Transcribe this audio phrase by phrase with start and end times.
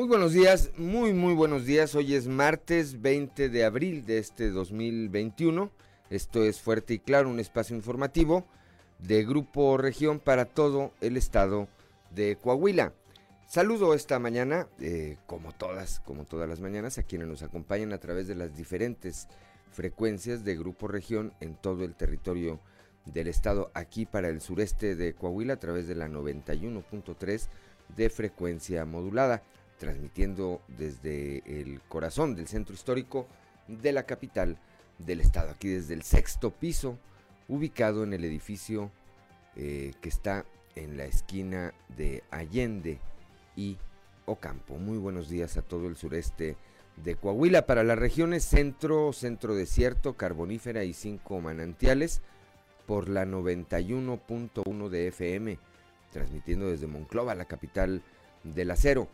[0.00, 1.94] Muy buenos días, muy muy buenos días.
[1.94, 5.70] Hoy es martes 20 de abril de este 2021.
[6.08, 8.46] Esto es Fuerte y Claro, un espacio informativo
[8.98, 11.68] de Grupo Región para todo el estado
[12.14, 12.94] de Coahuila.
[13.46, 17.98] Saludo esta mañana, eh, como todas, como todas las mañanas, a quienes nos acompañan a
[17.98, 19.28] través de las diferentes
[19.70, 22.58] frecuencias de Grupo Región en todo el territorio
[23.04, 27.48] del estado, aquí para el sureste de Coahuila a través de la 91.3
[27.94, 29.42] de frecuencia modulada
[29.80, 33.26] transmitiendo desde el corazón del centro histórico
[33.66, 34.58] de la capital
[34.98, 36.98] del estado, aquí desde el sexto piso,
[37.48, 38.90] ubicado en el edificio
[39.56, 40.44] eh, que está
[40.76, 42.98] en la esquina de Allende
[43.56, 43.78] y
[44.26, 44.76] Ocampo.
[44.76, 46.56] Muy buenos días a todo el sureste
[47.02, 47.64] de Coahuila.
[47.64, 52.20] Para las regiones centro, centro desierto, carbonífera y cinco manantiales,
[52.84, 55.58] por la 91.1 de FM,
[56.12, 58.02] transmitiendo desde Monclova, la capital
[58.44, 59.08] del acero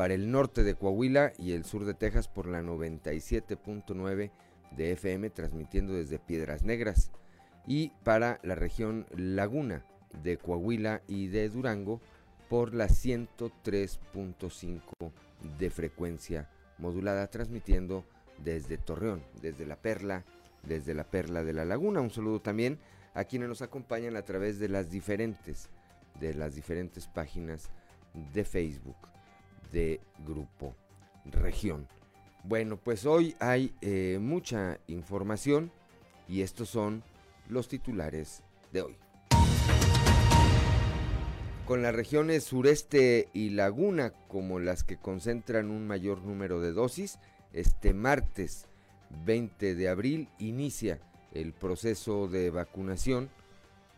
[0.00, 4.30] para el norte de Coahuila y el sur de Texas por la 97.9
[4.70, 7.10] de FM, transmitiendo desde Piedras Negras,
[7.66, 9.84] y para la región Laguna
[10.22, 12.00] de Coahuila y de Durango
[12.48, 14.80] por la 103.5
[15.58, 18.06] de frecuencia modulada, transmitiendo
[18.42, 20.24] desde Torreón, desde la Perla,
[20.66, 22.00] desde la Perla de la Laguna.
[22.00, 22.78] Un saludo también
[23.12, 25.68] a quienes nos acompañan a través de las diferentes,
[26.18, 27.68] de las diferentes páginas
[28.32, 29.09] de Facebook
[29.72, 30.74] de Grupo
[31.24, 31.86] Región.
[32.44, 35.70] Bueno, pues hoy hay eh, mucha información
[36.28, 37.02] y estos son
[37.48, 38.96] los titulares de hoy.
[41.66, 47.18] Con las regiones sureste y laguna como las que concentran un mayor número de dosis,
[47.52, 48.66] este martes
[49.24, 50.98] 20 de abril inicia
[51.32, 53.28] el proceso de vacunación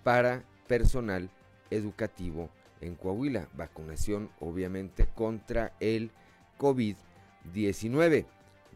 [0.02, 1.30] para personal
[1.70, 2.50] educativo
[2.82, 3.48] en Coahuila.
[3.54, 6.10] Vacunación obviamente contra el
[6.58, 8.26] COVID-19.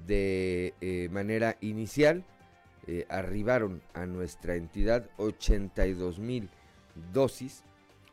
[0.06, 2.24] De eh, manera inicial
[2.86, 6.50] eh, arribaron a nuestra entidad 82 mil
[7.12, 7.64] dosis,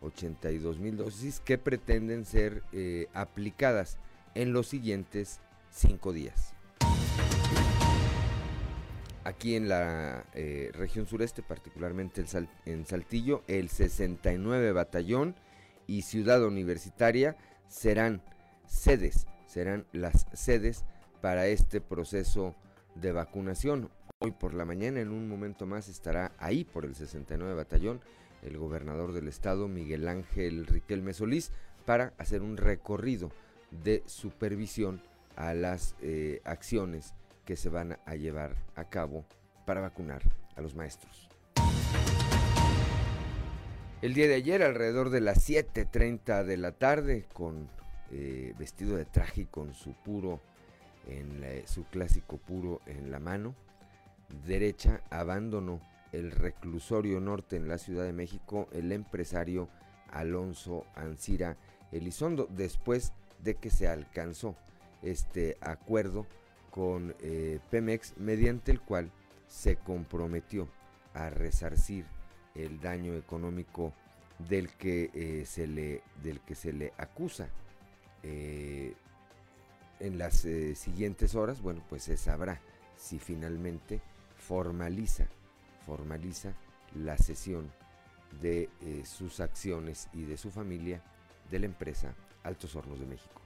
[0.02, 3.98] 82 mil dosis que pretenden ser eh, aplicadas
[4.34, 6.54] en los siguientes cinco días.
[9.26, 10.26] Aquí en la
[10.74, 12.26] región sureste, particularmente
[12.66, 15.36] en Saltillo, el 69 Batallón
[15.88, 17.36] y Ciudad Universitaria
[17.68, 18.22] serán
[18.66, 20.86] sedes, serán las sedes
[21.22, 22.56] para este proceso
[22.96, 23.90] de vacunación.
[24.20, 28.02] Hoy por la mañana, en un momento más, estará ahí por el 69 Batallón
[28.44, 31.52] el gobernador del estado, Miguel Ángel Riquelme Solís,
[31.86, 33.32] para hacer un recorrido
[33.84, 35.02] de supervisión
[35.36, 37.14] a las eh, acciones
[37.46, 39.26] que se van a llevar a cabo
[39.66, 40.22] para vacunar
[40.56, 41.33] a los maestros.
[44.04, 47.70] El día de ayer, alrededor de las 7.30 de la tarde, con
[48.12, 50.42] eh, vestido de traje y con su puro,
[51.08, 53.56] en su clásico puro en la mano
[54.46, 55.80] derecha, abandonó
[56.12, 59.70] el reclusorio norte en la Ciudad de México el empresario
[60.12, 61.56] Alonso Ancira
[61.94, 64.58] Elizondo, después de que se alcanzó
[65.02, 66.28] este acuerdo
[66.72, 69.12] con eh, Pemex, mediante el cual
[69.48, 70.68] se comprometió
[71.14, 72.04] a resarcir
[72.56, 73.94] el daño económico
[74.40, 77.50] del que, eh, se, le, del que se le acusa.
[78.24, 78.94] Eh,
[80.00, 82.60] en las eh, siguientes horas, bueno, pues se sabrá
[82.98, 84.02] si finalmente
[84.36, 85.28] formaliza,
[85.86, 86.54] formaliza
[86.96, 87.72] la cesión
[88.42, 88.70] de
[89.06, 91.02] sus acciones y de su familia
[91.52, 93.42] de la empresa Altos Hornos de México.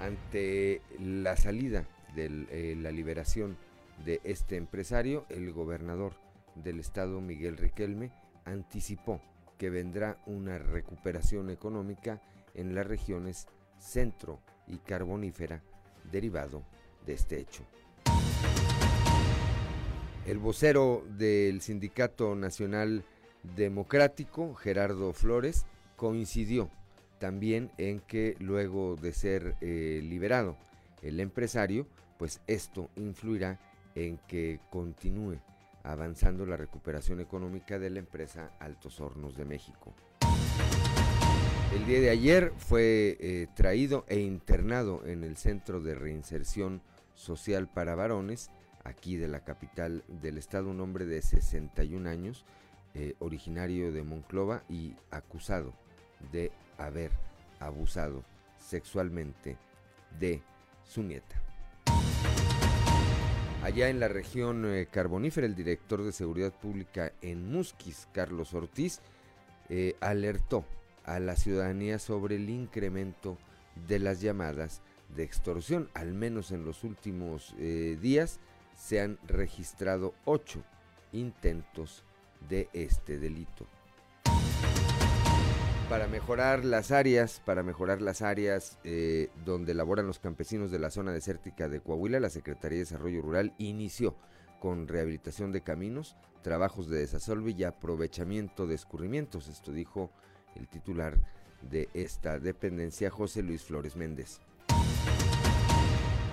[0.00, 3.56] Ante la salida de la liberación
[4.04, 6.14] de este empresario, el gobernador
[6.54, 8.10] del estado Miguel Riquelme
[8.44, 9.20] anticipó
[9.58, 12.20] que vendrá una recuperación económica
[12.54, 13.46] en las regiones
[13.78, 15.62] centro y carbonífera
[16.10, 16.62] derivado
[17.06, 17.64] de este hecho.
[20.26, 23.04] El vocero del Sindicato Nacional
[23.56, 25.64] Democrático, Gerardo Flores,
[25.96, 26.70] coincidió
[27.18, 30.56] también en que luego de ser eh, liberado
[31.02, 31.86] el empresario,
[32.18, 33.58] pues esto influirá
[33.94, 35.38] en que continúe
[35.82, 39.94] avanzando la recuperación económica de la empresa Altos Hornos de México.
[41.74, 46.82] El día de ayer fue eh, traído e internado en el Centro de Reinserción
[47.14, 48.50] Social para Varones,
[48.82, 52.44] aquí de la capital del estado, un hombre de 61 años,
[52.94, 55.72] eh, originario de Monclova y acusado
[56.32, 57.12] de haber
[57.60, 58.24] abusado
[58.58, 59.56] sexualmente
[60.18, 60.42] de
[60.82, 61.49] su nieta.
[63.62, 69.00] Allá en la región eh, carbonífera, el director de Seguridad Pública en Musquis, Carlos Ortiz,
[69.68, 70.64] eh, alertó
[71.04, 73.36] a la ciudadanía sobre el incremento
[73.86, 74.80] de las llamadas
[75.14, 75.90] de extorsión.
[75.92, 78.40] Al menos en los últimos eh, días
[78.78, 80.64] se han registrado ocho
[81.12, 82.02] intentos
[82.48, 83.66] de este delito.
[85.90, 90.88] Para mejorar las áreas, para mejorar las áreas eh, donde laboran los campesinos de la
[90.88, 94.14] zona desértica de Coahuila, la Secretaría de Desarrollo Rural inició
[94.60, 99.48] con rehabilitación de caminos, trabajos de desasolve y aprovechamiento de escurrimientos.
[99.48, 100.12] Esto dijo
[100.54, 101.18] el titular
[101.68, 104.38] de esta dependencia, José Luis Flores Méndez.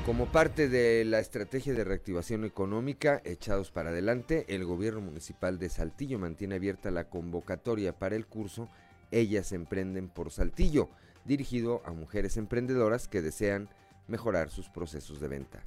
[0.05, 5.69] Como parte de la estrategia de reactivación económica echados para adelante, el gobierno municipal de
[5.69, 8.69] Saltillo mantiene abierta la convocatoria para el curso
[9.11, 10.89] Ellas Emprenden por Saltillo,
[11.25, 13.69] dirigido a mujeres emprendedoras que desean
[14.07, 15.63] mejorar sus procesos de venta.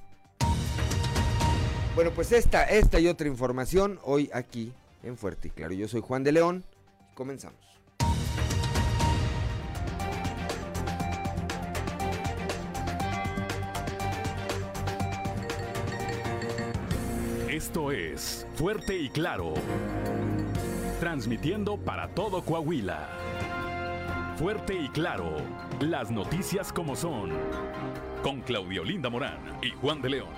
[1.95, 4.73] Bueno, pues esta, esta y otra información hoy aquí
[5.03, 5.73] en Fuerte y Claro.
[5.73, 6.63] Yo soy Juan de León.
[7.13, 7.59] Comenzamos.
[17.49, 19.53] Esto es Fuerte y Claro.
[21.01, 23.30] Transmitiendo para todo Coahuila.
[24.41, 25.37] Fuerte y Claro.
[25.81, 27.29] Las noticias como son.
[28.23, 30.29] Con Claudio Linda Morán y Juan de León.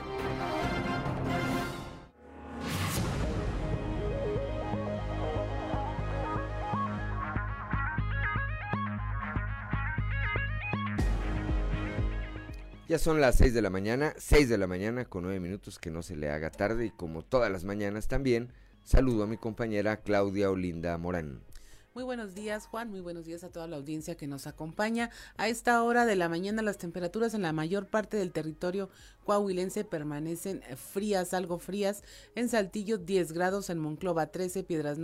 [12.89, 15.91] Ya son las 6 de la mañana, 6 de la mañana con 9 minutos, que
[15.91, 18.51] no se le haga tarde y como todas las mañanas también,
[18.83, 21.52] saludo a mi compañera Claudia Olinda Morán.
[21.95, 22.89] Muy buenos días, Juan.
[22.89, 25.11] Muy buenos días a toda la audiencia que nos acompaña.
[25.37, 28.89] A esta hora de la mañana las temperaturas en la mayor parte del territorio
[29.23, 32.03] coahuilense permanecen frías, algo frías.
[32.35, 34.99] En Saltillo 10 grados, en Monclova 13, Piedras,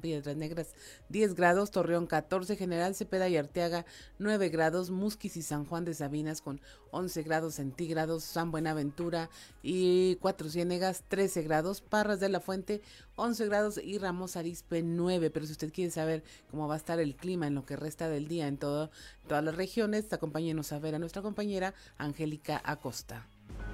[0.00, 0.68] Piedras Negras
[1.08, 3.86] 10 grados, Torreón 14, General Cepeda y Arteaga
[4.18, 6.60] 9 grados, Musquis y San Juan de Sabinas con
[6.90, 9.30] 11 grados centígrados, San Buenaventura
[9.62, 12.82] y Cuatro Ciénegas 13 grados, Parras de la Fuente
[13.16, 13.78] 11 grados.
[13.78, 15.30] Y Ramos Arispe 9.
[15.30, 18.08] Pero si usted quiere saber cómo va a estar el clima en lo que resta
[18.08, 18.90] del día en todo,
[19.28, 23.26] todas las regiones, acompáñenos a ver a nuestra compañera Angélica Acosta.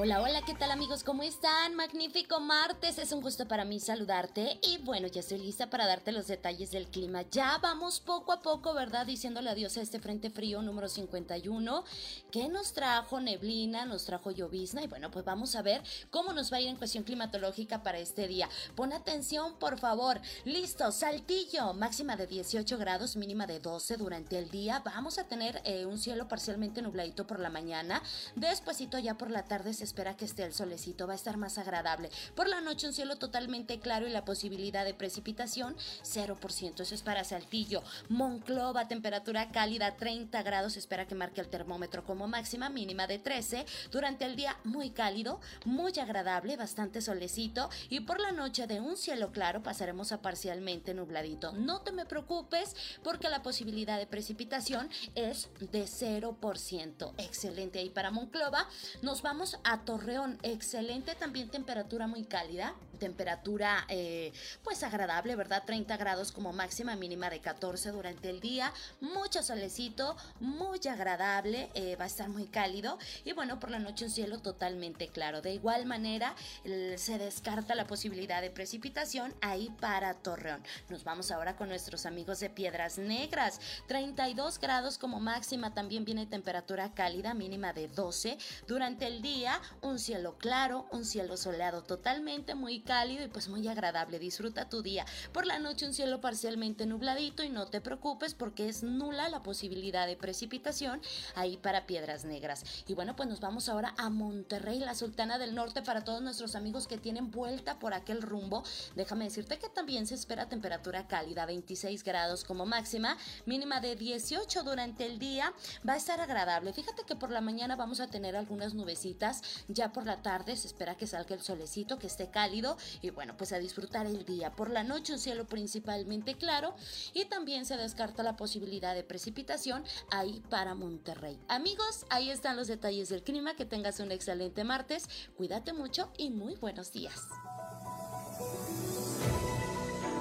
[0.00, 1.02] Hola, hola, ¿qué tal amigos?
[1.02, 1.74] ¿Cómo están?
[1.74, 6.12] Magnífico martes, es un gusto para mí saludarte y bueno, ya estoy lista para darte
[6.12, 7.22] los detalles del clima.
[7.32, 9.06] Ya vamos poco a poco, ¿verdad?
[9.06, 11.82] Diciéndole adiós a este frente frío número 51
[12.30, 16.52] que nos trajo neblina, nos trajo llovizna y bueno, pues vamos a ver cómo nos
[16.52, 18.48] va a ir en cuestión climatológica para este día.
[18.76, 20.20] Pon atención, por favor.
[20.44, 24.80] Listo, Saltillo, máxima de 18 grados, mínima de 12 durante el día.
[24.84, 28.00] Vamos a tener eh, un cielo parcialmente nubladito por la mañana.
[28.36, 31.58] Despuésito ya por la tarde se espera que esté el solecito, va a estar más
[31.58, 32.10] agradable.
[32.34, 36.80] Por la noche un cielo totalmente claro y la posibilidad de precipitación 0%.
[36.80, 37.82] Eso es para Saltillo.
[38.08, 43.66] Monclova, temperatura cálida 30 grados, espera que marque el termómetro como máxima, mínima de 13.
[43.90, 48.96] Durante el día muy cálido, muy agradable, bastante solecito y por la noche de un
[48.96, 51.52] cielo claro pasaremos a parcialmente nubladito.
[51.52, 57.14] No te me preocupes porque la posibilidad de precipitación es de 0%.
[57.16, 58.68] Excelente ahí para Monclova.
[59.02, 64.32] Nos vamos a Torreón, excelente también temperatura muy cálida, temperatura eh,
[64.62, 65.62] pues agradable, ¿verdad?
[65.64, 71.96] 30 grados como máxima, mínima de 14 durante el día, mucho solecito, muy agradable, eh,
[71.96, 75.40] va a estar muy cálido y bueno, por la noche un cielo totalmente claro.
[75.40, 80.62] De igual manera, se descarta la posibilidad de precipitación ahí para Torreón.
[80.88, 86.26] Nos vamos ahora con nuestros amigos de Piedras Negras, 32 grados como máxima, también viene
[86.26, 92.54] temperatura cálida, mínima de 12 durante el día, un cielo claro, un cielo soleado totalmente
[92.54, 94.18] muy cálido y pues muy agradable.
[94.18, 95.04] Disfruta tu día.
[95.32, 99.42] Por la noche un cielo parcialmente nubladito y no te preocupes porque es nula la
[99.42, 101.00] posibilidad de precipitación
[101.34, 102.64] ahí para Piedras Negras.
[102.86, 106.54] Y bueno, pues nos vamos ahora a Monterrey, la Sultana del Norte para todos nuestros
[106.54, 108.62] amigos que tienen vuelta por aquel rumbo.
[108.96, 114.62] Déjame decirte que también se espera temperatura cálida, 26 grados como máxima, mínima de 18
[114.62, 115.52] durante el día.
[115.88, 116.72] Va a estar agradable.
[116.72, 120.66] Fíjate que por la mañana vamos a tener algunas nubecitas ya por la tarde se
[120.66, 124.52] espera que salga el solecito, que esté cálido y bueno, pues a disfrutar el día.
[124.52, 126.74] Por la noche un cielo principalmente claro
[127.14, 131.38] y también se descarta la posibilidad de precipitación ahí para Monterrey.
[131.48, 133.38] Amigos, ahí están los detalles del clima.
[133.56, 135.08] Que tengas un excelente martes.
[135.36, 137.28] Cuídate mucho y muy buenos días.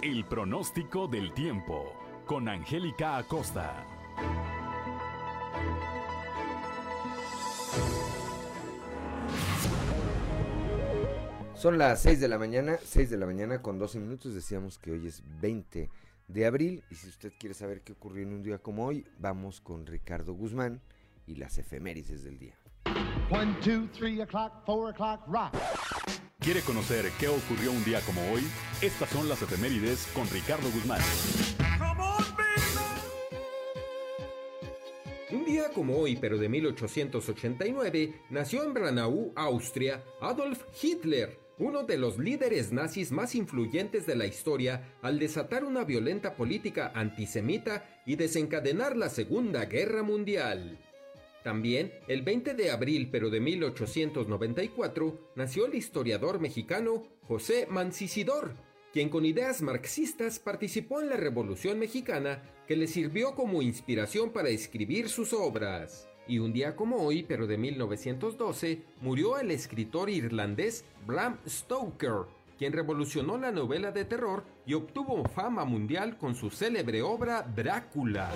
[0.01, 1.91] El pronóstico del tiempo
[2.25, 3.85] con Angélica Acosta.
[11.57, 14.35] Son las 6 de la mañana, 6 de la mañana con 12 minutos.
[14.35, 15.89] Decíamos que hoy es 20
[16.27, 16.83] de abril.
[16.91, 20.35] Y si usted quiere saber qué ocurrió en un día como hoy, vamos con Ricardo
[20.35, 20.81] Guzmán
[21.25, 22.53] y las efemérides del día.
[23.31, 25.55] 1, 2, 3 o'clock, 4 o'clock, rock.
[26.39, 28.43] ¿Quiere conocer qué ocurrió un día como hoy?
[28.79, 31.01] Estas son las efemérides con Ricardo Guzmán.
[35.31, 41.97] Un día como hoy, pero de 1889, nació en Branau, Austria, Adolf Hitler, uno de
[41.97, 48.15] los líderes nazis más influyentes de la historia al desatar una violenta política antisemita y
[48.15, 50.77] desencadenar la Segunda Guerra Mundial.
[51.43, 58.53] También, el 20 de abril pero de 1894, nació el historiador mexicano José Mancisidor,
[58.91, 64.49] quien con ideas marxistas participó en la Revolución Mexicana que le sirvió como inspiración para
[64.49, 66.09] escribir sus obras.
[66.27, 72.25] Y un día como hoy, pero de 1912, murió el escritor irlandés Bram Stoker,
[72.57, 78.29] quien revolucionó la novela de terror y obtuvo fama mundial con su célebre obra Drácula.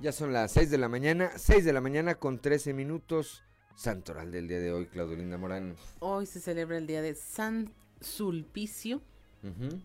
[0.00, 3.42] Ya son las 6 de la mañana, 6 de la mañana con 13 minutos.
[3.76, 5.76] Santoral del día de hoy, Claudelinda Morán.
[6.00, 9.02] Hoy se celebra el día de San Sulpicio,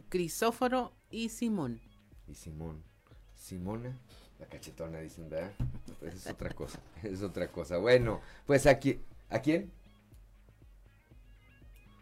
[0.09, 1.79] Crisóforo y Simón.
[2.27, 2.83] Y Simón.
[3.35, 3.95] Simona,
[4.39, 5.51] la cachetona, dicen, ¿verdad?
[5.99, 7.77] Pues es otra cosa, es otra cosa.
[7.77, 9.71] Bueno, pues aquí, ¿a quién?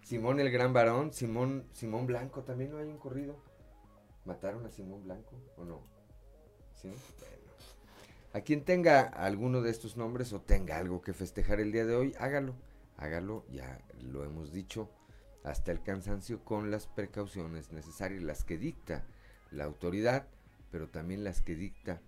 [0.03, 3.35] Simón el gran varón, Simón, Simón Blanco, también no hay un corrido.
[4.25, 5.81] ¿Mataron a Simón Blanco o no?
[6.81, 6.93] ¿Sí?
[8.33, 11.95] A quien tenga alguno de estos nombres o tenga algo que festejar el día de
[11.95, 12.55] hoy, hágalo.
[12.97, 14.89] Hágalo, ya lo hemos dicho,
[15.43, 19.03] hasta el cansancio con las precauciones necesarias, las que dicta
[19.51, 20.27] la autoridad,
[20.71, 22.01] pero también las que dicta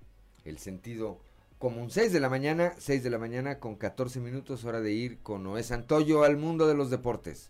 [0.46, 1.20] el sentido
[1.60, 1.92] común.
[1.92, 5.44] 6 de la mañana, 6 de la mañana con 14 minutos, hora de ir con
[5.44, 7.50] Noé Santoyo al mundo de los deportes.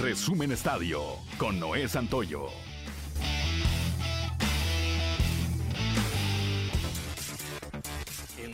[0.00, 1.02] Resumen Estadio
[1.38, 2.48] con Noé Santoyo.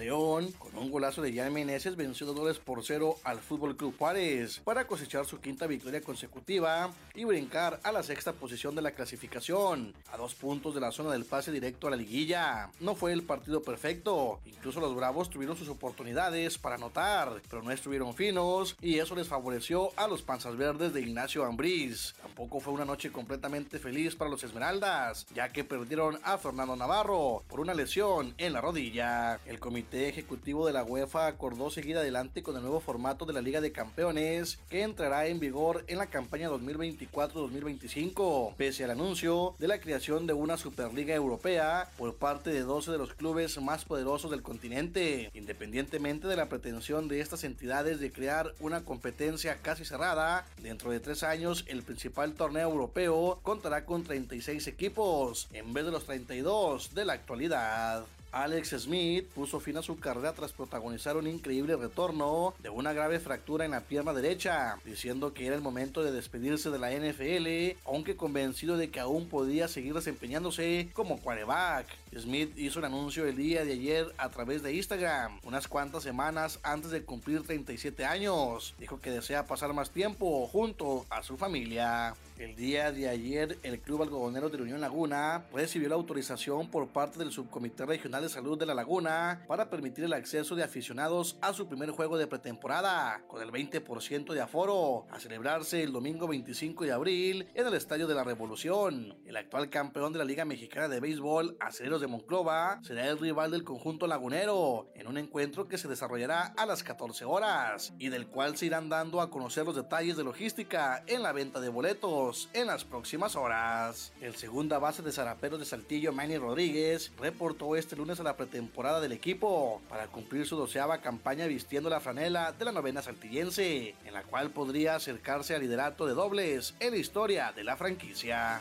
[0.02, 4.60] León, con un golazo de Jan Meneses, venció dos por cero al Fútbol Club Juárez
[4.64, 9.94] para cosechar su quinta victoria consecutiva y brincar a la sexta posición de la clasificación,
[10.12, 12.70] a dos puntos de la zona del pase directo a la liguilla.
[12.80, 17.70] No fue el partido perfecto, incluso los Bravos tuvieron sus oportunidades para anotar, pero no
[17.70, 22.14] estuvieron finos y eso les favoreció a los Panzas Verdes de Ignacio Ambriz.
[22.20, 27.44] Tampoco fue una noche completamente feliz para los Esmeraldas, ya que perdieron a Fernando Navarro
[27.46, 29.38] por una lesión en la rodilla.
[29.46, 33.40] El comité Ejecutivo de la UEFA acordó seguir adelante con el nuevo formato de la
[33.40, 39.68] Liga de Campeones que entrará en vigor en la campaña 2024-2025, pese al anuncio de
[39.68, 44.30] la creación de una Superliga Europea por parte de 12 de los clubes más poderosos
[44.30, 50.46] del continente, independientemente de la pretensión de estas entidades de crear una competencia casi cerrada.
[50.62, 55.92] Dentro de tres años, el principal torneo europeo contará con 36 equipos, en vez de
[55.92, 58.04] los 32 de la actualidad.
[58.32, 63.20] Alex Smith puso fin a su carrera tras protagonizar un increíble retorno de una grave
[63.20, 67.78] fractura en la pierna derecha, diciendo que era el momento de despedirse de la NFL,
[67.84, 71.86] aunque convencido de que aún podía seguir desempeñándose como quarterback.
[72.18, 76.58] Smith hizo un anuncio el día de ayer a través de Instagram, unas cuantas semanas
[76.62, 78.74] antes de cumplir 37 años.
[78.78, 82.14] Dijo que desea pasar más tiempo junto a su familia.
[82.42, 86.88] El día de ayer, el Club Algodonero de la Unión Laguna recibió la autorización por
[86.88, 91.38] parte del Subcomité Regional de Salud de la Laguna para permitir el acceso de aficionados
[91.40, 96.26] a su primer juego de pretemporada, con el 20% de aforo, a celebrarse el domingo
[96.26, 99.16] 25 de abril en el Estadio de la Revolución.
[99.24, 103.52] El actual campeón de la Liga Mexicana de Béisbol, Acereros de Monclova, será el rival
[103.52, 108.26] del conjunto lagunero, en un encuentro que se desarrollará a las 14 horas y del
[108.26, 112.31] cual se irán dando a conocer los detalles de logística en la venta de boletos
[112.52, 114.12] en las próximas horas.
[114.20, 119.00] El segunda base de Zaraperos de Saltillo, Manny Rodríguez, reportó este lunes a la pretemporada
[119.00, 124.14] del equipo para cumplir su doceava campaña vistiendo la franela de la novena saltillense, en
[124.14, 128.60] la cual podría acercarse al liderato de dobles en la historia de la franquicia.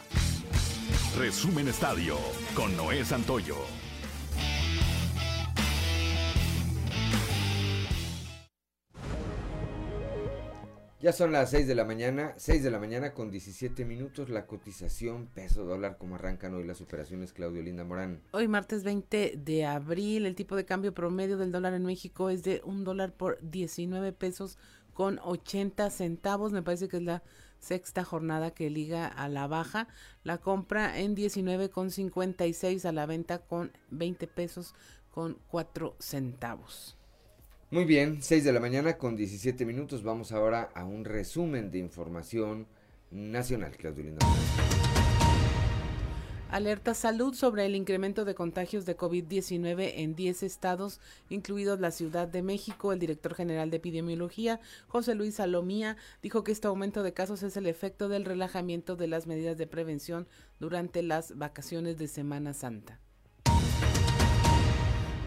[1.18, 2.18] Resumen Estadio
[2.56, 3.58] con Noé Santoyo.
[11.02, 14.46] Ya son las 6 de la mañana, 6 de la mañana con 17 minutos, la
[14.46, 18.22] cotización peso dólar, como arrancan hoy las operaciones, Claudio Linda Morán.
[18.30, 22.44] Hoy martes 20 de abril, el tipo de cambio promedio del dólar en México es
[22.44, 24.60] de un dólar por 19 pesos
[24.94, 27.24] con 80 centavos, me parece que es la
[27.58, 29.88] sexta jornada que liga a la baja.
[30.24, 34.76] La compra en 19,56 a la venta con 20 pesos
[35.10, 37.01] con 4 centavos.
[37.72, 40.04] Muy bien, 6 de la mañana con 17 minutos.
[40.04, 42.68] Vamos ahora a un resumen de información
[43.12, 44.28] nacional, Claudio Linda.
[46.50, 51.00] Alerta salud sobre el incremento de contagios de COVID-19 en 10 estados,
[51.30, 52.92] incluidos la Ciudad de México.
[52.92, 54.60] El director general de epidemiología,
[54.90, 59.08] José Luis Salomía, dijo que este aumento de casos es el efecto del relajamiento de
[59.08, 60.28] las medidas de prevención
[60.60, 63.00] durante las vacaciones de Semana Santa.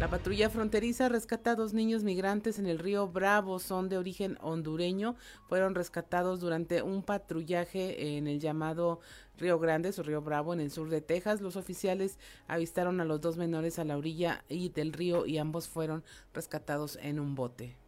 [0.01, 4.37] La patrulla fronteriza rescata a dos niños migrantes en el río Bravo, son de origen
[4.43, 5.15] hondureño,
[5.49, 8.99] fueron rescatados durante un patrullaje en el llamado
[9.39, 11.41] Río Grande o Río Bravo en el sur de Texas.
[11.41, 15.69] Los oficiales avistaron a los dos menores a la orilla y del río y ambos
[15.69, 16.03] fueron
[16.35, 17.84] rescatados en un bote.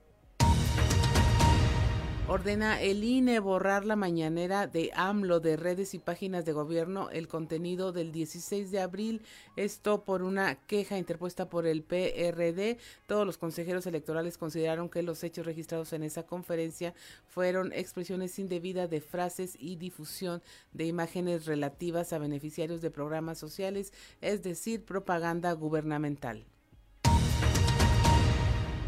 [2.28, 7.28] Ordena el INE borrar la mañanera de AMLO de redes y páginas de gobierno el
[7.28, 9.22] contenido del 16 de abril.
[9.54, 12.78] Esto por una queja interpuesta por el PRD.
[13.06, 16.94] Todos los consejeros electorales consideraron que los hechos registrados en esa conferencia
[17.28, 20.42] fueron expresiones indebidas de frases y difusión
[20.72, 26.44] de imágenes relativas a beneficiarios de programas sociales, es decir, propaganda gubernamental.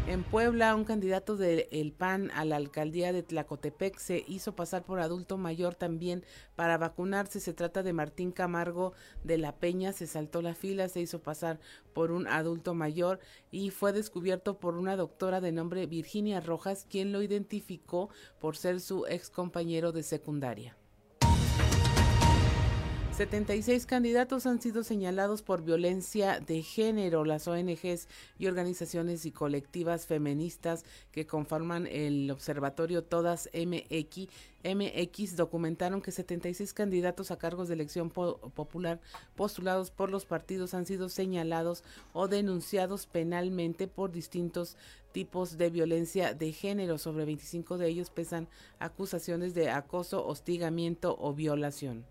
[0.09, 4.99] En Puebla, un candidato del PAN a la alcaldía de Tlacotepec se hizo pasar por
[4.99, 6.25] adulto mayor también
[6.55, 7.39] para vacunarse.
[7.39, 9.93] Se trata de Martín Camargo de la Peña.
[9.93, 11.59] Se saltó la fila, se hizo pasar
[11.93, 13.19] por un adulto mayor
[13.51, 18.79] y fue descubierto por una doctora de nombre Virginia Rojas, quien lo identificó por ser
[18.81, 20.78] su ex compañero de secundaria.
[23.19, 27.25] 76 candidatos han sido señalados por violencia de género.
[27.25, 28.07] Las ONGs
[28.37, 37.29] y organizaciones y colectivas feministas que conforman el observatorio Todas MX, documentaron que 76 candidatos
[37.31, 39.01] a cargos de elección popular
[39.35, 44.77] postulados por los partidos han sido señalados o denunciados penalmente por distintos
[45.11, 46.97] tipos de violencia de género.
[46.97, 48.47] Sobre 25 de ellos pesan
[48.79, 52.05] acusaciones de acoso, hostigamiento o violación.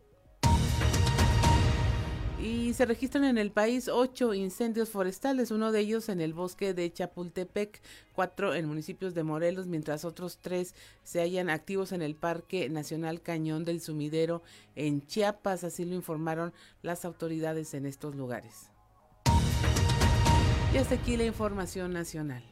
[2.40, 6.72] Y se registran en el país ocho incendios forestales, uno de ellos en el bosque
[6.72, 7.80] de Chapultepec,
[8.12, 13.22] cuatro en municipios de Morelos, mientras otros tres se hallan activos en el Parque Nacional
[13.22, 14.42] Cañón del Sumidero
[14.76, 18.70] en Chiapas, así lo informaron las autoridades en estos lugares.
[20.72, 22.44] Y hasta aquí la información nacional.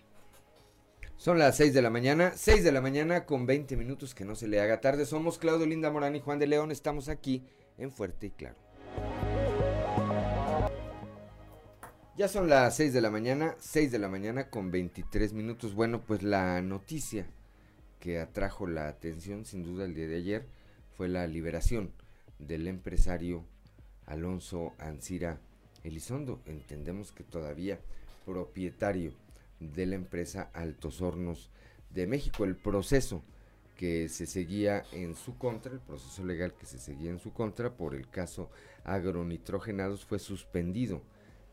[1.17, 4.35] Son las seis de la mañana, seis de la mañana con 20 minutos que no
[4.35, 5.07] se le haga tarde.
[5.07, 7.45] Somos Claudio Linda Morán y Juan de León, estamos aquí
[7.79, 8.66] en Fuerte y Claro.
[12.17, 15.75] Ya son las 6 de la mañana, 6 de la mañana con 23 minutos.
[15.75, 17.27] Bueno, pues la noticia
[18.01, 20.47] que atrajo la atención sin duda el día de ayer
[20.97, 21.93] fue la liberación
[22.39, 23.45] del empresario
[24.07, 25.41] Alonso Ancira
[25.85, 26.41] Elizondo.
[26.47, 27.81] Entendemos que todavía
[28.25, 29.13] propietario
[29.61, 31.51] de la empresa Altos Hornos
[31.91, 32.45] de México.
[32.45, 33.23] El proceso
[33.77, 37.75] que se seguía en su contra, el proceso legal que se seguía en su contra
[37.75, 38.49] por el caso
[38.85, 41.03] agronitrogenados fue suspendido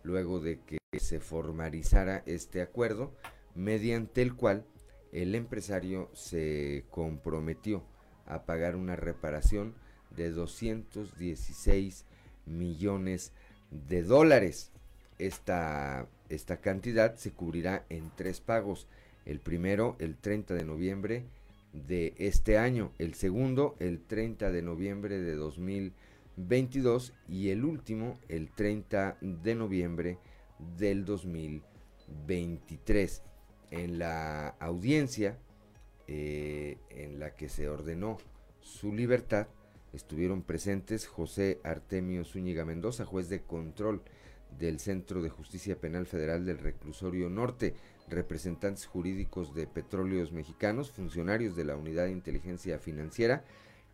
[0.04, 3.12] luego de que se formalizara este acuerdo,
[3.56, 4.66] mediante el cual
[5.12, 7.84] el empresario se comprometió
[8.26, 9.74] a pagar una reparación
[10.16, 12.06] de 216
[12.46, 13.32] millones
[13.72, 14.72] de dólares.
[15.20, 18.88] Esta, esta cantidad se cubrirá en tres pagos.
[19.26, 21.24] El primero, el 30 de noviembre
[21.72, 22.92] de este año.
[22.98, 26.03] El segundo, el 30 de noviembre de 2020
[26.38, 30.20] 22 y el último el 30 de noviembre
[30.78, 33.24] del 2023.
[33.72, 35.38] En la audiencia
[36.08, 38.18] eh, en la que se ordenó
[38.62, 39.48] su libertad
[39.94, 44.02] estuvieron presentes José Artemio Zúñiga Mendoza, juez de control
[44.58, 47.76] del Centro de Justicia Penal Federal del Reclusorio Norte,
[48.10, 53.44] representantes jurídicos de Petróleos Mexicanos, funcionarios de la Unidad de Inteligencia Financiera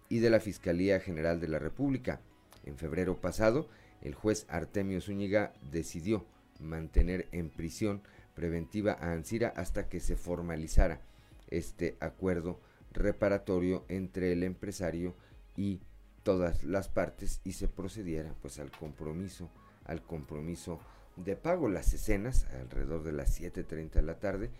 [0.09, 2.21] y de la Fiscalía General de la República.
[2.63, 3.67] En febrero pasado,
[4.01, 6.25] el juez Artemio Zúñiga decidió
[6.59, 8.01] mantener en prisión
[8.35, 11.01] preventiva a Ansira hasta que se formalizara
[11.49, 12.59] este acuerdo
[12.91, 15.15] reparatorio entre el empresario
[15.55, 15.81] y
[16.23, 19.49] todas las partes y se procediera pues al compromiso
[19.89, 20.79] al compromiso
[21.15, 21.67] de pago.
[21.67, 24.51] Las escenas alrededor de las 7.30 de la tarde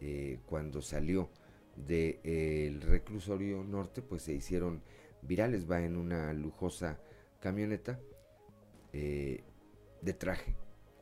[0.00, 1.30] eh, cuando salió
[1.76, 4.82] del reclusorio norte pues se hicieron
[5.22, 5.70] virales.
[5.70, 6.98] Va en una lujosa
[7.42, 7.98] camioneta
[8.92, 9.42] eh,
[10.00, 10.54] de traje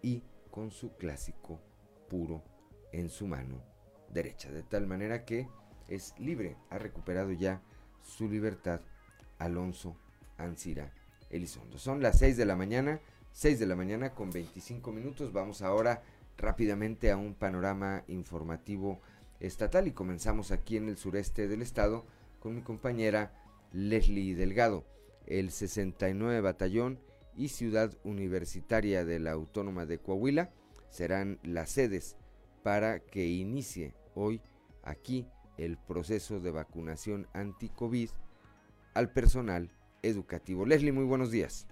[0.03, 1.61] y con su clásico
[2.09, 2.43] puro
[2.93, 3.63] en su mano
[4.13, 4.51] derecha.
[4.51, 5.49] De tal manera que
[5.87, 7.63] es libre, ha recuperado ya
[8.03, 8.81] su libertad
[9.39, 9.97] Alonso
[10.39, 10.93] Ancira
[11.29, 11.79] Elizondo.
[11.79, 13.01] Son las 6 de la mañana,
[13.33, 15.33] 6 de la mañana con 25 minutos.
[15.33, 16.03] Vamos ahora
[16.39, 19.01] rápidamente a un panorama informativo
[19.41, 22.07] estatal y comenzamos aquí en el sureste del estado
[22.41, 23.33] con mi compañera
[23.73, 24.85] Leslie Delgado.
[25.31, 26.99] El 69 Batallón
[27.37, 30.51] y Ciudad Universitaria de la Autónoma de Coahuila
[30.91, 32.17] serán las sedes
[32.65, 34.43] para que inicie hoy
[34.83, 38.11] aquí el proceso de vacunación anti-COVID
[38.93, 39.71] al personal
[40.03, 40.67] educativo.
[40.67, 41.69] Leslie, muy buenos días.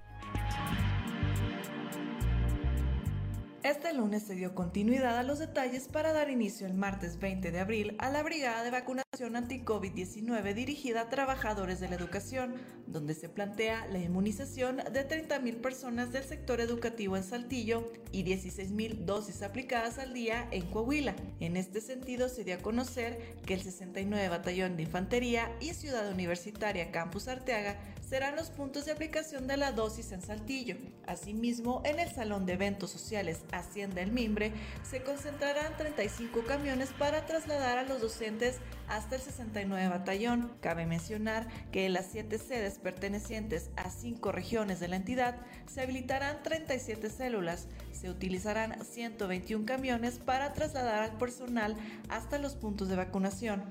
[3.68, 7.61] Este lunes se dio continuidad a los detalles para dar inicio el martes 20 de
[7.61, 12.54] abril a la brigada de vacunación anti-COVID-19 dirigida a trabajadores de la educación,
[12.87, 19.04] donde se plantea la inmunización de 30.000 personas del sector educativo en Saltillo y 16.000
[19.04, 21.14] dosis aplicadas al día en Coahuila.
[21.38, 26.11] En este sentido, se dio a conocer que el 69 Batallón de Infantería y Ciudad
[26.11, 27.78] Universitaria Campus Arteaga
[28.09, 30.77] serán los puntos de aplicación de la dosis en Saltillo.
[31.07, 37.27] Asimismo, en el Salón de Eventos Sociales Hacienda El Mimbre se concentrarán 35 camiones para
[37.27, 38.57] trasladar a los docentes
[38.88, 40.53] hasta el 69 Batallón.
[40.61, 45.83] Cabe mencionar que en las siete sedes pertenecientes a cinco regiones de la entidad se
[45.83, 47.66] habilitarán 37 células.
[47.92, 51.77] Se utilizarán 121 camiones para trasladar al personal
[52.09, 53.64] hasta los puntos de vacunación.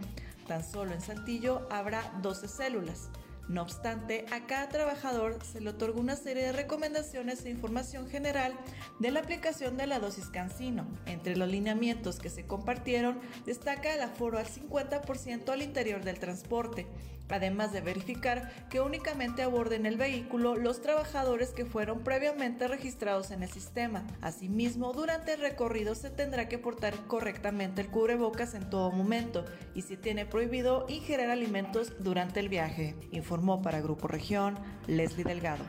[0.47, 3.09] Tan solo en Saltillo habrá 12 células.
[3.47, 8.53] No obstante, a cada trabajador se le otorga una serie de recomendaciones e información general
[8.99, 10.85] de la aplicación de la dosis Cancino.
[11.05, 16.87] Entre los lineamientos que se compartieron, destaca el aforo al 50% al interior del transporte,
[17.29, 23.43] además de verificar que únicamente aborden el vehículo los trabajadores que fueron previamente registrados en
[23.43, 24.05] el sistema.
[24.21, 29.81] Asimismo, durante el recorrido se tendrá que portar correctamente el cubrebocas en todo momento y
[29.81, 35.63] se tiene prohibido ingerir alimentos durante el viaje, informó para Grupo Región Leslie Delgado.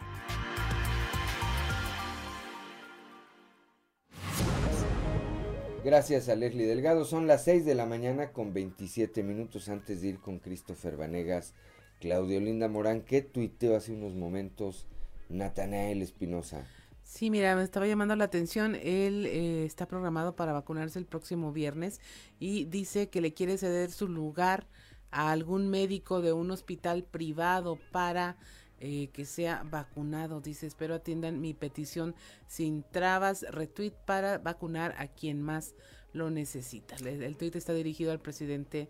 [5.84, 7.04] Gracias a Leslie Delgado.
[7.04, 11.54] Son las 6 de la mañana con 27 minutos antes de ir con Christopher Vanegas.
[12.00, 14.86] Claudio Linda Morán, ¿qué tuiteó hace unos momentos
[15.28, 16.66] Natanael Espinosa?
[17.04, 18.74] Sí, mira, me estaba llamando la atención.
[18.74, 22.00] Él eh, está programado para vacunarse el próximo viernes
[22.40, 24.66] y dice que le quiere ceder su lugar
[25.12, 28.36] a algún médico de un hospital privado para
[28.80, 30.40] eh, que sea vacunado.
[30.40, 32.14] Dice, espero atiendan mi petición
[32.46, 33.44] sin trabas.
[33.50, 35.74] Retweet para vacunar a quien más
[36.12, 36.96] lo necesita.
[36.96, 38.88] El, el tweet está dirigido al presidente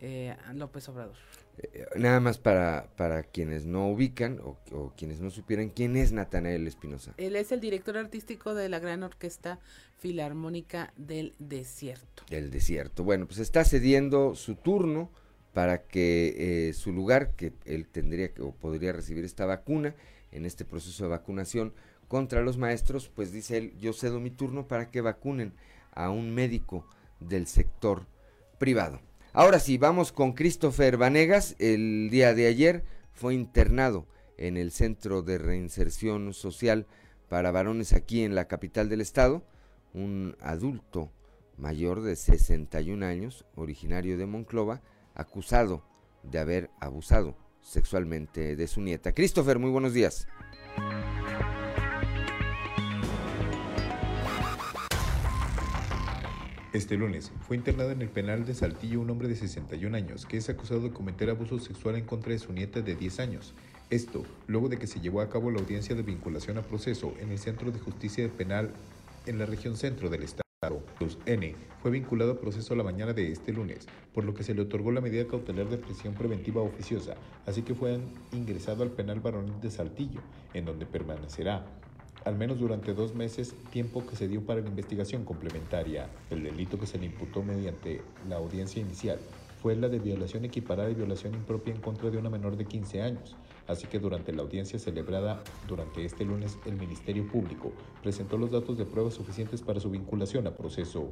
[0.00, 1.16] eh, López Obrador.
[1.58, 6.12] Eh, nada más para, para quienes no ubican o, o, quienes no supieran quién es
[6.12, 7.12] Natanael Espinosa.
[7.18, 9.60] Él es el director artístico de la Gran Orquesta
[9.98, 12.24] Filarmónica del Desierto.
[12.30, 13.04] Del Desierto.
[13.04, 15.10] Bueno, pues está cediendo su turno
[15.52, 19.94] para que eh, su lugar, que él tendría o podría recibir esta vacuna
[20.32, 21.72] en este proceso de vacunación
[22.08, 25.52] contra los maestros, pues dice él, yo cedo mi turno para que vacunen
[25.92, 26.86] a un médico
[27.20, 28.06] del sector
[28.58, 29.00] privado.
[29.32, 31.54] Ahora sí, vamos con Christopher Vanegas.
[31.58, 34.06] El día de ayer fue internado
[34.38, 36.86] en el Centro de Reinserción Social
[37.28, 39.44] para Varones aquí en la capital del estado.
[39.94, 41.12] Un adulto
[41.56, 44.82] mayor de 61 años, originario de Monclova,
[45.20, 45.82] acusado
[46.22, 49.12] de haber abusado sexualmente de su nieta.
[49.12, 50.26] Christopher, muy buenos días.
[56.72, 60.36] Este lunes fue internado en el penal de Saltillo un hombre de 61 años que
[60.36, 63.54] es acusado de cometer abuso sexual en contra de su nieta de 10 años.
[63.90, 67.32] Esto luego de que se llevó a cabo la audiencia de vinculación a proceso en
[67.32, 68.70] el Centro de Justicia Penal
[69.26, 70.49] en la región centro del estado.
[71.24, 74.60] N fue vinculado a proceso la mañana de este lunes, por lo que se le
[74.60, 77.14] otorgó la medida cautelar de prisión preventiva oficiosa,
[77.46, 77.98] así que fue
[78.32, 80.20] ingresado al penal varonil de Saltillo,
[80.52, 81.64] en donde permanecerá
[82.26, 86.10] al menos durante dos meses, tiempo que se dio para la investigación complementaria.
[86.28, 89.18] El delito que se le imputó mediante la audiencia inicial
[89.62, 93.00] fue la de violación equiparada y violación impropia en contra de una menor de 15
[93.00, 93.34] años.
[93.70, 97.70] Así que durante la audiencia celebrada durante este lunes, el Ministerio Público
[98.02, 101.08] presentó los datos de pruebas suficientes para su vinculación a proceso.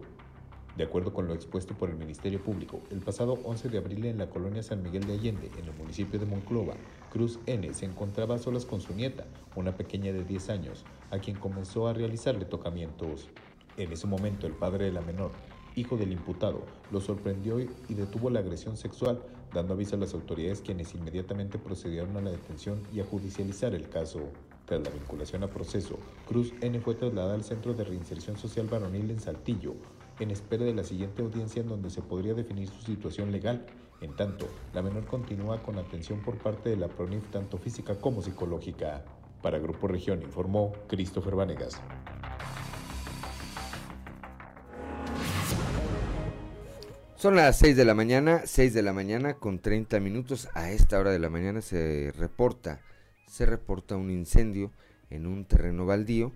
[0.77, 4.19] De acuerdo con lo expuesto por el Ministerio Público, el pasado 11 de abril en
[4.19, 6.75] la colonia San Miguel de Allende, en el municipio de Monclova,
[7.13, 11.21] Cruz N se encontraba a solas con su nieta, una pequeña de 10 años, a
[11.21, 13.29] quien comenzó a realizarle tocamientos.
[13.77, 15.31] En ese momento, el padre de la menor,
[15.77, 19.21] hijo del imputado, lo sorprendió y detuvo la agresión sexual,
[19.53, 23.89] dando aviso a las autoridades quienes inmediatamente procedieron a la detención y a judicializar el
[23.89, 24.21] caso.
[24.67, 29.11] Tras la vinculación a proceso, Cruz N fue trasladada al Centro de Reinserción Social Varonil
[29.11, 29.75] en Saltillo,
[30.21, 33.65] en espera de la siguiente audiencia en donde se podría definir su situación legal
[34.01, 38.23] En tanto, la menor continúa con atención por parte de la PRONIF tanto física como
[38.23, 39.05] psicológica.
[39.43, 41.81] Para Grupo Región informó Christopher Vanegas.
[47.19, 50.49] Son las 6 de la mañana, 6 de la mañana con 30 minutos.
[50.55, 52.81] A esta hora de la mañana se reporta,
[53.27, 54.71] se reporta un incendio
[55.11, 56.31] en un terreno baldío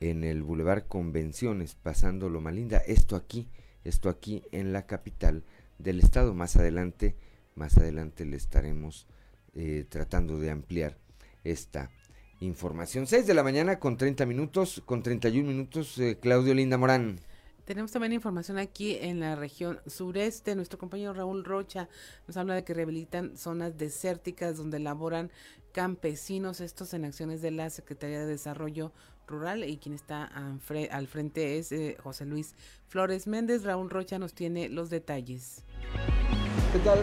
[0.00, 2.78] en el Boulevard Convenciones, pasando Loma Linda.
[2.78, 3.48] Esto aquí,
[3.84, 5.44] esto aquí en la capital
[5.78, 6.32] del estado.
[6.32, 7.16] Más adelante,
[7.54, 9.06] más adelante le estaremos
[9.54, 10.96] eh, tratando de ampliar
[11.44, 11.90] esta
[12.40, 13.06] información.
[13.06, 17.20] 6 de la mañana con 30 minutos, con 31 minutos, eh, Claudio Linda Morán.
[17.64, 20.54] Tenemos también información aquí en la región sureste.
[20.54, 21.88] Nuestro compañero Raúl Rocha
[22.26, 25.30] nos habla de que rehabilitan zonas desérticas donde laboran
[25.72, 28.92] campesinos, estos en acciones de la Secretaría de Desarrollo
[29.26, 32.54] Rural y quien está al frente es eh, José Luis
[32.86, 33.64] Flores Méndez.
[33.64, 35.64] Raúl Rocha nos tiene los detalles.
[36.72, 36.98] ¿Qué tal?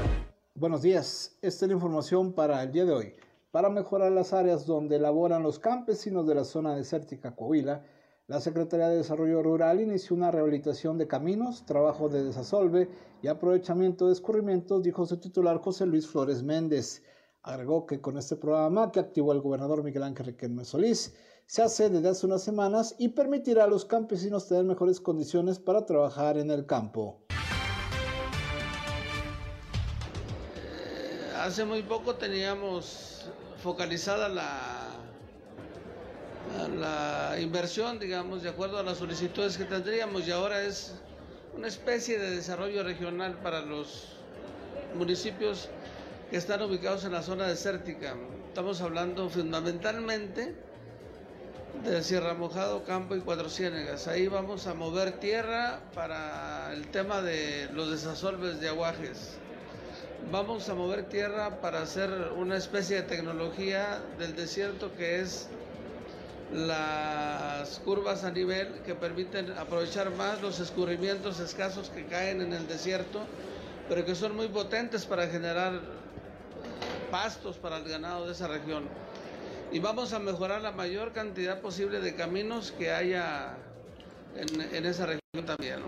[0.54, 1.38] Buenos días.
[1.42, 3.14] Esta es la información para el día de hoy.
[3.50, 7.84] Para mejorar las áreas donde laboran los campesinos de la zona desértica Coahuila,
[8.32, 12.88] la Secretaría de Desarrollo Rural inició una rehabilitación de caminos, trabajo de desasolve
[13.22, 17.04] y aprovechamiento de escurrimientos, dijo su titular José Luis Flores Méndez.
[17.44, 21.14] Agregó que con este programa que activó el gobernador Miguel Ángel Riquelme Solís,
[21.46, 25.86] se hace desde hace unas semanas y permitirá a los campesinos tener mejores condiciones para
[25.86, 27.26] trabajar en el campo.
[31.38, 33.26] Hace muy poco teníamos
[33.58, 34.81] focalizada la
[36.80, 40.94] la inversión, digamos, de acuerdo a las solicitudes que tendríamos y ahora es
[41.56, 44.08] una especie de desarrollo regional para los
[44.96, 45.70] municipios
[46.30, 48.16] que están ubicados en la zona desértica.
[48.48, 50.56] Estamos hablando fundamentalmente
[51.84, 54.08] de Sierra Mojado, Campo y Cuatro Ciénegas.
[54.08, 59.38] Ahí vamos a mover tierra para el tema de los desasolves de aguajes.
[60.32, 65.48] Vamos a mover tierra para hacer una especie de tecnología del desierto que es
[66.54, 72.68] las curvas a nivel que permiten aprovechar más los escurrimientos escasos que caen en el
[72.68, 73.22] desierto,
[73.88, 75.80] pero que son muy potentes para generar
[77.10, 78.86] pastos para el ganado de esa región.
[79.72, 83.56] Y vamos a mejorar la mayor cantidad posible de caminos que haya
[84.36, 85.80] en, esa región también.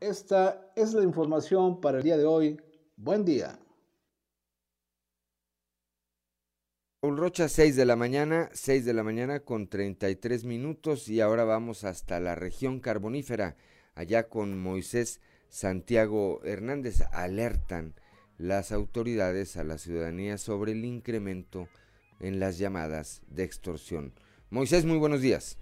[0.00, 2.58] Esta es la información para el día de hoy.
[2.96, 3.58] Buen día.
[7.02, 11.84] Rocha, 6 de la mañana, 6 de la mañana con 33 minutos y ahora vamos
[11.84, 13.56] hasta la región carbonífera,
[13.94, 17.00] allá con Moisés Santiago Hernández.
[17.12, 17.94] Alertan
[18.36, 21.68] las autoridades a la ciudadanía sobre el incremento
[22.20, 24.12] en las llamadas de extorsión.
[24.50, 25.56] Moisés, muy buenos días.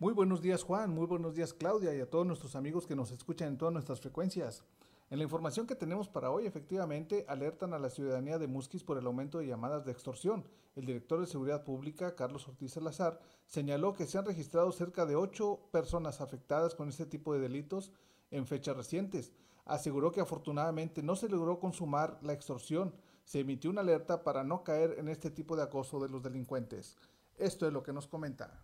[0.00, 3.10] Muy buenos días Juan, muy buenos días Claudia y a todos nuestros amigos que nos
[3.10, 4.64] escuchan en todas nuestras frecuencias.
[5.10, 8.98] En la información que tenemos para hoy, efectivamente, alertan a la ciudadanía de Musquis por
[8.98, 10.44] el aumento de llamadas de extorsión.
[10.76, 15.16] El director de Seguridad Pública, Carlos Ortiz Salazar, señaló que se han registrado cerca de
[15.16, 17.90] ocho personas afectadas con este tipo de delitos
[18.30, 19.32] en fechas recientes.
[19.64, 22.94] Aseguró que afortunadamente no se logró consumar la extorsión.
[23.24, 26.98] Se emitió una alerta para no caer en este tipo de acoso de los delincuentes.
[27.38, 28.62] Esto es lo que nos comenta.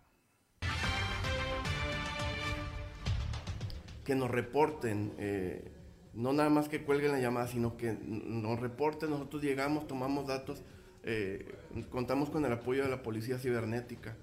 [4.03, 5.15] Que nos reporten.
[5.17, 5.74] Eh
[6.15, 10.63] no nada más que cuelguen la llamada, sino que nos reporten, nosotros llegamos, tomamos datos,
[11.03, 11.53] eh,
[11.89, 14.15] contamos con el apoyo de la Policía Cibernética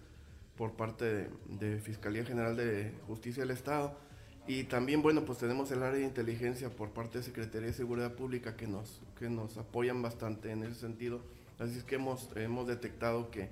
[0.56, 3.94] por parte de, Fiscalía General de Justicia del Estado
[4.46, 8.14] y también, bueno, pues tenemos el área de inteligencia por parte de Secretaría de Seguridad
[8.14, 11.20] Pública que nos, que nos apoyan bastante en ese sentido.
[11.58, 13.50] Así es que hemos, hemos detectado que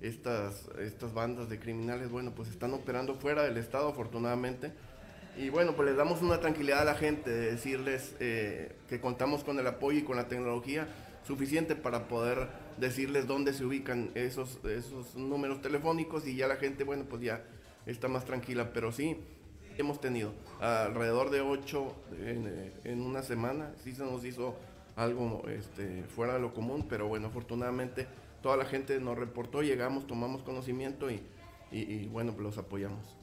[0.00, 4.72] estas, estas bandas de criminales, bueno, pues están operando fuera del Estado afortunadamente
[5.36, 9.44] y bueno, pues les damos una tranquilidad a la gente, de decirles eh, que contamos
[9.44, 10.88] con el apoyo y con la tecnología
[11.22, 16.84] suficiente para poder decirles dónde se ubican esos, esos números telefónicos y ya la gente,
[16.84, 17.44] bueno, pues ya
[17.86, 18.72] está más tranquila.
[18.72, 19.16] Pero sí,
[19.78, 21.94] hemos tenido alrededor de ocho
[22.84, 24.56] en, una semana, sí se nos hizo
[24.96, 28.06] algo este, fuera de lo común, pero bueno, afortunadamente
[28.42, 31.22] toda la gente nos reportó, llegamos, tomamos conocimiento y,
[31.70, 33.19] y bueno, pues los apoyamos.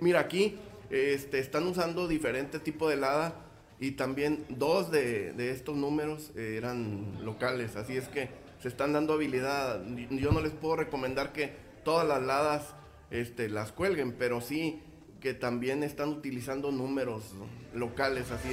[0.00, 0.58] Mira, aquí
[0.90, 3.34] este, están usando diferentes tipos de helada
[3.80, 8.28] y también dos de, estos números eran locales, así es que
[8.60, 9.84] se están dando habilidad.
[10.10, 11.54] Yo no les puedo recomendar que
[11.84, 12.74] todas las ladas
[13.10, 14.82] este, las cuelguen, pero sí
[15.20, 17.34] que también están utilizando números
[17.74, 18.50] locales, así.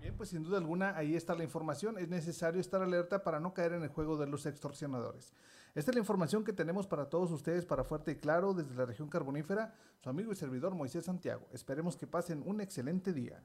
[0.00, 1.98] Bien, pues sin duda alguna ahí está la información.
[1.98, 5.32] Es necesario estar alerta para no caer en el juego de los extorsionadores.
[5.72, 8.86] Esta es la información que tenemos para todos ustedes para Fuerte y Claro desde la
[8.86, 9.72] región carbonífera.
[10.02, 11.46] Su amigo y servidor Moisés Santiago.
[11.52, 13.40] Esperemos que pasen un excelente día.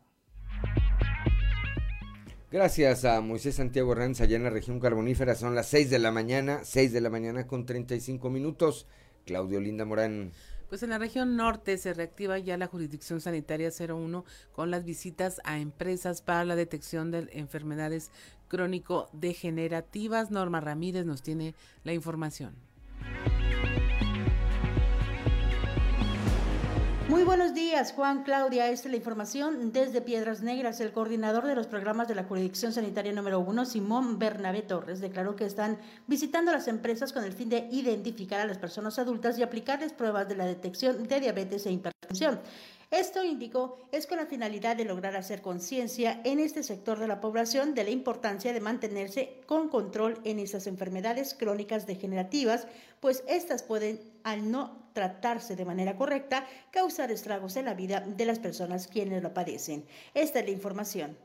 [2.51, 5.35] Gracias a Moisés Santiago Hernández allá en la región carbonífera.
[5.35, 8.87] Son las 6 de la mañana, 6 de la mañana con 35 minutos.
[9.25, 10.31] Claudio Linda Morán.
[10.69, 15.39] Pues en la región norte se reactiva ya la jurisdicción sanitaria 01 con las visitas
[15.43, 18.11] a empresas para la detección de enfermedades
[18.47, 20.31] crónico-degenerativas.
[20.31, 22.55] Norma Ramírez nos tiene la información.
[27.07, 28.67] Muy buenos días, Juan Claudia.
[28.71, 30.79] Esta es la información desde Piedras Negras.
[30.79, 35.35] El coordinador de los programas de la jurisdicción sanitaria número uno, Simón Bernabé Torres, declaró
[35.35, 39.43] que están visitando las empresas con el fin de identificar a las personas adultas y
[39.43, 42.39] aplicarles pruebas de la detección de diabetes e hipertensión.
[42.89, 47.21] Esto, indicó, es con la finalidad de lograr hacer conciencia en este sector de la
[47.21, 52.67] población de la importancia de mantenerse con control en esas enfermedades crónicas degenerativas,
[52.99, 58.25] pues estas pueden, al no tratarse de manera correcta, causar estragos en la vida de
[58.25, 59.85] las personas quienes lo padecen.
[60.13, 61.15] Esta es la información.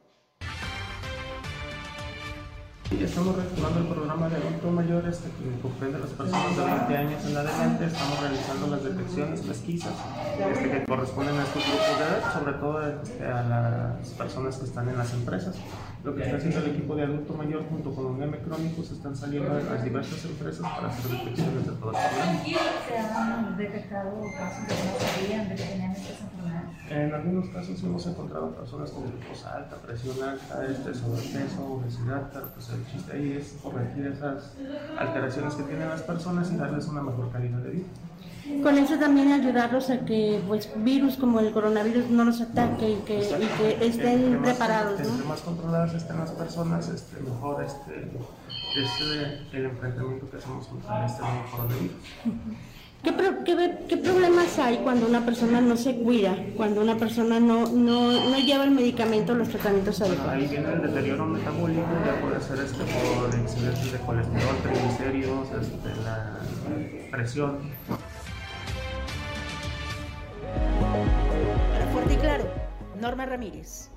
[2.90, 6.96] Estamos reactivando el programa de adulto mayor este, que comprende a las personas de 20
[6.96, 7.84] años en adelante.
[7.86, 9.92] Estamos realizando las detecciones pesquisas
[10.52, 14.64] este, que corresponden a estos grupos de edad, sobre todo este, a las personas que
[14.66, 15.56] están en las empresas.
[16.02, 19.14] Lo que está haciendo el equipo de adulto mayor junto con un M crónicos están
[19.14, 24.66] saliendo a las diversas empresas para hacer detecciones de todas las ¿Se han detectado casos
[24.66, 26.70] que no sabían de que tenían estas enfermedades?
[26.90, 32.46] En algunos casos hemos encontrado personas con glucosa alta, presión alta, este, sobrepeso, obesidad, pero
[32.48, 34.54] pues el chiste ahí es corregir esas
[34.98, 37.86] alteraciones que tienen las personas y darles una mejor calidad de vida.
[38.62, 42.96] Con eso también ayudarlos a que pues virus como el coronavirus no los ataque y
[43.06, 45.00] que, y que estén preparados.
[45.00, 45.08] ¿no?
[45.08, 48.10] Entre más controladas estén las personas, este, mejor este,
[48.76, 51.96] es el enfrentamiento que hacemos contra este nuevo coronavirus.
[53.02, 53.14] ¿Qué,
[53.46, 58.12] qué, qué, problemas hay cuando una persona no se cuida, cuando una persona no, no,
[58.12, 60.34] no lleva el medicamento, los tratamientos adecuados?
[60.34, 66.02] Ahí viene el deterioro metabólico, ya puede ser este por incidencias de colesterol, triglicéridos, este,
[66.04, 66.40] la
[67.10, 67.58] presión.
[71.72, 72.44] Para Fuerte y Claro,
[73.00, 73.90] Norma Ramírez.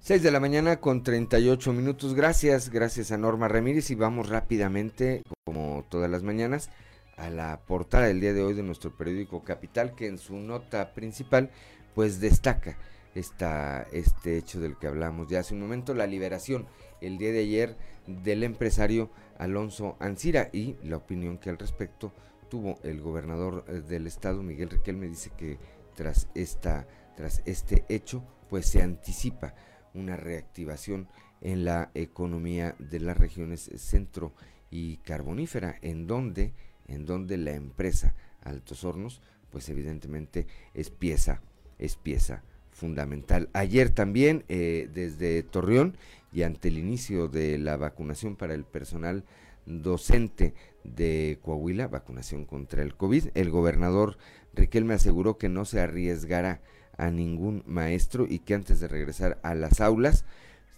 [0.00, 2.14] 6 de la mañana con 38 minutos.
[2.14, 6.70] Gracias, gracias a Norma Ramírez y vamos rápidamente, como todas las mañanas,
[7.16, 10.94] a la portada del día de hoy de nuestro periódico Capital, que en su nota
[10.94, 11.50] principal
[11.94, 12.78] pues destaca
[13.14, 16.66] esta, este hecho del que hablamos ya hace un momento, la liberación
[17.00, 22.12] el día de ayer del empresario Alonso Ancira y la opinión que al respecto
[22.48, 25.58] tuvo el gobernador eh, del estado Miguel Riquelme dice que
[25.94, 29.54] tras esta tras este hecho pues se anticipa
[29.94, 31.08] una reactivación
[31.40, 34.32] en la economía de las regiones centro
[34.70, 36.52] y carbonífera en donde
[36.88, 41.42] en donde la empresa Altos Hornos, pues evidentemente es pieza,
[41.78, 43.48] es pieza fundamental.
[43.52, 45.96] Ayer también eh, desde Torreón
[46.32, 49.24] y ante el inicio de la vacunación para el personal
[49.66, 54.18] docente de Coahuila, vacunación contra el COVID, el gobernador
[54.54, 56.60] Riquelme aseguró que no se arriesgará
[56.96, 60.24] a ningún maestro y que antes de regresar a las aulas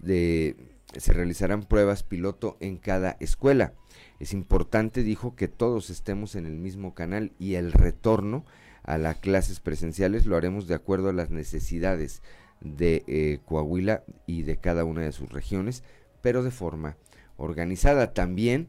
[0.03, 3.75] se realizarán pruebas piloto en cada escuela.
[4.19, 8.45] Es importante, dijo, que todos estemos en el mismo canal y el retorno
[8.83, 12.23] a las clases presenciales lo haremos de acuerdo a las necesidades
[12.61, 15.83] de eh, Coahuila y de cada una de sus regiones,
[16.23, 16.97] pero de forma
[17.37, 18.13] organizada.
[18.13, 18.69] También,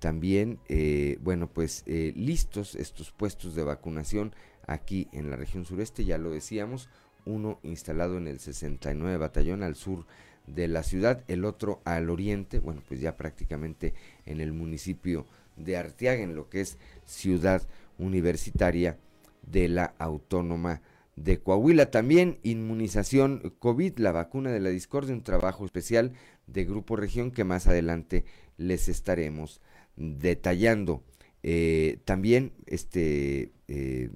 [0.00, 4.34] también, eh, bueno, pues eh, listos estos puestos de vacunación
[4.66, 6.88] aquí en la región sureste, ya lo decíamos,
[7.26, 10.06] uno instalado en el 69 Batallón al sur
[10.46, 13.92] de la ciudad, el otro al oriente, bueno, pues ya prácticamente
[14.24, 17.62] en el municipio de Arteaga, en lo que es ciudad
[17.98, 18.98] universitaria
[19.42, 20.80] de la Autónoma
[21.16, 21.90] de Coahuila.
[21.90, 26.12] También inmunización COVID, la vacuna de la discordia, un trabajo especial
[26.46, 28.24] de Grupo Región que más adelante
[28.56, 29.60] les estaremos
[30.00, 31.04] detallando.
[31.42, 34.10] Eh, también este eh,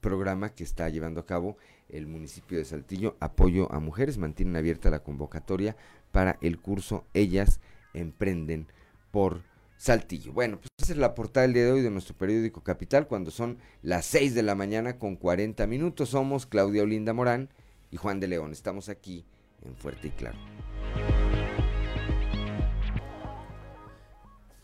[0.00, 1.56] programa que está llevando a cabo
[1.88, 5.76] el municipio de Saltillo, apoyo a mujeres, mantienen abierta la convocatoria
[6.12, 7.60] para el curso Ellas
[7.92, 8.66] Emprenden
[9.10, 9.42] por
[9.76, 10.32] Saltillo.
[10.32, 13.30] Bueno, pues esa es la portada del día de hoy de nuestro periódico Capital, cuando
[13.30, 16.10] son las 6 de la mañana con 40 minutos.
[16.10, 17.50] Somos Claudia Olinda Morán
[17.90, 18.52] y Juan de León.
[18.52, 19.24] Estamos aquí
[19.64, 20.38] en Fuerte y Claro.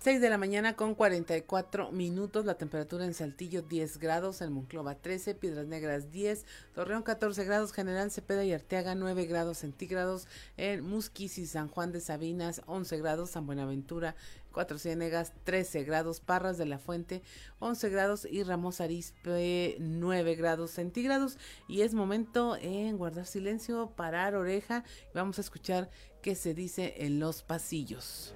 [0.02, 4.94] 6 de la mañana con 44 minutos, la temperatura en Saltillo 10 grados, en Monclova
[4.94, 10.26] 13, Piedras Negras 10, Torreón 14 grados, General Cepeda y Arteaga 9 grados centígrados,
[10.56, 14.16] en Musquis y San Juan de Sabinas 11 grados, San Buenaventura
[14.52, 17.20] 4 Ciénegas 13 grados, Parras de la Fuente
[17.58, 21.36] 11 grados y Ramos Arispe 9 grados centígrados
[21.68, 24.82] y es momento en guardar silencio, parar oreja
[25.12, 25.90] y vamos a escuchar
[26.22, 28.34] qué se dice en los pasillos.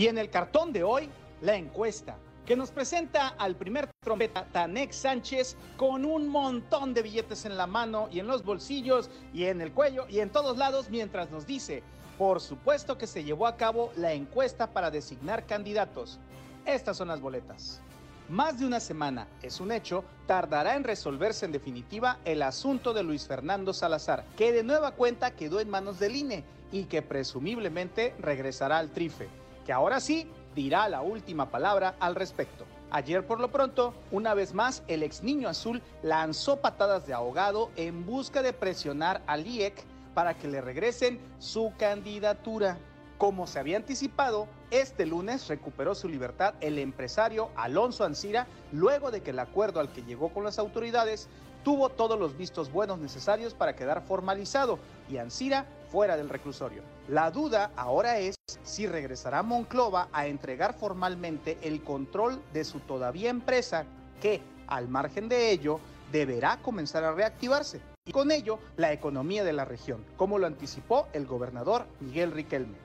[0.00, 1.10] Y en el cartón de hoy,
[1.42, 7.44] la encuesta que nos presenta al primer trompeta Tanex Sánchez con un montón de billetes
[7.44, 10.88] en la mano y en los bolsillos y en el cuello y en todos lados
[10.88, 11.82] mientras nos dice,
[12.16, 16.18] por supuesto que se llevó a cabo la encuesta para designar candidatos.
[16.64, 17.82] Estas son las boletas.
[18.30, 23.02] Más de una semana, es un hecho, tardará en resolverse en definitiva el asunto de
[23.02, 26.42] Luis Fernando Salazar, que de nueva cuenta quedó en manos del INE
[26.72, 29.28] y que presumiblemente regresará al trife
[29.64, 32.64] que ahora sí dirá la última palabra al respecto.
[32.90, 37.70] Ayer por lo pronto, una vez más, el ex niño azul lanzó patadas de ahogado
[37.76, 42.78] en busca de presionar al IEC para que le regresen su candidatura.
[43.16, 49.22] Como se había anticipado, este lunes recuperó su libertad el empresario Alonso Ancira luego de
[49.22, 51.28] que el acuerdo al que llegó con las autoridades
[51.62, 56.82] tuvo todos los vistos buenos necesarios para quedar formalizado y Ancira fuera del reclusorio.
[57.08, 63.30] La duda ahora es si regresará Monclova a entregar formalmente el control de su todavía
[63.30, 63.84] empresa
[64.20, 65.80] que, al margen de ello,
[66.12, 71.06] deberá comenzar a reactivarse y con ello la economía de la región, como lo anticipó
[71.12, 72.76] el gobernador Miguel Riquelme.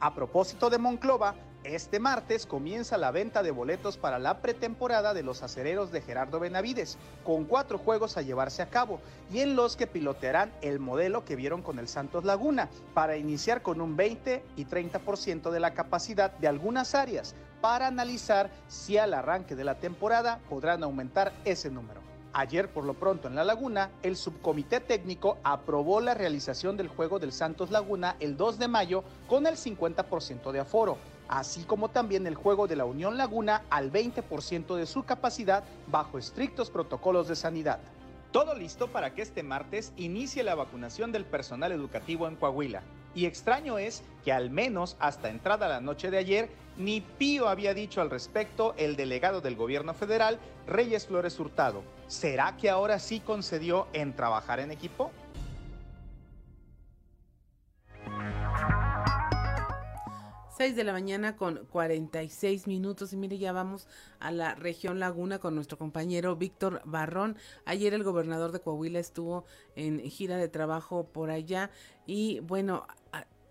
[0.00, 1.34] A propósito de Monclova,
[1.64, 6.40] este martes comienza la venta de boletos para la pretemporada de los acereros de Gerardo
[6.40, 9.00] Benavides, con cuatro juegos a llevarse a cabo
[9.30, 13.62] y en los que pilotearán el modelo que vieron con el Santos Laguna, para iniciar
[13.62, 19.14] con un 20 y 30% de la capacidad de algunas áreas, para analizar si al
[19.14, 22.00] arranque de la temporada podrán aumentar ese número.
[22.34, 27.18] Ayer, por lo pronto, en La Laguna, el subcomité técnico aprobó la realización del juego
[27.18, 30.96] del Santos Laguna el 2 de mayo con el 50% de aforo
[31.32, 36.18] así como también el juego de la Unión Laguna al 20% de su capacidad bajo
[36.18, 37.78] estrictos protocolos de sanidad.
[38.32, 42.82] Todo listo para que este martes inicie la vacunación del personal educativo en Coahuila.
[43.14, 47.72] Y extraño es que al menos hasta entrada la noche de ayer, ni Pío había
[47.72, 51.82] dicho al respecto el delegado del gobierno federal, Reyes Flores Hurtado.
[52.08, 55.10] ¿Será que ahora sí concedió en trabajar en equipo?
[60.52, 63.88] 6 de la mañana con 46 minutos y mire ya vamos
[64.20, 67.36] a la región Laguna con nuestro compañero Víctor Barrón.
[67.64, 69.46] Ayer el gobernador de Coahuila estuvo
[69.76, 71.70] en gira de trabajo por allá
[72.06, 72.86] y bueno,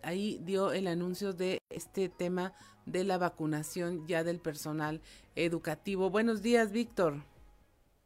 [0.03, 2.53] ahí dio el anuncio de este tema
[2.85, 5.01] de la vacunación ya del personal
[5.35, 6.11] educativo.
[6.11, 7.15] Buenos días, Víctor.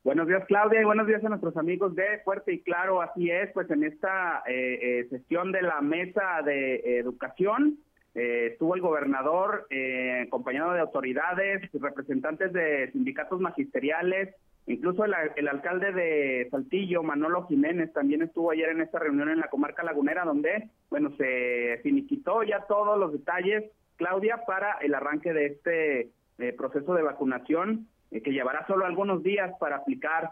[0.05, 3.01] Buenos días, Claudia, y buenos días a nuestros amigos de Fuerte y Claro.
[3.01, 7.79] Así es, pues en esta eh, eh, sesión de la mesa de educación,
[8.15, 14.33] eh, estuvo el gobernador eh, acompañado de autoridades, representantes de sindicatos magisteriales,
[14.67, 19.49] incluso el, alcalde de Saltillo, Manolo Jiménez, también estuvo ayer en esta reunión en la
[19.49, 23.65] comarca lagunera, donde, bueno, se finiquitó ya todos los detalles,
[23.97, 29.51] Claudia, para el arranque de este eh, proceso de vacunación, que llevará solo algunos días
[29.59, 30.31] para aplicar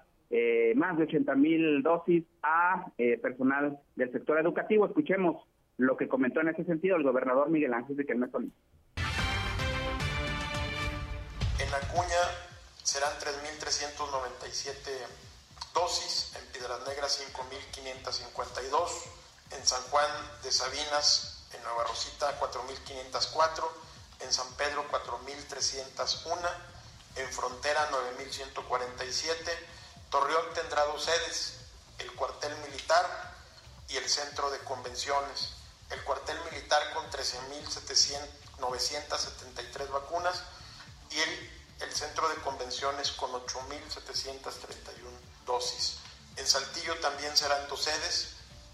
[0.75, 2.85] más de 80 mil dosis a
[3.21, 4.85] personal del sector educativo.
[4.85, 5.43] Escuchemos
[5.77, 8.53] lo que comentó en ese sentido el gobernador Miguel Ángel de Quilmes Solís.
[11.59, 12.21] En Acuña
[12.83, 14.73] serán 3.397
[15.73, 18.89] dosis, en Piedras Negras 5.552,
[19.51, 20.09] en San Juan
[20.43, 23.63] de Sabinas, en Nueva Rosita 4.504,
[24.21, 26.37] en San Pedro 4.301,
[27.15, 29.33] en Frontera 9.147,
[30.11, 31.59] Torreón tendrá dos sedes,
[31.97, 33.33] el cuartel militar
[33.89, 40.43] y el centro de convenciones el cuartel militar con 13.973 vacunas
[41.11, 41.63] y el,
[41.93, 44.95] centro de convenciones con 8.731
[45.45, 45.97] dosis.
[46.37, 48.29] En Saltillo también serán dos sedes,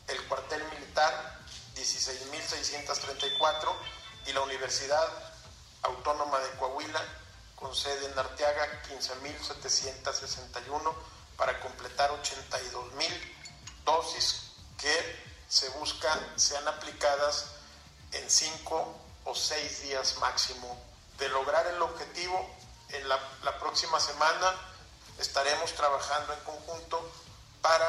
[0.08, 1.40] el cuartel militar
[1.76, 3.76] 16.634
[4.28, 5.08] y la Universidad
[5.82, 7.02] Autónoma de Coahuila
[7.56, 10.94] con sede en Arteaga 15.761
[11.36, 17.48] para completar 82.000 dosis que se busca sean aplicadas
[18.14, 18.96] en cinco
[19.26, 20.80] o seis días máximo.
[21.18, 22.56] De lograr el objetivo,
[22.90, 23.20] en la,
[23.60, 24.54] próxima semana
[25.20, 27.12] estaremos trabajando en conjunto
[27.62, 27.86] para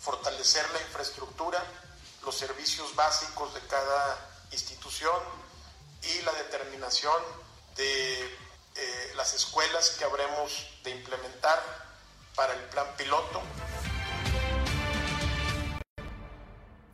[0.00, 1.62] fortalecer la infraestructura,
[2.24, 4.18] los servicios básicos de cada
[4.50, 5.22] institución
[6.02, 7.22] y la determinación
[7.76, 8.24] de
[8.74, 11.62] eh, las escuelas que habremos de implementar
[12.34, 13.42] para el plan piloto.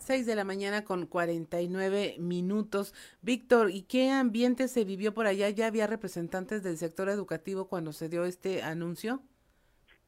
[0.06, 2.94] 6 de la mañana con 49 minutos.
[3.22, 5.50] Víctor, ¿y qué ambiente se vivió por allá?
[5.50, 9.20] ¿Ya había representantes del sector educativo cuando se dio este anuncio?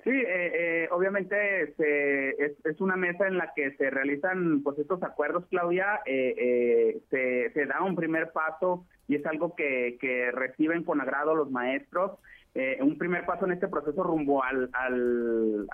[0.05, 0.53] Sí, eh,
[0.85, 6.01] eh, obviamente es, una mesa en la que se realizan pues estos acuerdos, Claudia.
[6.07, 11.51] Eh, se, da un primer paso y es algo que, que reciben con agrado los
[11.51, 12.13] maestros.
[12.81, 15.67] Un primer paso en este proceso rumbo al, al,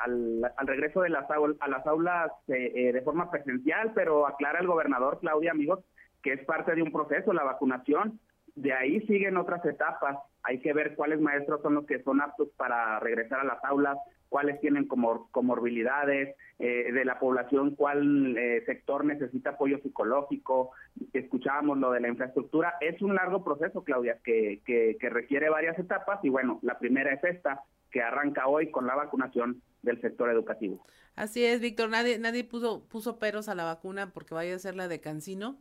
[0.56, 5.52] al, regreso de las a las aulas de forma presencial, pero aclara el gobernador, Claudia,
[5.52, 5.80] amigos,
[6.22, 8.20] que es parte de un proceso, la vacunación.
[8.54, 10.16] De ahí siguen otras etapas.
[10.42, 13.98] Hay que ver cuáles maestros son los que son aptos para regresar a las aulas,
[14.34, 20.72] cuáles tienen como comorbilidades, eh, de la población cuál eh, sector necesita apoyo psicológico,
[21.12, 26.18] escuchábamos lo de la infraestructura, es un largo proceso, Claudia, que, que, requiere varias etapas
[26.24, 27.60] y bueno, la primera es esta,
[27.92, 30.84] que arranca hoy con la vacunación del sector educativo.
[31.14, 34.74] Así es, Víctor, nadie, nadie puso, puso peros a la vacuna porque vaya a ser
[34.74, 35.58] la de Cancino.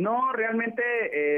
[0.00, 0.82] No, realmente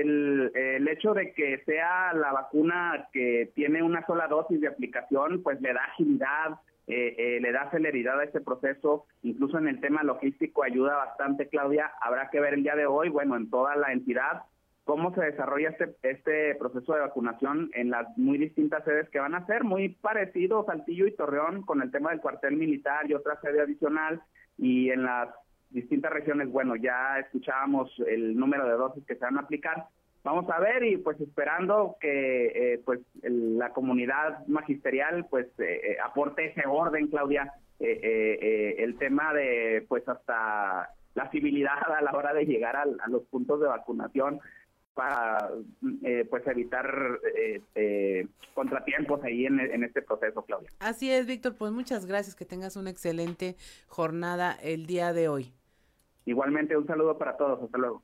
[0.00, 5.42] el, el, hecho de que sea la vacuna que tiene una sola dosis de aplicación,
[5.42, 9.80] pues le da agilidad, eh, eh, le da celeridad a este proceso, incluso en el
[9.80, 11.90] tema logístico ayuda bastante, Claudia.
[12.00, 14.42] Habrá que ver el día de hoy, bueno, en toda la entidad,
[14.84, 19.34] cómo se desarrolla este, este proceso de vacunación en las muy distintas sedes que van
[19.34, 23.40] a ser, muy parecido Saltillo y Torreón con el tema del cuartel militar y otra
[23.40, 24.22] sede adicional,
[24.56, 25.30] y en las
[25.72, 29.86] distintas regiones, bueno, ya escuchábamos el número de dosis que se van a aplicar.
[30.24, 35.96] Vamos a ver y pues esperando que eh, pues la comunidad magisterial pues eh, eh,
[36.04, 42.46] aporte ese orden, Claudia, el tema de pues hasta la civilidad a la hora de
[42.46, 44.38] llegar a, los puntos de vacunación
[44.94, 45.48] para
[46.30, 47.18] pues evitar
[48.54, 50.70] contratiempos ahí en, este proceso, Claudia.
[50.78, 53.56] Así es, Víctor, pues muchas gracias, que tengas una excelente
[53.88, 55.52] jornada el día de hoy.
[56.26, 57.62] Igualmente, un saludo para todos.
[57.62, 58.02] Hasta luego.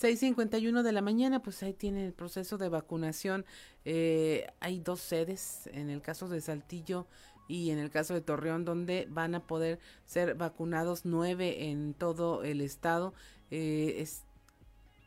[0.00, 3.46] 6.51 de la mañana, pues ahí tiene el proceso de vacunación.
[3.84, 7.06] Eh, hay dos sedes, en el caso de Saltillo
[7.48, 12.44] y en el caso de Torreón, donde van a poder ser vacunados nueve en todo
[12.44, 13.14] el estado.
[13.50, 14.22] Eh, es,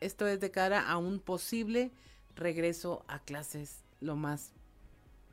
[0.00, 1.92] esto es de cara a un posible
[2.34, 4.52] regreso a clases lo más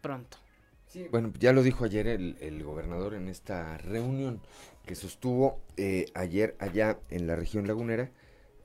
[0.01, 0.37] pronto.
[0.87, 4.39] Sí, bueno, ya lo dijo ayer el, el gobernador en esta reunión
[4.87, 8.09] que sostuvo eh, ayer allá en la región lagunera,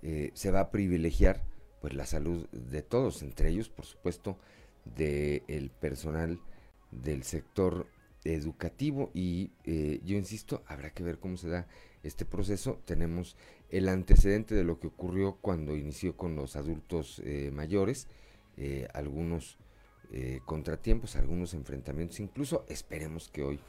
[0.03, 1.45] eh, se va a privilegiar
[1.83, 4.39] pues la salud de todos, entre ellos por supuesto
[4.85, 6.41] del personal
[6.91, 7.87] del sector
[8.25, 11.67] educativo y eh, yo insisto, habrá que ver cómo se da
[12.05, 12.81] este proceso.
[12.85, 13.37] Tenemos
[13.69, 17.21] el antecedente de lo que ocurrió cuando inició con los adultos
[17.53, 18.07] mayores,
[18.93, 19.59] algunos
[20.45, 23.61] contratiempos, algunos enfrentamientos, incluso esperemos que hoy,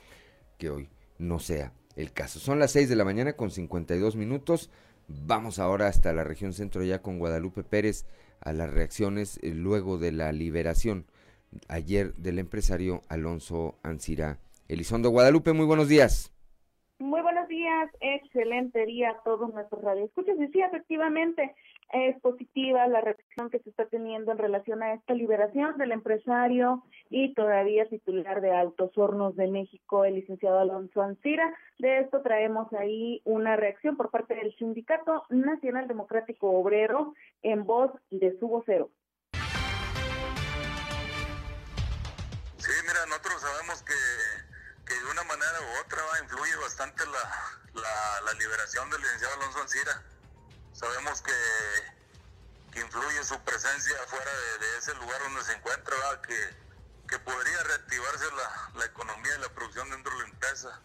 [0.58, 2.40] que hoy no sea el caso.
[2.40, 4.70] Son las 6 de la mañana con 52 minutos.
[5.08, 8.06] Vamos ahora hasta la región centro ya con Guadalupe Pérez
[8.42, 11.06] a las reacciones eh, luego de la liberación
[11.68, 14.40] ayer del empresario Alonso Ancira.
[14.68, 16.32] Elizondo Guadalupe, muy buenos días.
[17.00, 20.36] Muy buenos días, excelente día a todos nuestros radioescuchas.
[20.40, 21.54] Y sí, efectivamente,
[21.94, 26.84] es positiva la reacción que se está teniendo en relación a esta liberación del empresario
[27.12, 31.56] y todavía titular de Autos Hornos de México, el licenciado Alonso Ancira.
[31.78, 37.14] De esto traemos ahí una reacción por parte del Sindicato Nacional Democrático Obrero
[37.44, 38.90] en voz de su vocero.
[42.58, 49.02] Sí, mira, nosotros sabemos que, de una manera u otra influye bastante la liberación del
[49.02, 50.13] licenciado Alonso Ancira
[50.84, 55.96] Sabemos que, influye su presencia fuera de, ese lugar donde se encuentra,
[56.28, 56.58] que,
[57.08, 58.26] que podría reactivarse
[58.76, 60.82] la, economía y la producción dentro de la empresa.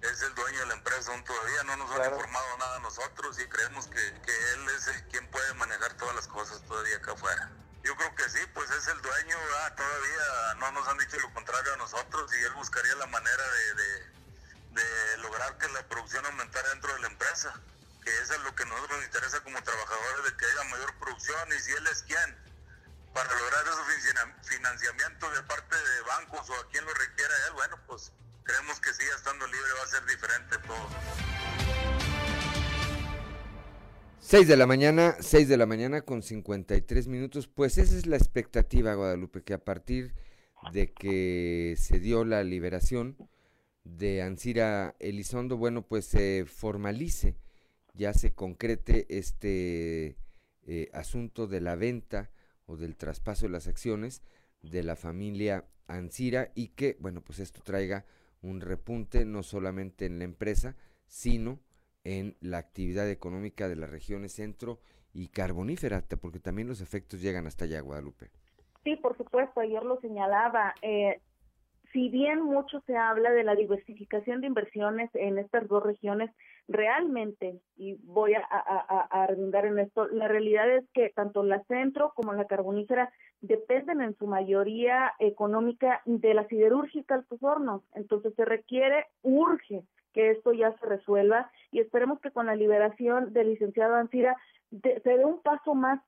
[0.00, 3.38] Es el dueño de la empresa, aún todavía no nos ha informado nada a nosotros
[3.38, 7.48] y creemos que, él es el quien puede manejar todas las cosas todavía acá afuera.
[7.84, 9.36] Yo creo que sí, pues es el dueño,
[9.76, 14.82] todavía no nos han dicho lo contrario a nosotros y él buscaría la manera de,
[14.82, 17.54] de lograr que la producción aumentara dentro de la empresa
[18.06, 20.94] que eso es lo que a nosotros nos interesa como trabajadores, de que haya mayor
[21.00, 22.36] producción y si él es quien
[23.12, 23.82] para lograr esos
[24.42, 28.12] financiamientos de parte de bancos o a quien lo requiera él, bueno, pues
[28.44, 30.88] creemos que siga estando libre va a ser diferente todo.
[34.20, 38.16] 6 de la mañana, 6 de la mañana con 53 minutos, pues esa es la
[38.16, 40.14] expectativa, Guadalupe, que a partir
[40.70, 43.16] de que se dio la liberación,
[43.82, 47.36] de Ansira Elizondo, bueno, pues se formalice,
[47.96, 50.16] ya se concrete este
[50.66, 52.30] eh, asunto de la venta
[52.66, 54.22] o del traspaso de las acciones
[54.62, 58.04] de la familia Ansira y que, bueno, pues esto traiga
[58.42, 60.76] un repunte no solamente en la empresa,
[61.06, 61.60] sino
[62.04, 64.80] en la actividad económica de las regiones centro
[65.12, 68.30] y carbonífera, porque también los efectos llegan hasta allá, Guadalupe.
[68.84, 70.74] Sí, por supuesto, ayer lo señalaba.
[70.82, 71.20] Eh,
[71.92, 76.30] si bien mucho se habla de la diversificación de inversiones en estas dos regiones,
[76.68, 82.12] realmente, y voy a, a, redundar en esto, la realidad es que tanto la centro
[82.14, 87.82] como la carbonífera dependen en su mayoría económica de la siderúrgica Altos Hornos.
[87.94, 93.32] Entonces se requiere, urge que esto ya se resuelva y esperemos que con la liberación
[93.32, 94.36] del licenciado Ansira
[94.82, 96.00] se dé un paso más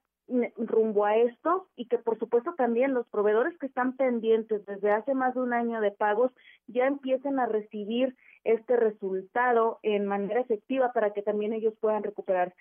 [0.57, 5.15] rumbo a esto y que por supuesto también los proveedores que están pendientes desde hace
[5.15, 6.33] más de un año de pagos
[6.67, 12.57] ya empiecen a recibir este resultado en manera efectiva para que también ellos puedan recuperarse.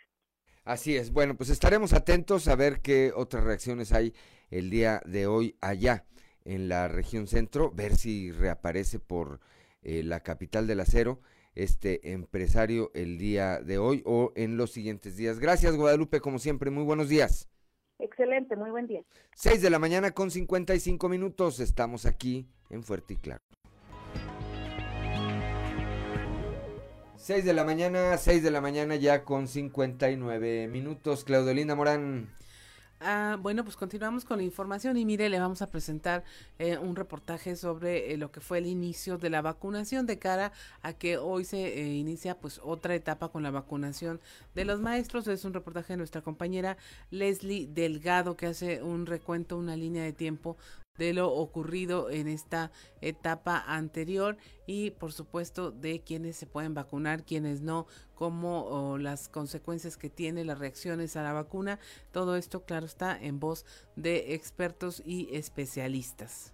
[0.63, 1.11] Así es.
[1.11, 4.13] Bueno, pues estaremos atentos a ver qué otras reacciones hay
[4.49, 6.05] el día de hoy allá
[6.43, 9.39] en la región centro, ver si reaparece por
[9.81, 11.19] eh, la capital del acero
[11.57, 15.39] este empresario el día de hoy o en los siguientes días.
[15.39, 17.49] Gracias Guadalupe, como siempre, muy buenos días.
[17.99, 19.01] Excelente, muy buen día.
[19.35, 21.59] 6 de la mañana con 55 minutos.
[21.59, 23.41] Estamos aquí en Fuerte y Claro.
[27.15, 31.23] 6 de la mañana, 6 de la mañana ya con 59 minutos.
[31.23, 32.29] Claudelina Morán.
[32.99, 36.23] Ah, bueno, pues continuamos con la información y mire, le vamos a presentar
[36.57, 40.51] eh, un reportaje sobre eh, lo que fue el inicio de la vacunación de cara
[40.81, 44.19] a que hoy se eh, inicia pues otra etapa con la vacunación
[44.55, 45.27] de los maestros.
[45.27, 46.77] Es un reportaje de nuestra compañera
[47.11, 50.57] Leslie Delgado que hace un recuento, una línea de tiempo
[50.97, 52.71] de lo ocurrido en esta
[53.01, 59.97] etapa anterior y por supuesto de quienes se pueden vacunar, quienes no, como las consecuencias
[59.97, 61.79] que tiene las reacciones a la vacuna.
[62.11, 66.53] Todo esto, claro, está en voz de expertos y especialistas.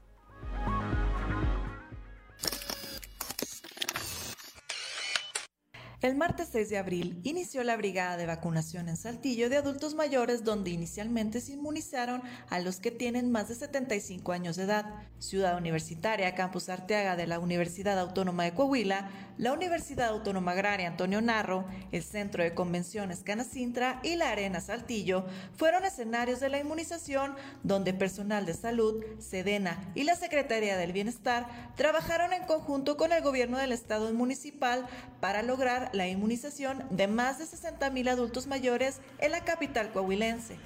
[6.04, 10.43] El martes 6 de abril inició la brigada de vacunación en Saltillo de adultos mayores
[10.43, 14.86] donde inicialmente se inmunizaron a los que tienen más de 75 años de edad.
[15.20, 21.22] Ciudad Universitaria, Campus Arteaga de la Universidad Autónoma de Coahuila, la Universidad Autónoma Agraria Antonio
[21.22, 25.26] Narro, el Centro de Convenciones Canacintra y la Arena Saltillo
[25.56, 27.34] fueron escenarios de la inmunización
[27.64, 31.47] donde personal de salud, Sedena y la Secretaría del Bienestar
[31.78, 34.86] trabajaron en conjunto con el gobierno del estado municipal
[35.22, 40.58] para lograr la inmunización de más de 60 mil adultos mayores en la capital coahuilense.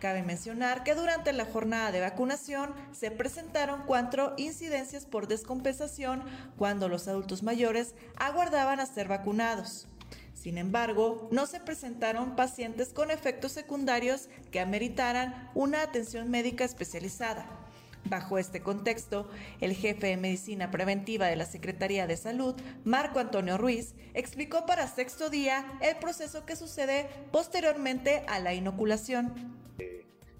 [0.00, 6.22] Cabe mencionar que durante la jornada de vacunación se presentaron cuatro incidencias por descompensación
[6.58, 9.88] cuando los adultos mayores aguardaban a ser vacunados.
[10.34, 17.65] Sin embargo, no se presentaron pacientes con efectos secundarios que ameritaran una atención médica especializada.
[18.08, 19.28] Bajo este contexto,
[19.60, 22.54] el jefe de medicina preventiva de la Secretaría de Salud,
[22.84, 29.32] Marco Antonio Ruiz, explicó para sexto día el proceso que sucede posteriormente a la inoculación.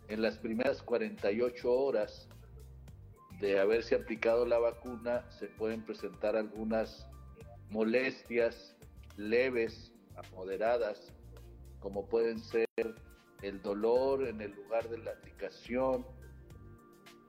[0.08, 2.28] En las primeras 48 horas
[3.40, 7.08] de haberse aplicado la vacuna se pueden presentar algunas
[7.70, 8.76] molestias
[9.16, 11.12] leves a moderadas,
[11.80, 12.66] como pueden ser
[13.42, 16.06] el dolor en el lugar de la aplicación,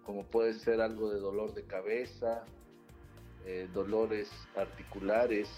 [0.07, 2.45] como puede ser algo de dolor de cabeza,
[3.45, 5.49] eh, dolores articulares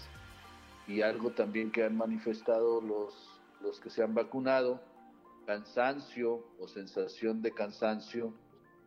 [0.88, 3.14] y algo también que han manifestado los,
[3.60, 4.80] los que se han vacunado,
[5.46, 8.34] cansancio o sensación de cansancio,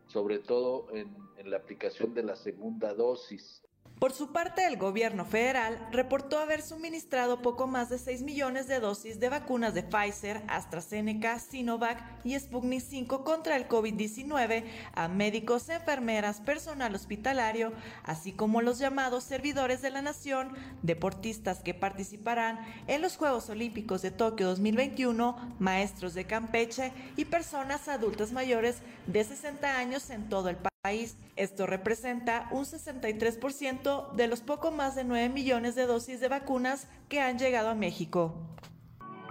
[0.06, 3.62] sobre todo en, en la aplicación de la segunda dosis.
[4.04, 8.78] Por su parte, el gobierno federal reportó haber suministrado poco más de 6 millones de
[8.78, 15.70] dosis de vacunas de Pfizer, AstraZeneca, Sinovac y Sputnik 5 contra el COVID-19 a médicos,
[15.70, 17.72] enfermeras, personal hospitalario,
[18.02, 24.02] así como los llamados servidores de la nación, deportistas que participarán en los Juegos Olímpicos
[24.02, 30.50] de Tokio 2021, maestros de Campeche y personas adultas mayores de 60 años en todo
[30.50, 31.16] el país país.
[31.36, 36.88] Esto representa un 63% de los poco más de 9 millones de dosis de vacunas
[37.08, 38.34] que han llegado a México.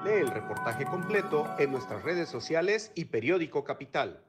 [0.04, 4.20] Lee el reportaje completo en nuestras redes sociales y periódico Capital.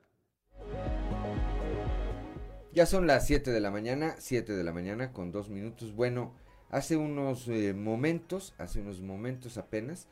[2.74, 5.94] Ya son las 7 de la mañana, 7 de la mañana con dos minutos.
[5.94, 6.34] Bueno,
[6.68, 10.08] hace unos eh, momentos, hace unos momentos apenas,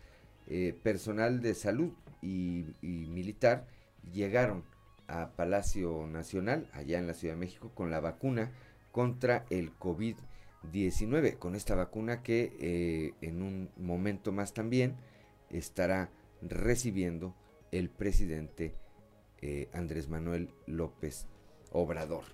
[0.49, 1.93] eh, personal de salud
[2.23, 3.67] y, y militar
[4.15, 4.65] llegaron
[5.13, 8.51] a Palacio Nacional, allá en la Ciudad de México, con la vacuna
[8.91, 10.33] contra el COVID-19.
[10.71, 14.97] 19 con esta vacuna que eh, en un momento más también
[15.51, 16.11] estará
[16.41, 17.35] recibiendo
[17.73, 18.75] el presidente
[19.41, 21.27] eh, Andrés Manuel López
[21.73, 22.25] Obrador.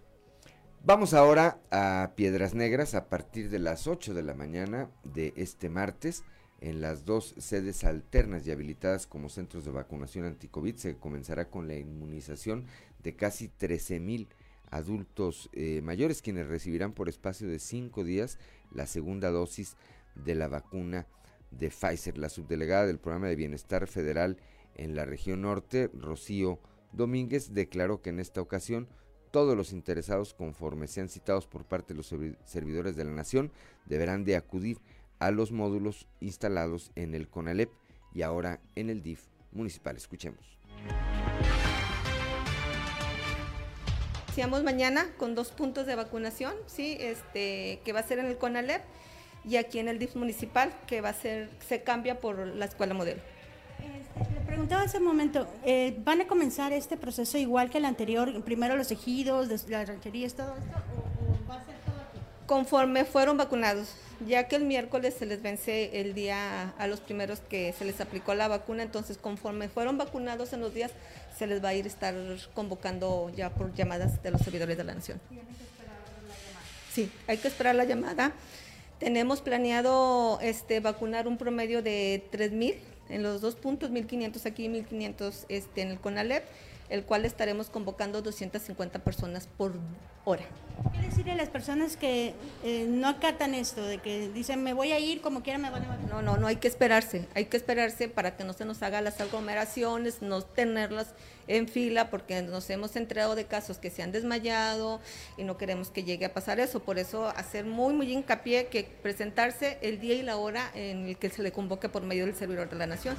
[0.84, 5.68] Vamos ahora a Piedras Negras a partir de las 8 de la mañana de este
[5.68, 6.22] martes.
[6.60, 11.68] En las dos sedes alternas y habilitadas como centros de vacunación anticovid se comenzará con
[11.68, 12.66] la inmunización
[13.02, 14.28] de casi 13 mil
[14.70, 18.38] adultos eh, mayores quienes recibirán por espacio de cinco días
[18.72, 19.76] la segunda dosis
[20.14, 21.06] de la vacuna
[21.52, 22.18] de Pfizer.
[22.18, 24.36] La subdelegada del Programa de Bienestar Federal
[24.74, 26.58] en la región norte, Rocío
[26.92, 28.88] Domínguez, declaró que en esta ocasión
[29.30, 33.52] todos los interesados, conforme sean citados por parte de los servidores de la Nación,
[33.86, 34.78] deberán de acudir
[35.30, 37.70] los módulos instalados en el CONALEP
[38.14, 39.96] y ahora en el DIF municipal.
[39.96, 40.58] Escuchemos.
[44.28, 48.38] Iniciamos mañana con dos puntos de vacunación, sí, este, que va a ser en el
[48.38, 48.82] CONALEP
[49.44, 52.94] y aquí en el DIF municipal, que va a ser, se cambia por la escuela
[52.94, 53.20] modelo.
[53.78, 57.84] Este, le preguntaba hace un momento, eh, ¿van a comenzar este proceso igual que el
[57.84, 62.20] anterior, primero los ejidos, las rancherías, todo esto, o, va a ser todo aquí?
[62.48, 63.88] Conforme fueron vacunados,
[64.26, 68.00] ya que el miércoles se les vence el día a los primeros que se les
[68.00, 70.90] aplicó la vacuna, entonces conforme fueron vacunados en los días
[71.38, 72.14] se les va a ir estar
[72.54, 75.20] convocando ya por llamadas de los servidores de la nación.
[76.90, 78.32] Sí, hay que esperar la llamada.
[78.98, 82.76] Tenemos planeado este, vacunar un promedio de 3.000
[83.10, 86.44] en los dos puntos, 1.500 aquí y 1.500 este, en el CONALEP
[86.90, 89.74] el cual estaremos convocando 250 personas por
[90.24, 90.44] hora.
[90.92, 94.92] ¿Qué decirle a las personas que eh, no acatan esto, de que dicen me voy
[94.92, 97.56] a ir como quiera me van a No, no, no hay que esperarse, hay que
[97.56, 101.14] esperarse para que no se nos hagan las aglomeraciones, no tenerlas
[101.48, 105.00] en fila, porque nos hemos enterado de casos que se han desmayado
[105.36, 106.80] y no queremos que llegue a pasar eso.
[106.80, 111.16] Por eso hacer muy, muy hincapié que presentarse el día y la hora en el
[111.16, 113.16] que se le convoque por medio del servidor de la nación.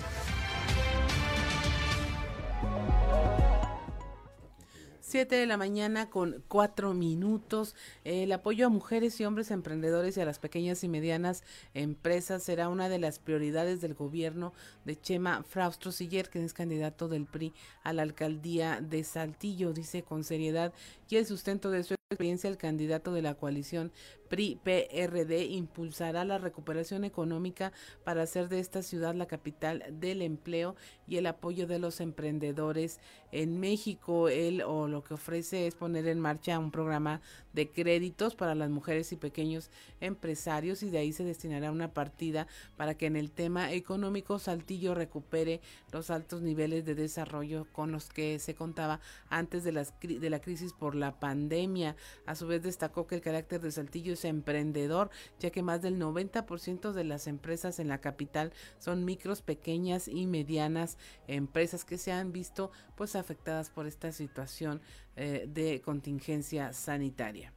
[5.10, 7.76] 7 de la mañana con cuatro minutos.
[8.03, 11.43] El apoyo a mujeres y hombres emprendedores y a las pequeñas y medianas
[11.74, 14.53] empresas será una de las prioridades del gobierno
[14.86, 17.53] de Chema Fraustro Siller, que es candidato del PRI
[17.84, 19.74] a la alcaldía de Saltillo.
[19.74, 20.74] Dice con seriedad
[21.10, 23.91] y el sustento de su experiencia el candidato de la coalición
[24.30, 30.76] PRI-PRD impulsará la recuperación económica para hacer de esta ciudad la capital del empleo
[31.07, 32.99] y el apoyo de los emprendedores
[33.32, 34.30] en México.
[34.30, 37.22] Él o lo que ofrece es poner en marcha un programa
[37.53, 42.47] de créditos para las mujeres y pequeños empresarios y de ahí se destinará una partida
[42.78, 45.60] para que en el tema económico Saltillo recupere
[45.91, 48.99] los altos niveles de desarrollo con los que se contaba
[49.30, 51.95] antes de, las, de la crisis por la pandemia.
[52.26, 56.91] A su vez destacó que el carácter de Saltillo emprendedor, ya que más del 90%
[56.91, 60.97] de las empresas en la capital son micros, pequeñas y medianas
[61.28, 64.82] empresas que se han visto pues afectadas por esta situación
[65.16, 67.54] eh, de contingencia sanitaria.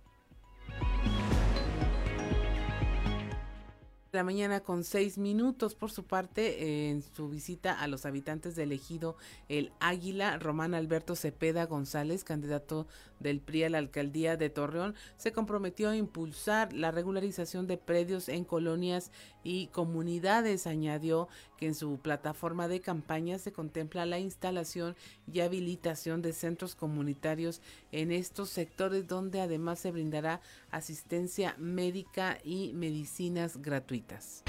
[4.13, 5.75] La mañana con seis minutos.
[5.75, 9.17] Por su parte, en su visita a los habitantes del ejido
[9.49, 12.87] El Águila, Román Alberto Cepeda González, candidato
[13.21, 18.29] del PRI a la alcaldía de Torreón, se comprometió a impulsar la regularización de predios
[18.29, 19.11] en colonias
[19.45, 20.67] y comunidades.
[20.67, 24.95] Añadió que en su plataforma de campaña se contempla la instalación
[25.33, 30.43] y habilitación de centros comunitarios en estos sectores donde además se brindará
[30.73, 34.43] asistencia médica y medicinas gratuitas.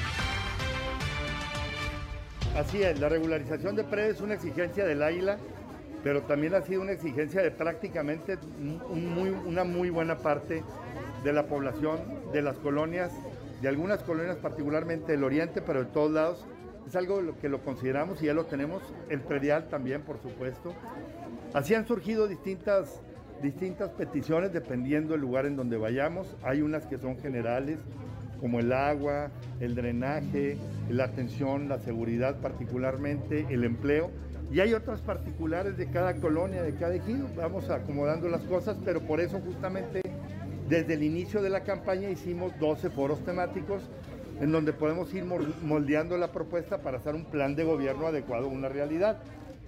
[2.55, 5.37] Así es, la regularización de predios es una exigencia del Águila
[6.03, 8.37] pero también ha sido una exigencia de prácticamente
[8.89, 10.63] una muy buena parte
[11.23, 12.01] de la población,
[12.33, 13.13] de las colonias,
[13.61, 16.45] de algunas colonias particularmente del oriente, pero de todos lados.
[16.85, 20.75] Es algo que lo consideramos y ya lo tenemos, el predial también, por supuesto.
[21.53, 22.99] Así han surgido distintas,
[23.43, 26.35] distintas peticiones dependiendo del lugar en donde vayamos.
[26.41, 27.77] Hay unas que son generales,
[28.39, 29.29] como el agua,
[29.59, 30.57] el drenaje,
[30.89, 34.09] la atención, la seguridad particularmente, el empleo
[34.51, 37.27] y hay otras particulares de cada colonia, de cada ejido.
[37.35, 40.01] Vamos acomodando las cosas, pero por eso justamente
[40.69, 43.89] desde el inicio de la campaña hicimos 12 foros temáticos
[44.39, 48.49] en donde podemos ir moldeando la propuesta para hacer un plan de gobierno adecuado a
[48.49, 49.19] una realidad,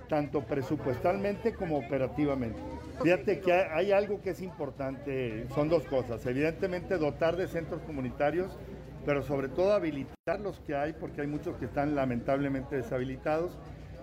[0.08, 2.60] tanto presupuestalmente como operativamente.
[3.02, 6.26] Fíjate que hay algo que es importante, son dos cosas.
[6.26, 8.58] Evidentemente dotar de centros comunitarios,
[9.06, 13.58] pero sobre todo habilitar los que hay, porque hay muchos que están lamentablemente deshabilitados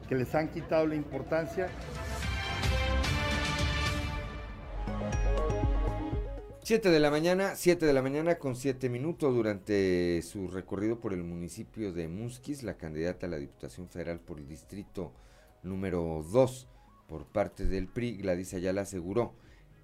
[0.08, 1.68] que les han quitado la importancia.
[6.64, 11.12] 7 de la mañana, 7 de la mañana con 7 minutos durante su recorrido por
[11.12, 15.12] el municipio de Musquis, la candidata a la Diputación Federal por el distrito
[15.64, 16.68] número 2
[17.12, 19.34] por parte del PRI, Gladys Ayala aseguró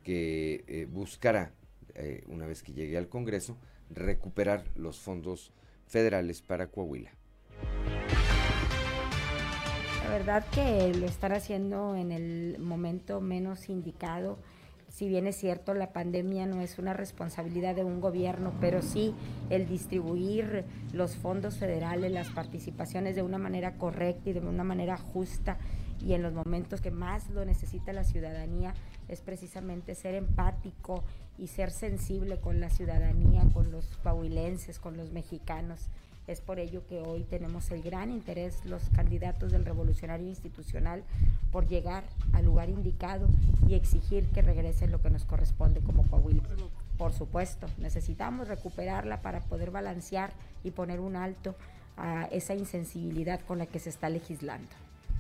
[0.03, 1.53] que eh, buscará,
[1.95, 3.59] eh, una vez que llegue al Congreso,
[3.91, 5.53] recuperar los fondos
[5.87, 7.11] federales para Coahuila.
[10.05, 14.39] La verdad que lo están haciendo en el momento menos indicado
[14.89, 19.15] si bien es cierto, la pandemia no es una responsabilidad de un gobierno, pero sí
[19.51, 24.97] el distribuir los fondos federales, las participaciones de una manera correcta y de una manera
[24.97, 25.59] justa
[26.01, 28.75] y en los momentos que más lo necesita la ciudadanía
[29.09, 31.05] es precisamente ser empático
[31.39, 35.89] y ser sensible con la ciudadanía, con los pauilenses, con los mexicanos.
[36.27, 41.03] Es por ello que hoy tenemos el gran interés, los candidatos del revolucionario institucional,
[41.51, 43.29] por llegar al lugar indicado
[43.67, 46.43] y exigir que regrese lo que nos corresponde como Coahuila.
[46.99, 50.33] Por supuesto, necesitamos recuperarla para poder balancear
[50.63, 51.55] y poner un alto
[51.97, 54.69] a esa insensibilidad con la que se está legislando.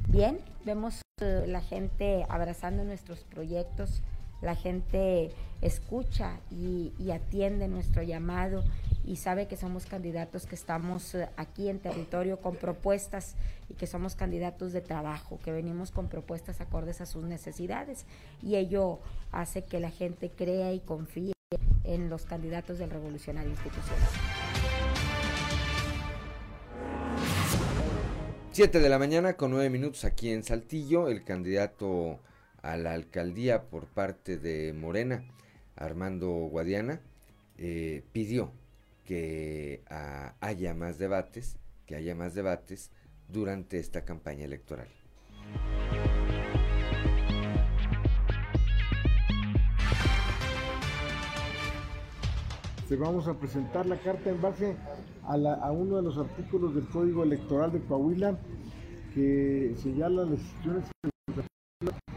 [0.06, 4.02] Bien, vemos eh, la gente abrazando nuestros proyectos,
[4.40, 8.62] la gente escucha y, y atiende nuestro llamado
[9.08, 13.36] y sabe que somos candidatos que estamos eh, aquí en territorio con propuestas
[13.70, 18.04] y que somos candidatos de trabajo, que venimos con propuestas acordes a sus necesidades
[18.42, 19.00] y ello
[19.32, 21.32] hace que la gente crea y confíe
[21.84, 24.08] en los candidatos del revolucionario institucional.
[28.58, 32.18] 7 de la mañana con 9 minutos aquí en Saltillo, el candidato
[32.60, 35.22] a la alcaldía por parte de Morena,
[35.76, 37.00] Armando Guadiana,
[37.56, 38.50] eh, pidió
[39.04, 41.56] que ah, haya más debates,
[41.86, 42.90] que haya más debates
[43.28, 44.88] durante esta campaña electoral.
[52.88, 54.74] Se vamos a presentar la carta en base
[55.28, 58.38] a, uno de los artículos del Código Electoral de Coahuila
[59.14, 60.90] que señala las instituciones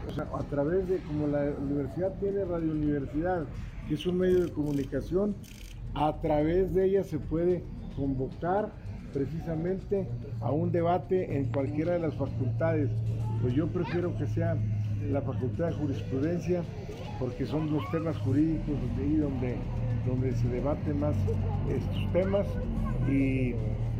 [0.08, 3.46] o sea, a través de como la universidad tiene Radio Universidad,
[3.86, 5.36] que es un medio de comunicación,
[5.94, 7.62] a través de ella se puede
[7.96, 8.72] convocar
[9.12, 10.08] precisamente
[10.40, 12.90] a un debate en cualquiera de las facultades.
[13.40, 14.56] Pues yo prefiero que sea
[15.10, 16.62] la Facultad de Jurisprudencia
[17.18, 19.56] porque son los temas jurídicos donde, donde,
[20.06, 21.14] donde se debate más
[21.68, 22.46] estos temas
[23.08, 23.54] y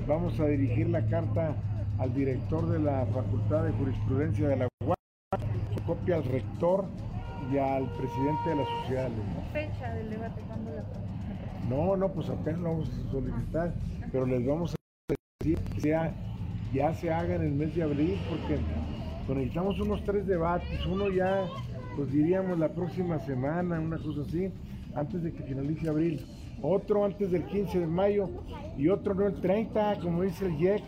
[0.07, 1.55] vamos a dirigir la carta
[1.99, 6.85] al director de la Facultad de Jurisprudencia de la UAP, copia al rector
[7.53, 9.09] y al presidente de la sociedad.
[9.53, 10.41] ¿Fecha del debate?
[10.47, 10.85] ¿Cuándo la
[11.69, 13.73] no, no, pues apenas lo vamos a solicitar,
[14.11, 16.11] pero les vamos a decir que
[16.73, 18.61] ya se haga en el mes de abril, porque
[19.29, 21.45] necesitamos unos tres debates, uno ya,
[21.97, 24.53] pues diríamos la próxima semana, una cosa así,
[24.95, 26.27] antes de que finalice abril,
[26.63, 28.29] otro antes del 15 de mayo
[28.79, 30.83] y otro no el 30, como dice el IEC,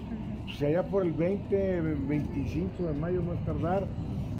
[0.46, 3.86] pues allá por el 20, 25 de mayo más tardar.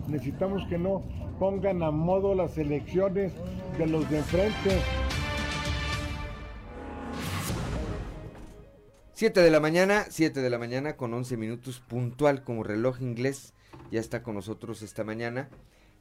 [0.08, 1.02] Necesitamos que no
[1.38, 3.32] pongan a modo las elecciones
[3.78, 4.80] de los de enfrente.
[9.14, 13.54] 7 de la mañana, 7 de la mañana con 11 minutos puntual como reloj inglés.
[13.90, 15.48] Ya está con nosotros esta mañana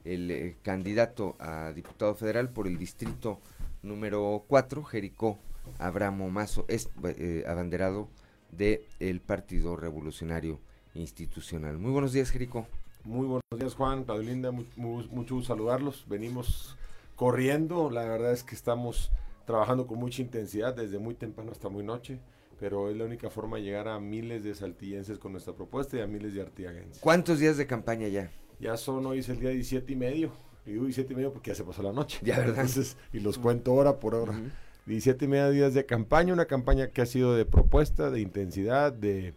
[0.04, 3.40] el eh, candidato a diputado federal por el distrito
[3.84, 5.38] número 4, Jericó
[5.78, 8.10] Abramo Mazo, es eh, abanderado
[8.52, 10.60] del el Partido Revolucionario
[10.96, 11.78] Institucional.
[11.78, 12.68] Muy buenos días, Jericó.
[13.04, 16.06] Muy buenos días, Juan, Claudelinda, mucho gusto saludarlos.
[16.08, 16.78] Venimos
[17.16, 19.12] corriendo, la verdad es que estamos
[19.46, 22.20] trabajando con mucha intensidad desde muy temprano hasta muy noche
[22.64, 26.00] pero es la única forma de llegar a miles de saltillenses con nuestra propuesta y
[26.00, 27.00] a miles de artiaguenses.
[27.02, 28.32] ¿Cuántos días de campaña ya?
[28.58, 30.32] Ya son, hoy es el día 17 y medio,
[30.66, 32.20] y digo 17 y medio porque ya se pasó la noche.
[32.24, 32.68] Ya, ¿verdad?
[33.12, 34.40] y los cuento hora por hora.
[34.86, 38.92] 17 y medio días de campaña, una campaña que ha sido de propuesta, de intensidad,
[38.92, 39.34] de,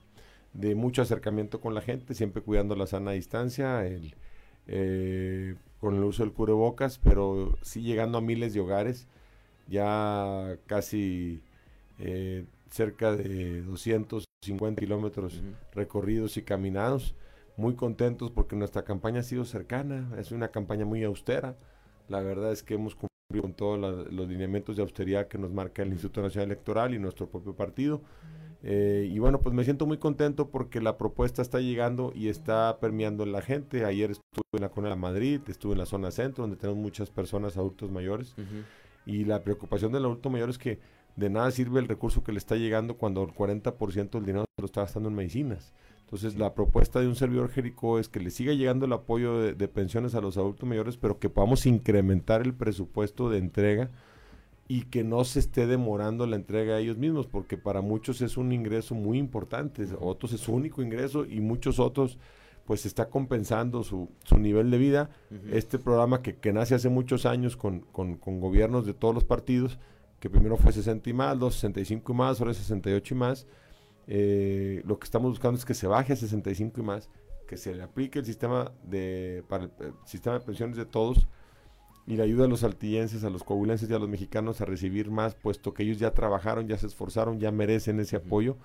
[0.74, 4.14] mucho acercamiento con la gente, siempre cuidando la sana distancia, el,
[4.66, 9.06] eh, con el uso del cubrebocas, pero sí llegando a miles de hogares,
[9.68, 11.40] ya casi
[11.98, 17.14] eh, cerca de 250 kilómetros recorridos y caminados.
[17.56, 21.56] Muy contentos porque nuestra campaña ha sido cercana, es una campaña muy austera.
[22.08, 23.78] La verdad es que hemos cumplido con todos
[24.12, 28.02] los lineamientos de austeridad que nos marca el Instituto Nacional Electoral y nuestro propio partido.
[28.62, 32.78] Eh, y bueno, pues me siento muy contento porque la propuesta está llegando y está
[32.80, 33.84] permeando en la gente.
[33.84, 37.10] Ayer estuve en la Cona de Madrid, estuve en la zona centro, donde tenemos muchas
[37.10, 38.34] personas adultos mayores.
[39.06, 40.78] Y la preocupación del adulto mayor es que
[41.16, 44.62] de nada sirve el recurso que le está llegando cuando el 40% del dinero se
[44.62, 45.72] lo está gastando en medicinas.
[46.06, 49.68] Entonces, la propuesta de un servidor Jericó es que le siga llegando el apoyo de,
[49.68, 53.90] pensiones a los adultos mayores, pero que podamos incrementar el presupuesto de entrega
[54.68, 58.36] y que no se esté demorando la entrega a ellos mismos, porque para muchos es
[58.36, 62.18] un ingreso muy importante, otros es su único ingreso y muchos otros
[62.66, 65.10] pues está compensando su, su nivel de vida.
[65.50, 69.24] Este programa que, que, nace hace muchos años con, con, con, gobiernos de todos los
[69.24, 69.78] partidos,
[70.20, 73.46] que primero fue 60 y más, los 65 y más, ahora es 68 y más,
[74.06, 77.10] eh, lo que estamos buscando es que se baje a 65 y más,
[77.46, 79.70] que se le aplique el sistema de, para el,
[80.04, 81.26] sistema de pensiones de todos
[82.06, 85.10] y le ayude a los altillenses, a los coahuilenses y a los mexicanos a recibir
[85.10, 88.56] más, puesto que ellos ya trabajaron, ya se esforzaron, ya merecen ese apoyo,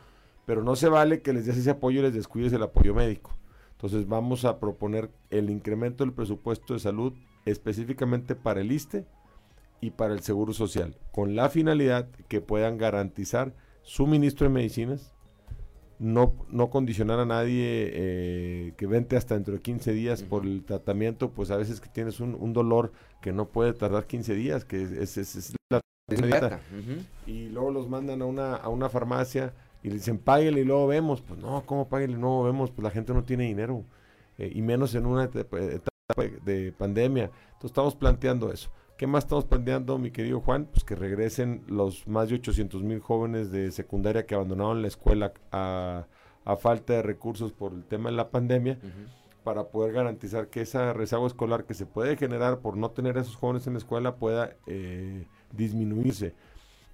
[0.46, 3.32] pero no se vale que les des ese apoyo y les descuides el apoyo médico.
[3.72, 7.14] Entonces vamos a proponer el incremento del presupuesto de salud
[7.46, 9.08] específicamente para el ISTE
[9.80, 15.16] y para el Seguro Social, con la finalidad que puedan garantizar suministro de medicinas,
[16.02, 20.64] no, no condicionar a nadie eh, que vente hasta dentro de 15 días por el
[20.64, 22.92] tratamiento, pues a veces que tienes un, dolor
[23.22, 25.80] que no puede tardar 15 días, que es, es, la
[27.28, 30.88] Y luego los mandan a una, a una farmacia y le dicen, páguele y luego
[30.88, 31.22] vemos.
[31.22, 32.72] Pues no, ¿cómo páguele y luego vemos?
[32.72, 33.86] Pues la gente no tiene dinero.
[34.40, 35.58] Eh, y menos en una etapa
[36.44, 37.26] de pandemia.
[37.26, 38.72] Entonces estamos planteando eso.
[39.02, 40.68] ¿Qué más estamos planteando, mi querido Juan?
[40.72, 45.34] Pues que regresen los más de 800 mil jóvenes de secundaria que abandonaron la escuela
[45.52, 46.06] a,
[46.60, 48.78] falta de recursos por el tema de la pandemia,
[49.44, 53.22] para poder garantizar que esa rezago escolar que se puede generar por no tener a
[53.22, 56.36] esos jóvenes en la escuela pueda eh, disminuirse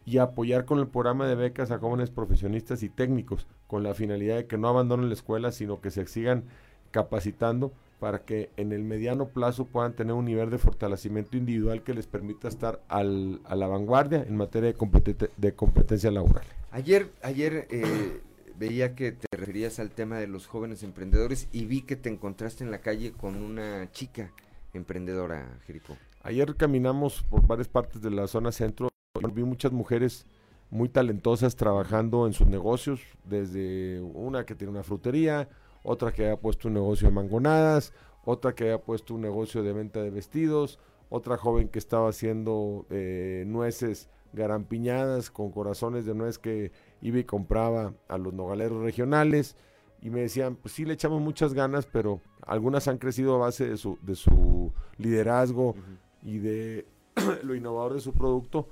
[0.06, 4.38] y apoyar con el programa de becas a jóvenes profesionistas y técnicos, con la finalidad
[4.38, 6.46] de que no abandonen la escuela, sino que se sigan
[6.92, 11.94] capacitando para que en el mediano plazo puedan tener un nivel de fortalecimiento individual que
[11.94, 16.46] les permita estar al, a la vanguardia en materia de, de competencia laboral.
[16.72, 18.22] Ayer, ayer eh,
[18.58, 22.64] veía que te referías al tema de los jóvenes emprendedores y vi que te encontraste
[22.64, 24.32] en la calle con una chica
[24.74, 25.98] emprendedora, Jerico.
[26.22, 28.90] Ayer caminamos por varias partes de la zona centro
[29.20, 30.26] y vi muchas mujeres
[30.70, 35.48] muy talentosas trabajando en sus negocios, desde una que tiene una frutería,
[35.88, 37.94] otra que había puesto un negocio de mangonadas,
[38.26, 42.86] otra que había puesto un negocio de venta de vestidos, otra joven que estaba haciendo
[42.90, 49.56] eh, nueces garampiñadas con corazones de nuez que iba y compraba a los nogaleros regionales
[50.02, 53.70] y me decían, pues sí le echamos muchas ganas, pero algunas han crecido a base
[53.70, 55.74] de su, de su liderazgo
[56.22, 56.86] y de
[57.44, 58.68] lo innovador de su producto.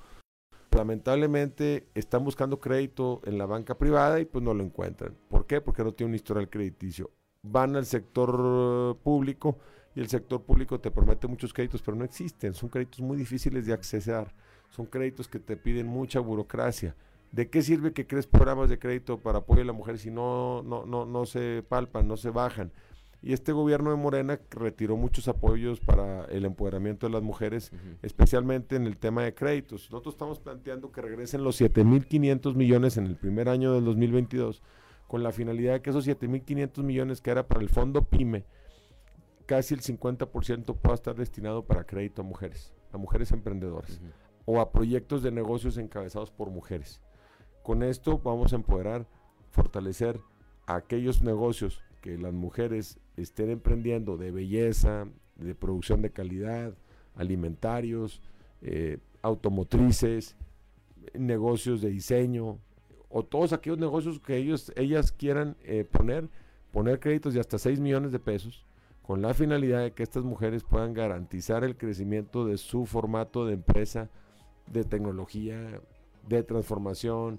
[0.76, 5.16] Lamentablemente están buscando crédito en la banca privada y pues no lo encuentran.
[5.30, 5.62] ¿Por qué?
[5.62, 7.10] Porque no tiene un historial crediticio.
[7.42, 9.56] Van al sector público
[9.94, 12.52] y el sector público te promete muchos créditos, pero no existen.
[12.52, 14.34] Son créditos muy difíciles de accesar.
[14.68, 16.94] Son créditos que te piden mucha burocracia.
[17.32, 20.62] ¿De qué sirve que crees programas de crédito para apoyo a la mujer si no,
[20.62, 22.70] no, no, no se palpan, no se bajan?
[23.22, 28.76] Y este gobierno de Morena retiró muchos apoyos para el empoderamiento de las mujeres, especialmente
[28.76, 29.90] en el tema de créditos.
[29.90, 34.62] Nosotros estamos planteando que regresen los 7.500 millones en el primer año del 2022,
[35.06, 38.44] con la finalidad de que esos 7.500 millones que era para el fondo PYME,
[39.46, 44.00] casi el 50% pueda estar destinado para crédito a mujeres, a mujeres emprendedoras,
[44.44, 47.00] o a proyectos de negocios encabezados por mujeres.
[47.62, 49.08] Con esto vamos a empoderar,
[49.50, 50.20] fortalecer
[50.66, 56.74] a aquellos negocios que las mujeres estén emprendiendo de belleza, de producción de calidad,
[57.14, 58.22] alimentarios,
[58.62, 60.36] eh, automotrices,
[61.14, 62.58] negocios de diseño,
[63.08, 66.28] o todos aquellos negocios que ellos, ellas quieran eh, poner,
[66.72, 68.64] poner créditos de hasta 6 millones de pesos,
[69.02, 73.54] con la finalidad de que estas mujeres puedan garantizar el crecimiento de su formato de
[73.54, 74.10] empresa,
[74.66, 75.80] de tecnología,
[76.28, 77.38] de transformación,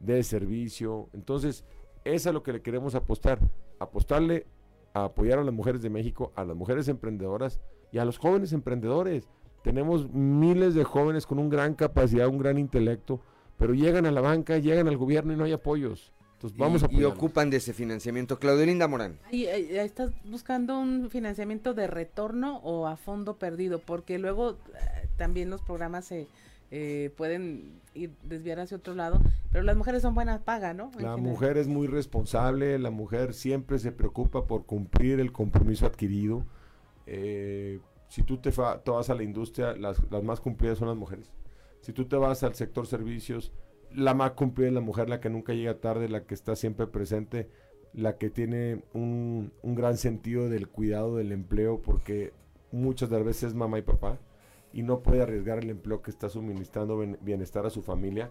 [0.00, 1.10] de servicio.
[1.12, 1.64] Entonces,
[2.04, 3.38] es a lo que le queremos apostar,
[3.78, 4.46] apostarle
[4.94, 7.60] a apoyar a las mujeres de México, a las mujeres emprendedoras
[7.92, 9.28] y a los jóvenes emprendedores.
[9.62, 13.20] Tenemos miles de jóvenes con una gran capacidad, un gran intelecto,
[13.56, 16.12] pero llegan a la banca, llegan al gobierno y no hay apoyos.
[16.34, 18.40] Entonces vamos y, a y ocupan de ese financiamiento.
[18.40, 19.18] Claudio Linda Morán.
[19.30, 23.78] ¿Y, ¿Estás buscando un financiamiento de retorno o a fondo perdido?
[23.78, 26.26] Porque luego eh, también los programas se
[26.74, 29.20] eh, pueden ir desviar hacia otro lado,
[29.50, 30.90] pero las mujeres son buenas paga, ¿no?
[30.98, 36.46] la mujer es muy responsable, la mujer siempre se preocupa por cumplir el compromiso adquirido.
[37.06, 41.30] Eh, si tú te, vas a la industria, las, más cumplidas son las mujeres.
[41.82, 43.52] Si tú te vas al sector servicios,
[43.94, 46.86] la más cumplida es la mujer, la que nunca llega tarde, la que está siempre
[46.86, 47.50] presente,
[47.92, 52.32] la que tiene un, un gran sentido del cuidado del empleo, porque
[52.70, 54.18] muchas de las veces es mamá y papá
[54.72, 58.30] y no puede arriesgar el empleo que está suministrando bienestar a su familia.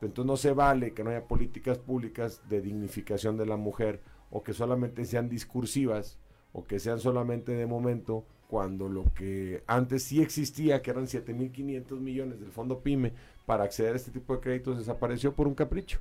[0.00, 4.42] Entonces no se vale que no haya políticas públicas de dignificación de la mujer o
[4.42, 6.18] que solamente sean discursivas
[6.52, 11.98] o que sean solamente de momento cuando lo que antes sí existía, que eran 7.500
[12.00, 13.14] millones del fondo PYME
[13.46, 16.00] para acceder a este tipo de créditos, desapareció por un capricho.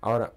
[0.00, 0.32] Ahora,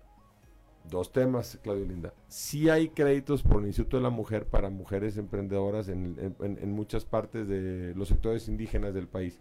[0.89, 2.13] dos temas, Claudio Linda.
[2.27, 7.05] Sí hay créditos por el Instituto de la Mujer para mujeres emprendedoras en, en muchas
[7.05, 9.39] partes de los sectores indígenas del país.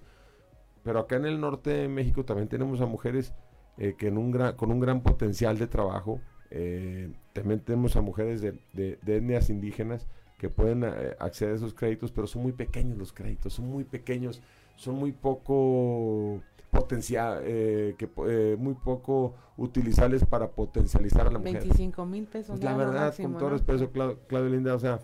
[0.82, 3.34] Pero acá en el norte de México también tenemos a mujeres
[3.76, 4.08] eh, que
[4.56, 6.20] con un gran potencial de trabajo.
[6.50, 11.74] Eh, también tenemos a mujeres de, de, etnias indígenas que pueden eh, acceder a esos
[11.74, 14.42] créditos, pero son muy pequeños los créditos, son muy pequeños,
[14.76, 21.62] son muy poco potencial, que muy poco utilizables para potencializar a la mujer.
[21.62, 22.58] 25 mil pesos.
[22.58, 23.90] Pues la verdad, con todo respeto,
[24.26, 25.00] Claudio Linda, o sea,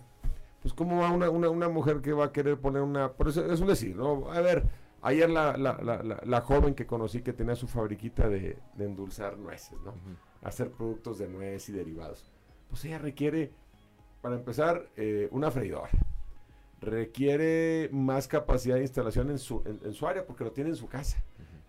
[0.61, 3.45] pues cómo va una, una, una, mujer que va a querer poner una, por eso
[3.51, 4.31] es un decir, ¿no?
[4.31, 4.67] A ver,
[5.05, 9.79] Ayer la, la, la, la, joven que conocí que tenía su fabriquita de, endulzar nueces,
[9.85, 9.93] ¿no?
[10.41, 12.31] Hacer productos de nuez y derivados.
[12.71, 13.51] Pues ella requiere,
[14.23, 15.91] para empezar, eh, una freidora.
[16.81, 20.87] Requiere más capacidad de instalación en su, en, su área porque lo tiene en su
[20.87, 21.23] casa.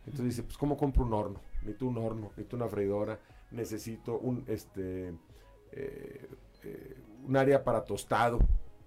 [0.07, 1.41] Entonces dice, pues ¿cómo compro un horno?
[1.63, 3.19] Necesito un horno, necesito una freidora,
[3.51, 5.09] necesito un, este,
[5.73, 6.29] eh,
[6.63, 6.97] eh,
[7.27, 8.39] un área para tostado,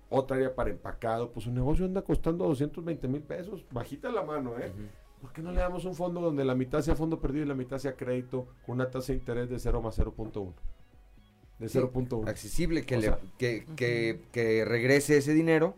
[0.10, 4.58] otra área para empacado, pues su negocio anda costando 220 mil pesos, bajita la mano,
[4.58, 4.72] ¿eh?
[5.22, 7.56] ¿Por qué no le damos un fondo donde la mitad sea fondo perdido y la
[7.56, 10.54] mitad sea crédito con una tasa de interés de 0 más 0.1?
[11.60, 12.30] De 0.1.
[12.30, 15.76] Accesible, que, le, que, que, que, regrese ese dinero,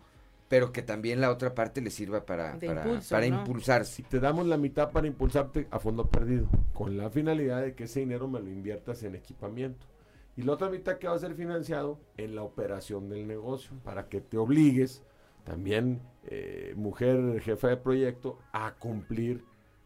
[0.52, 3.93] pero que también la otra parte le sirva para, para, para impulsarse.
[3.93, 7.86] Si te damos la mitad para impulsarte a fondo perdido, con la finalidad de que
[7.86, 9.88] ese dinero me lo inviertas en equipamiento
[10.36, 14.10] y la otra mitad que va a ser financiado en la operación del negocio, para
[14.10, 15.04] que te obligues,
[15.45, 19.45] también eh, mujer jefa de proyecto, a cumplir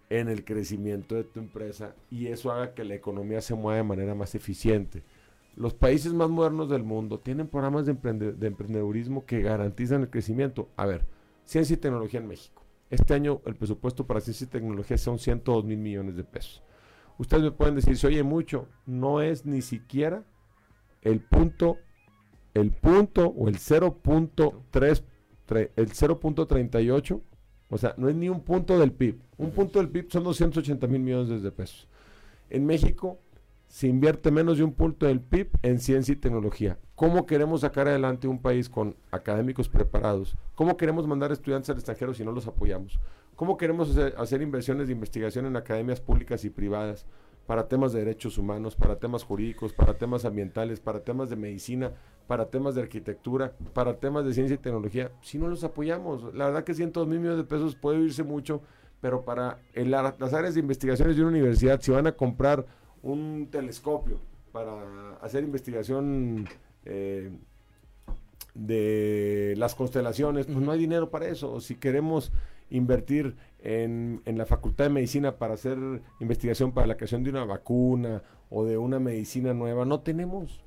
[0.10, 3.84] en el crecimiento de tu empresa y eso haga que la economía se mueva de
[3.84, 5.04] manera más eficiente.
[5.56, 10.70] Los países más modernos del mundo tienen programas de, de emprendedurismo que garantizan el crecimiento.
[10.76, 11.06] A ver,
[11.46, 12.64] ciencia y tecnología en México.
[12.90, 16.62] Este año el presupuesto para ciencia y tecnología son 102 mil millones de pesos.
[17.18, 20.24] Ustedes me pueden decir, si oye mucho, no es ni siquiera
[21.02, 21.78] el punto,
[22.54, 25.04] el punto o el 0.3,
[25.76, 27.22] el 0.38,
[27.70, 29.20] o sea, no es ni un punto del PIB.
[29.38, 31.88] Un punto del PIB son 280 mil millones de pesos.
[32.50, 33.20] En México
[33.68, 36.78] se invierte menos de un punto del PIB en ciencia y tecnología.
[36.96, 40.38] ¿Cómo queremos sacar adelante un país con académicos preparados?
[40.56, 43.00] ¿Cómo queremos mandar estudiantes al extranjero si no los apoyamos?
[43.36, 47.06] ¿Cómo queremos hacer, inversiones de investigación en academias públicas y privadas?
[47.46, 51.92] para temas de derechos humanos, para temas jurídicos, para temas ambientales, para temas de medicina,
[52.28, 56.34] para temas de arquitectura, para temas de ciencia y tecnología, si no los apoyamos.
[56.34, 58.62] La verdad que 102 mil millones de pesos puede irse mucho,
[59.00, 62.66] pero para las áreas de investigaciones de una universidad, si van a comprar
[63.06, 64.20] un telescopio
[64.52, 66.48] para hacer investigación
[66.86, 67.32] eh,
[68.54, 71.62] de las constelaciones, pues no hay dinero para eso.
[71.62, 72.32] Si queremos
[72.70, 75.78] invertir en, la Facultad de Medicina para hacer
[76.20, 79.86] investigación para la creación de una vacuna o de una medicina nueva.
[79.86, 80.64] No tenemos,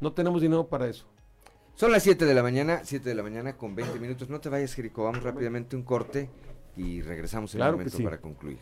[0.00, 1.06] no tenemos dinero para eso.
[1.74, 4.28] Son las 7 de la mañana, 7 de la mañana con 20 minutos.
[4.28, 6.28] No te vayas, Jerico, vamos rápidamente un corte
[6.76, 8.58] y regresamos en un momento para concluir.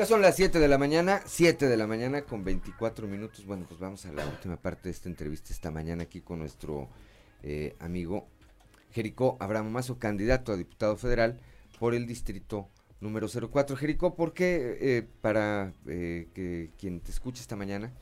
[0.00, 3.44] Ya son las 7 de la mañana, 7 de la mañana con 24 minutos.
[3.44, 6.88] Bueno, pues vamos a la última parte de esta entrevista esta mañana aquí con nuestro
[7.42, 8.26] eh, amigo
[8.92, 11.38] Jericó Abraham Mazo, candidato a diputado federal
[11.78, 12.70] por el distrito
[13.02, 13.76] número 04.
[13.76, 17.92] Jericó, ¿por qué, eh, para eh, que quien te escuche esta mañana,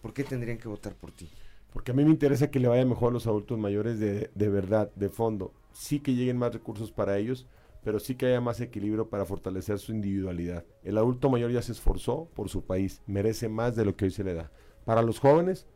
[0.00, 1.28] por qué tendrían que votar por ti?
[1.72, 4.48] Porque a mí me interesa que le vaya mejor a los adultos mayores de, de
[4.48, 5.52] verdad, de fondo.
[5.72, 7.48] Sí que lleguen más recursos para ellos,
[7.82, 10.64] pero sí que haya más equilibrio para fortalecer su individualidad.
[10.82, 14.10] El adulto mayor ya se esforzó por su país, merece más de lo que hoy
[14.10, 14.50] se le da.
[14.84, 15.66] Para los jóvenes,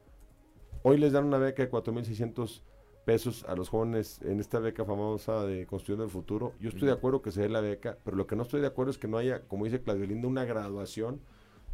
[0.82, 2.62] hoy les dan una beca de 4.600
[3.04, 6.54] pesos a los jóvenes en esta beca famosa de Construyendo el Futuro.
[6.60, 8.66] Yo estoy de acuerdo que se dé la beca, pero lo que no estoy de
[8.66, 11.20] acuerdo es que no haya, como dice Claudio Linda, una graduación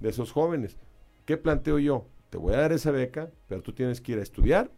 [0.01, 0.77] de esos jóvenes.
[1.25, 2.07] ¿Qué planteo yo?
[2.29, 4.71] Te voy a dar esa beca, pero tú tienes que ir a estudiar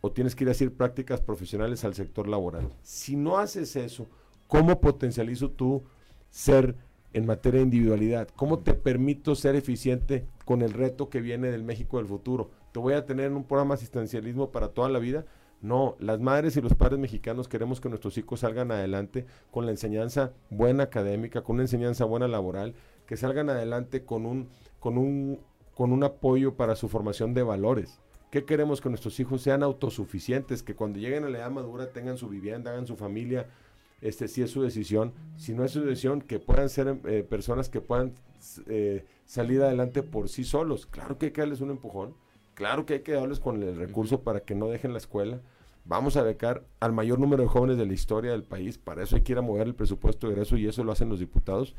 [0.00, 2.72] o tienes que ir a hacer prácticas profesionales al sector laboral.
[2.82, 4.08] Si no haces eso,
[4.50, 5.84] ¿Cómo potencializo tu
[6.28, 6.74] ser
[7.12, 8.26] en materia de individualidad?
[8.34, 12.50] ¿Cómo te permito ser eficiente con el reto que viene del México del futuro?
[12.72, 15.24] ¿Te voy a tener en un programa asistencialismo para toda la vida?
[15.62, 19.70] No, las madres y los padres mexicanos queremos que nuestros hijos salgan adelante con la
[19.70, 22.74] enseñanza buena académica, con una enseñanza buena laboral,
[23.06, 24.48] que salgan adelante con un,
[24.80, 25.38] con un,
[25.76, 28.00] con un apoyo para su formación de valores.
[28.32, 28.80] ¿Qué queremos?
[28.80, 32.72] Que nuestros hijos sean autosuficientes, que cuando lleguen a la edad madura tengan su vivienda,
[32.72, 33.46] hagan su familia,
[34.00, 37.68] este si es su decisión, si no es su decisión, que puedan ser eh, personas
[37.68, 38.14] que puedan
[38.66, 40.86] eh, salir adelante por sí solos.
[40.86, 42.14] Claro que hay que darles un empujón,
[42.60, 45.40] Claro que hay que darles con el recurso para que no dejen la escuela.
[45.86, 48.76] Vamos a becar al mayor número de jóvenes de la historia del país.
[48.76, 51.08] Para eso hay que ir a mover el presupuesto de egreso y eso lo hacen
[51.08, 51.74] los diputados.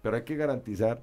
[0.00, 1.02] Pero hay que garantizar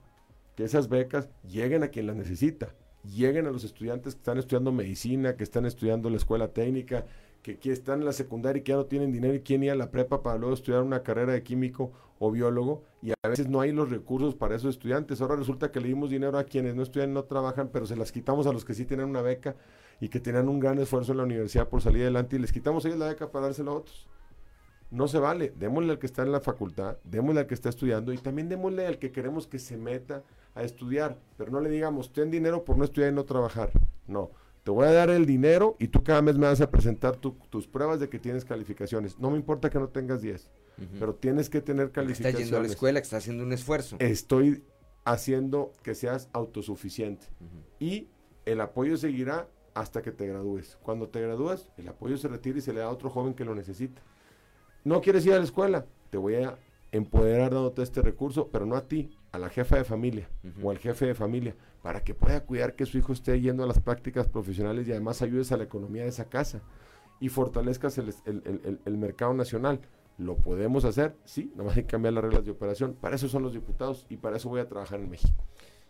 [0.56, 2.74] que esas becas lleguen a quien las necesita.
[3.04, 7.06] Lleguen a los estudiantes que están estudiando medicina, que están estudiando la escuela técnica,
[7.50, 9.72] que, que están en la secundaria y que ya no tienen dinero y quieren ir
[9.72, 13.48] a la prepa para luego estudiar una carrera de químico o biólogo y a veces
[13.48, 15.22] no hay los recursos para esos estudiantes.
[15.22, 18.12] Ahora resulta que le dimos dinero a quienes no estudian no trabajan, pero se las
[18.12, 19.56] quitamos a los que sí tienen una beca
[20.00, 22.86] y que tenían un gran esfuerzo en la universidad por salir adelante y les quitamos
[22.86, 24.08] a ellos la beca para dársela a otros.
[24.92, 28.12] No se vale, démosle al que está en la facultad, démosle al que está estudiando
[28.12, 30.24] y también démosle al que queremos que se meta
[30.56, 33.70] a estudiar, pero no le digamos, ten dinero por no estudiar y no trabajar.
[34.08, 34.32] No,
[34.70, 37.66] te voy a dar el dinero y tú cada mes me vas a presentar tus
[37.66, 39.18] pruebas de que tienes calificaciones.
[39.18, 40.48] No me importa que no tengas 10,
[41.00, 42.36] pero tienes que tener calificaciones.
[42.36, 43.96] Está yendo a la escuela, que está haciendo un esfuerzo.
[43.98, 44.64] Estoy
[45.06, 47.26] haciendo que seas autosuficiente.
[47.80, 48.10] Y
[48.46, 50.78] el apoyo seguirá hasta que te gradúes.
[50.84, 53.46] Cuando te gradúas, el apoyo se retira y se le da a otro joven que
[53.46, 54.04] lo necesita.
[54.84, 56.60] No quieres ir a la escuela, te voy a
[56.92, 60.30] empoderar dándote este recurso, pero no a ti, a la jefa de familia
[60.62, 63.68] o al jefe de familia, para que pueda cuidar que su hijo esté yendo a
[63.68, 66.62] las prácticas profesionales y además ayudes a la economía de esa casa
[67.20, 69.82] y fortalezcas el, mercado nacional.
[70.18, 71.16] ¿Lo podemos hacer?
[71.24, 72.94] Sí, nomás hay que cambiar las reglas de operación.
[73.00, 75.46] Para eso son los diputados y para eso voy a trabajar en México.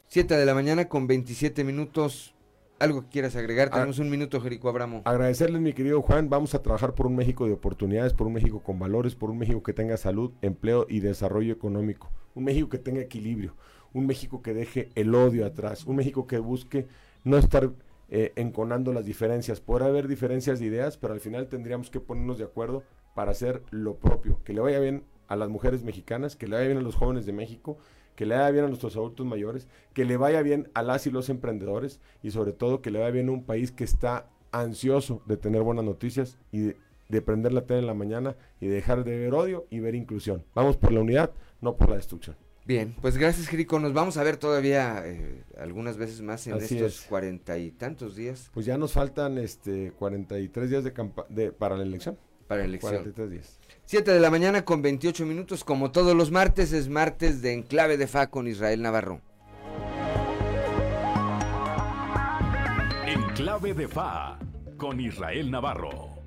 [0.07, 2.35] Siete de la mañana con 27 minutos.
[2.79, 3.69] ¿Algo que quieras agregar?
[3.71, 5.01] Ah, Tenemos un minuto, Jerico Abramo.
[5.05, 6.29] Agradecerles, mi querido Juan.
[6.29, 9.37] Vamos a trabajar por un México de oportunidades, por un México con valores, por un
[9.37, 12.09] México que tenga salud, empleo y desarrollo económico.
[12.39, 13.55] Un México que tenga equilibrio.
[13.93, 15.85] Un México que deje el odio atrás.
[15.85, 16.87] Un México que busque
[17.23, 17.69] no estar
[18.09, 19.61] eh, enconando las diferencias.
[19.61, 22.83] Podrá haber diferencias de ideas, pero al final tendríamos que ponernos de acuerdo
[23.13, 24.39] para hacer lo propio.
[24.43, 27.25] Que le vaya bien a las mujeres mexicanas, que le vaya bien a los jóvenes
[27.25, 27.77] de México
[28.19, 31.09] que le vaya bien a nuestros adultos mayores, que le vaya bien a las y
[31.09, 35.21] los emprendedores y sobre todo que le vaya bien a un país que está ansioso
[35.25, 36.73] de tener buenas noticias y
[37.07, 40.43] de, prender la tele en la mañana y dejar de ver odio y ver inclusión.
[40.53, 42.35] Vamos por la unidad, no por la destrucción.
[42.65, 43.79] Bien, pues gracias, Jerico.
[43.79, 48.51] Nos vamos a ver todavía eh, algunas veces más en estos cuarenta y tantos días.
[48.53, 50.93] Pues ya nos faltan este 43 días de,
[51.29, 52.19] de para la elección.
[52.47, 52.91] Para la elección.
[52.91, 53.59] 43 días.
[53.85, 57.97] 7 de la mañana con 28 minutos, como todos los martes, es martes de Enclave
[57.97, 59.21] de Fa con Israel Navarro.
[63.07, 64.37] Enclave de Fa
[64.77, 66.19] con Israel Navarro.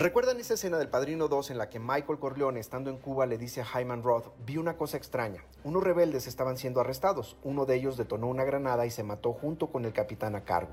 [0.00, 3.36] ¿Recuerdan esa escena del Padrino 2 en la que Michael Corleone, estando en Cuba, le
[3.36, 5.44] dice a Hyman Roth, vi una cosa extraña.
[5.62, 7.36] Unos rebeldes estaban siendo arrestados.
[7.44, 10.72] Uno de ellos detonó una granada y se mató junto con el capitán a cargo.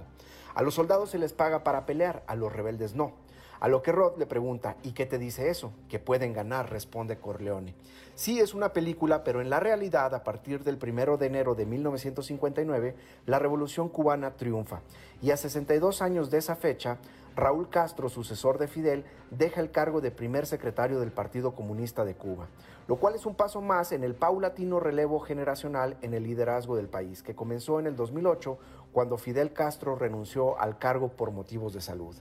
[0.56, 3.16] A los soldados se les paga para pelear, a los rebeldes no.
[3.60, 5.74] A lo que Rod le pregunta, ¿y qué te dice eso?
[5.90, 7.76] Que pueden ganar, responde Corleone.
[8.16, 11.66] Sí, es una película, pero en la realidad, a partir del primero de enero de
[11.66, 12.96] 1959,
[13.26, 14.84] la revolución cubana triunfa.
[15.22, 17.00] Y a 62 años de esa fecha,
[17.38, 22.16] Raúl Castro, sucesor de Fidel, deja el cargo de primer secretario del Partido Comunista de
[22.16, 22.48] Cuba,
[22.88, 26.90] lo cual es un paso más en el paulatino relevo generacional en el liderazgo del
[26.90, 28.58] país, que comenzó en el 2008
[28.92, 32.16] cuando Fidel Castro renunció al cargo por motivos de salud.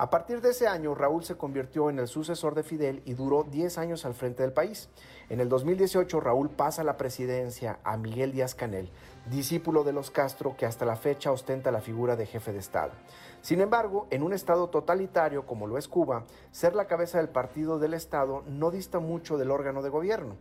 [0.00, 3.42] A partir de ese año, Raúl se convirtió en el sucesor de Fidel y duró
[3.42, 4.88] 10 años al frente del país.
[5.28, 8.90] En el 2018, Raúl pasa la presidencia a Miguel Díaz Canel,
[9.28, 12.92] discípulo de los Castro que hasta la fecha ostenta la figura de jefe de Estado.
[13.40, 17.78] Sin embargo, en un Estado totalitario como lo es Cuba, ser la cabeza del partido
[17.78, 20.36] del Estado no dista mucho del órgano de gobierno.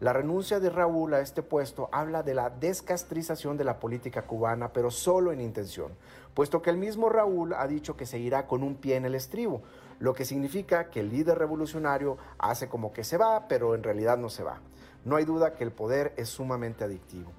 [0.00, 4.72] La renuncia de Raúl a este puesto habla de la descastrización de la política cubana,
[4.72, 5.92] pero solo en intención,
[6.34, 9.14] puesto que el mismo Raúl ha dicho que se irá con un pie en el
[9.14, 9.62] estribo,
[10.00, 14.18] lo que significa que el líder revolucionario hace como que se va, pero en realidad
[14.18, 14.60] no se va.
[15.04, 17.30] No hay duda que el poder es sumamente adictivo.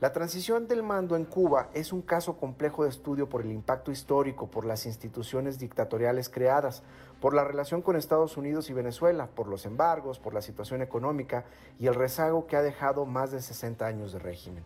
[0.00, 3.90] La transición del mando en Cuba es un caso complejo de estudio por el impacto
[3.90, 6.84] histórico, por las instituciones dictatoriales creadas,
[7.20, 11.46] por la relación con Estados Unidos y Venezuela, por los embargos, por la situación económica
[11.80, 14.62] y el rezago que ha dejado más de 60 años de régimen.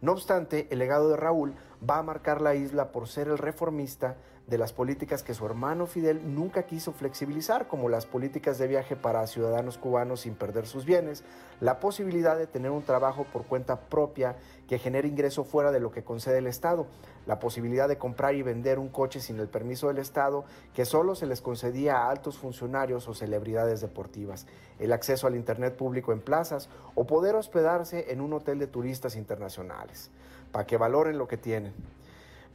[0.00, 4.16] No obstante, el legado de Raúl va a marcar la isla por ser el reformista
[4.46, 8.94] de las políticas que su hermano Fidel nunca quiso flexibilizar, como las políticas de viaje
[8.94, 11.24] para ciudadanos cubanos sin perder sus bienes,
[11.60, 14.36] la posibilidad de tener un trabajo por cuenta propia
[14.68, 16.86] que genere ingreso fuera de lo que concede el Estado,
[17.26, 20.44] la posibilidad de comprar y vender un coche sin el permiso del Estado
[20.74, 24.46] que solo se les concedía a altos funcionarios o celebridades deportivas,
[24.78, 29.16] el acceso al Internet público en plazas o poder hospedarse en un hotel de turistas
[29.16, 30.10] internacionales,
[30.52, 31.74] para que valoren lo que tienen.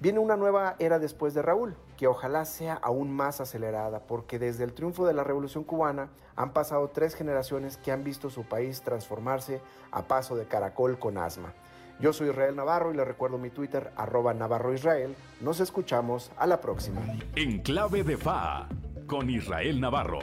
[0.02, 4.64] Viene una nueva era después de Raúl, que ojalá sea aún más acelerada, porque desde
[4.64, 8.82] el triunfo de la Revolución cubana han pasado tres generaciones que han visto su país
[8.82, 9.62] transformarse
[9.92, 11.54] a paso de caracol con asma.
[12.02, 15.15] Yo soy Israel Navarro y le recuerdo mi Twitter, arroba Navarro Israel.
[15.40, 16.99] Nos escuchamos a la próxima.
[17.36, 18.68] En clave de FA,
[19.06, 20.19] con Israel Navarro.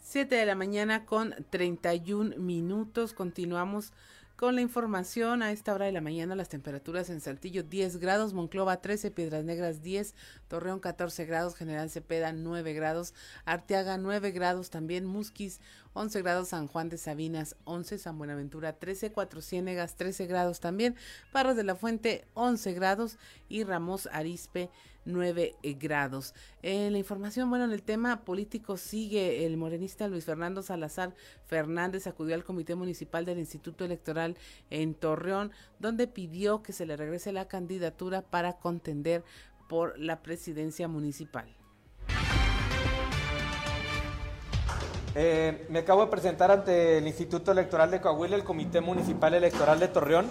[0.00, 3.12] Siete de la mañana con 31 minutos.
[3.12, 3.92] Continuamos
[4.36, 8.34] con la información a esta hora de la mañana, las temperaturas en Saltillo 10 grados,
[8.34, 10.14] Monclova 13, Piedras Negras 10,
[10.54, 13.12] Torreón 14 grados, General Cepeda 9 grados,
[13.44, 15.60] Arteaga 9 grados también, Musquis
[15.94, 20.94] 11 grados, San Juan de Sabinas 11, San Buenaventura 13, Cuatro Ciénegas 13 grados también,
[21.32, 23.18] Parras de la Fuente 11 grados
[23.48, 24.70] y Ramos Arispe
[25.04, 26.34] 9 eh, grados.
[26.62, 31.14] En la información, bueno, en el tema político sigue el morenista Luis Fernando Salazar
[31.46, 34.36] Fernández acudió al Comité Municipal del Instituto Electoral
[34.70, 39.24] en Torreón, donde pidió que se le regrese la candidatura para contender
[39.68, 41.46] por la presidencia municipal.
[45.16, 49.78] Eh, me acabo de presentar ante el Instituto Electoral de Coahuila, el Comité Municipal Electoral
[49.78, 50.26] de Torreón,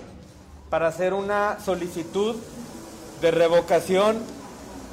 [0.69, 2.35] para hacer una solicitud
[3.21, 4.17] de revocación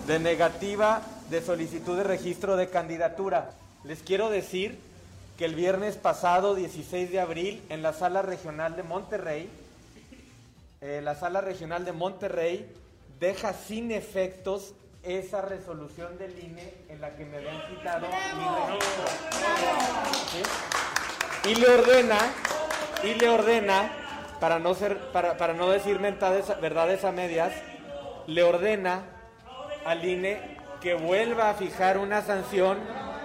[0.07, 3.53] de negativa de solicitud de registro de candidatura.
[3.85, 4.79] Les quiero decir
[5.39, 9.49] que el viernes pasado, 16 de abril, en la sala regional de Monterrey,
[10.81, 12.67] eh, la sala regional de Monterrey
[13.21, 19.05] deja sin efectos esa resolución del INE en la que me habían quitado mi registro.
[21.49, 22.19] Y le ordena,
[23.05, 23.93] y le ordena,
[24.41, 27.53] para no, ser, para, para no decir verdades a medias,
[28.27, 29.05] le ordena
[29.85, 32.79] al INE que vuelva a fijar una sanción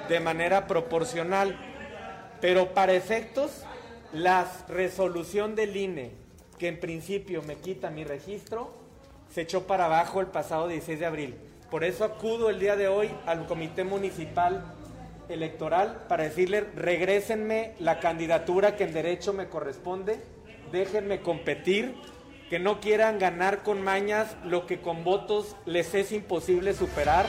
[0.10, 1.58] de manera proporcional.
[2.42, 3.64] Pero para efectos,
[4.12, 6.12] la resolución del INE,
[6.58, 8.85] que en principio me quita mi registro,
[9.36, 11.36] se echó para abajo el pasado 16 de abril.
[11.70, 14.64] Por eso acudo el día de hoy al Comité Municipal
[15.28, 20.22] Electoral para decirle, regrésenme la candidatura que en derecho me corresponde,
[20.72, 21.96] déjenme competir
[22.50, 27.26] que no quieran ganar con mañas lo que con votos les es imposible superar.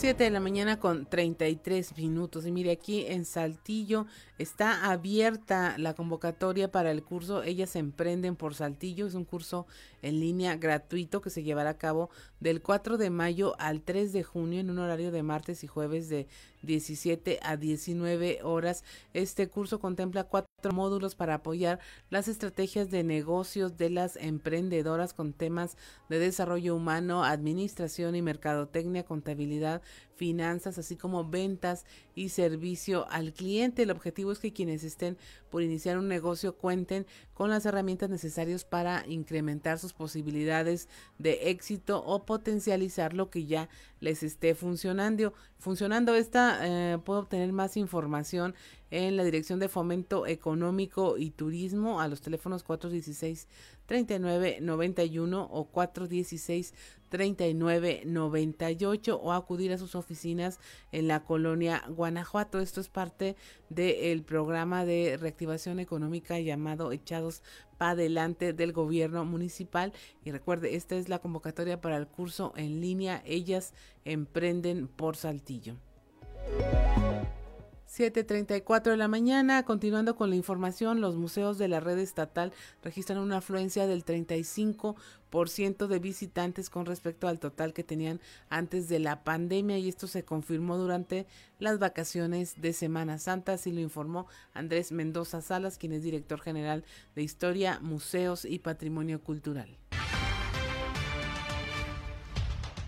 [0.00, 2.46] 7 de la mañana con 33 minutos.
[2.46, 4.06] Y mire, aquí en Saltillo
[4.38, 9.06] está abierta la convocatoria para el curso Ellas Emprenden por Saltillo.
[9.06, 9.66] Es un curso
[10.00, 12.08] en línea gratuito que se llevará a cabo
[12.40, 16.08] del 4 de mayo al 3 de junio en un horario de martes y jueves
[16.08, 16.28] de
[16.62, 18.84] 17 a 19 horas.
[19.14, 21.80] Este curso contempla cuatro módulos para apoyar
[22.10, 25.76] las estrategias de negocios de las emprendedoras con temas
[26.08, 29.82] de desarrollo humano, administración y mercadotecnia, contabilidad,
[30.20, 33.84] finanzas, así como ventas y servicio al cliente.
[33.84, 35.16] El objetivo es que quienes estén
[35.48, 42.04] por iniciar un negocio cuenten con las herramientas necesarias para incrementar sus posibilidades de éxito
[42.04, 43.70] o potencializar lo que ya
[44.00, 45.32] les esté funcionando.
[45.58, 48.54] Funcionando esta, eh, puedo obtener más información
[48.90, 53.48] en la Dirección de Fomento Económico y Turismo a los teléfonos 416
[53.86, 56.74] 3991 o 416
[57.08, 60.60] 3998 o acudir a sus oficinas
[60.92, 62.60] en la colonia Guanajuato.
[62.60, 63.36] Esto es parte
[63.68, 67.42] del programa de reactivación económica llamado Echados
[67.78, 69.92] para adelante del gobierno municipal.
[70.24, 73.22] Y recuerde, esta es la convocatoria para el curso en línea.
[73.26, 75.74] Ellas emprenden por Saltillo.
[77.90, 82.52] 7.34 de la mañana, continuando con la información, los museos de la red estatal
[82.84, 89.00] registran una afluencia del 35% de visitantes con respecto al total que tenían antes de
[89.00, 91.26] la pandemia y esto se confirmó durante
[91.58, 96.84] las vacaciones de Semana Santa, así lo informó Andrés Mendoza Salas, quien es director general
[97.16, 99.76] de Historia, Museos y Patrimonio Cultural.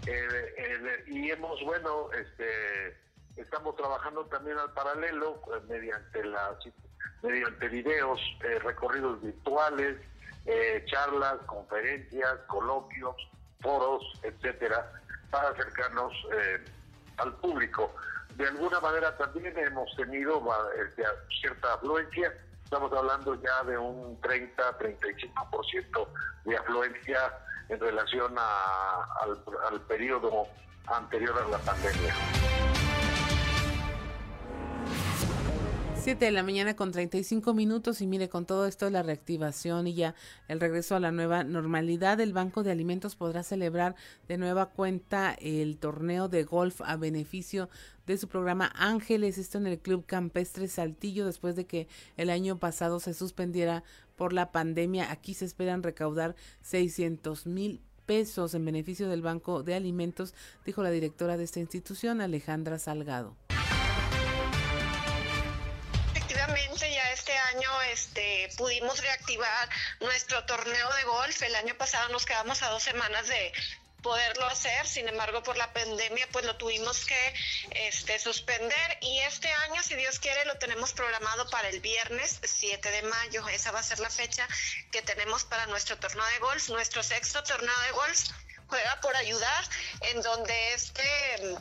[0.06, 3.02] Eh, eh, y hemos, bueno, este
[3.42, 6.56] Estamos trabajando también al paralelo eh, mediante las
[7.22, 10.00] mediante videos, eh, recorridos virtuales,
[10.46, 13.16] eh, charlas, conferencias, coloquios,
[13.60, 14.90] foros, etcétera,
[15.30, 16.12] para acercarnos
[17.18, 17.94] al público.
[18.36, 20.42] De alguna manera también hemos tenido
[20.84, 21.04] este,
[21.40, 22.32] cierta afluencia,
[22.64, 26.08] estamos hablando ya de un 30-35%
[26.44, 27.38] de afluencia
[27.68, 30.46] en relación al, al periodo
[30.86, 32.71] anterior a la pandemia.
[36.02, 39.94] 7 de la mañana con 35 minutos y mire, con todo esto la reactivación y
[39.94, 40.16] ya
[40.48, 43.94] el regreso a la nueva normalidad, el Banco de Alimentos podrá celebrar
[44.26, 47.68] de nueva cuenta el torneo de golf a beneficio
[48.04, 52.58] de su programa Ángeles, esto en el Club Campestre Saltillo, después de que el año
[52.58, 53.84] pasado se suspendiera
[54.16, 55.12] por la pandemia.
[55.12, 60.34] Aquí se esperan recaudar 600 mil pesos en beneficio del Banco de Alimentos,
[60.66, 63.36] dijo la directora de esta institución, Alejandra Salgado.
[66.52, 69.70] Ya este año este, pudimos reactivar
[70.00, 71.40] nuestro torneo de golf.
[71.40, 73.52] El año pasado nos quedamos a dos semanas de
[74.02, 77.34] poderlo hacer, sin embargo por la pandemia pues lo tuvimos que
[77.70, 78.98] este, suspender.
[79.00, 83.48] Y este año si Dios quiere lo tenemos programado para el viernes 7 de mayo,
[83.48, 84.46] esa va a ser la fecha
[84.90, 88.28] que tenemos para nuestro torneo de golf, nuestro sexto torneo de golf
[88.72, 89.64] juega por ayudar,
[90.00, 91.02] en donde este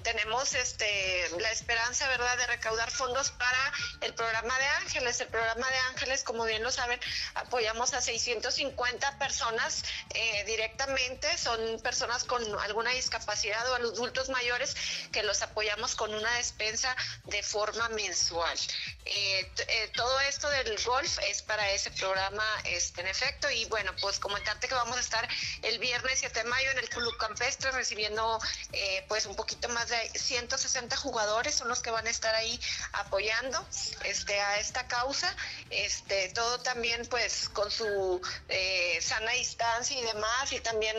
[0.02, 5.20] tenemos este la esperanza, ¿verdad?, de recaudar fondos para el programa de Ángeles.
[5.20, 7.02] El programa de Ángeles, como bien lo saben,
[7.36, 9.84] apoyamos a 650 personas
[10.14, 14.74] eh, directamente, son personas con alguna discapacidad o adultos mayores
[15.12, 18.58] que los apoyamos con una despensa de forma mensual.
[19.04, 23.92] Eh, eh, todo esto del golf es para ese programa este, en efecto y bueno,
[24.00, 25.28] pues comentarte que vamos a estar
[25.64, 28.40] el viernes 7 de mayo en el Club Campestre recibiendo
[28.72, 32.60] eh, pues un poquito más de 160 jugadores son los que van a estar ahí
[32.94, 33.66] apoyando
[34.04, 35.36] este a esta causa.
[35.70, 40.96] Este todo también pues con su eh, sana distancia y demás y también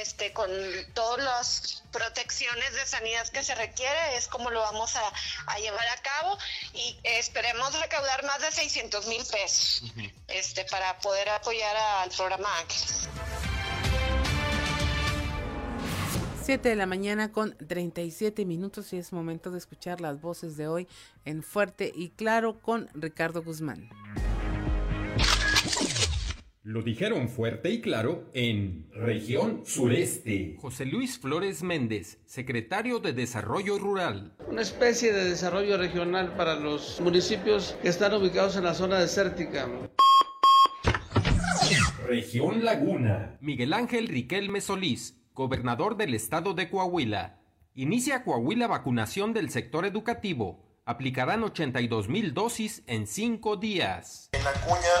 [0.00, 0.50] este con
[0.94, 5.12] todas las protecciones de sanidad que se requiere es como lo vamos a,
[5.46, 6.38] a llevar a cabo.
[6.74, 9.82] Y esperemos recaudar más de 600 mil pesos
[10.28, 12.50] este para poder apoyar al programa.
[16.46, 20.68] 7 de la mañana con 37 minutos y es momento de escuchar las voces de
[20.68, 20.86] hoy
[21.24, 23.88] en Fuerte y Claro con Ricardo Guzmán.
[26.62, 30.54] Lo dijeron fuerte y claro en región sureste.
[30.60, 34.36] José Luis Flores Méndez, secretario de Desarrollo Rural.
[34.48, 39.68] Una especie de desarrollo regional para los municipios que están ubicados en la zona desértica.
[42.06, 43.36] Región Laguna.
[43.40, 47.38] Miguel Ángel Riquelme Solís, gobernador del estado de Coahuila.
[47.74, 50.64] Inicia Coahuila vacunación del sector educativo.
[50.86, 54.30] Aplicarán 82 mil dosis en cinco días.
[54.32, 54.96] En Acuña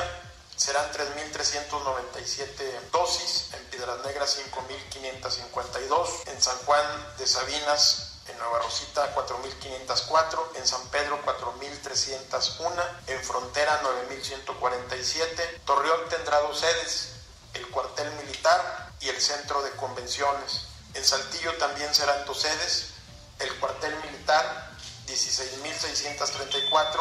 [0.54, 6.84] serán 3.397 dosis, en Piedras Negras 5.552, en San Juan
[7.18, 13.80] de Sabinas, en Nueva Rosita 4.504, en San Pedro 4.301, en Frontera
[14.10, 15.60] 9.147.
[15.64, 17.20] Torreón tendrá dos sedes,
[17.54, 20.68] el cuartel militar y el centro de convenciones.
[20.94, 22.94] En Saltillo también serán dos sedes,
[23.40, 24.70] el cuartel militar
[25.06, 27.00] 16.634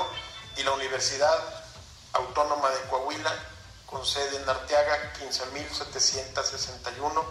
[0.57, 1.63] y la Universidad
[2.13, 3.33] Autónoma de Coahuila
[3.85, 7.23] con sede en Arteaga 15.761.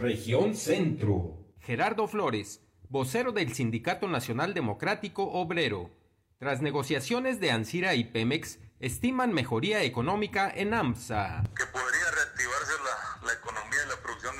[0.00, 1.36] Región Centro.
[1.60, 5.90] Gerardo Flores, vocero del Sindicato Nacional Democrático Obrero.
[6.38, 11.42] Tras negociaciones de Ansira y Pemex, estiman mejoría económica en AMSA.
[11.56, 14.36] Que podría reactivarse la, la economía y la producción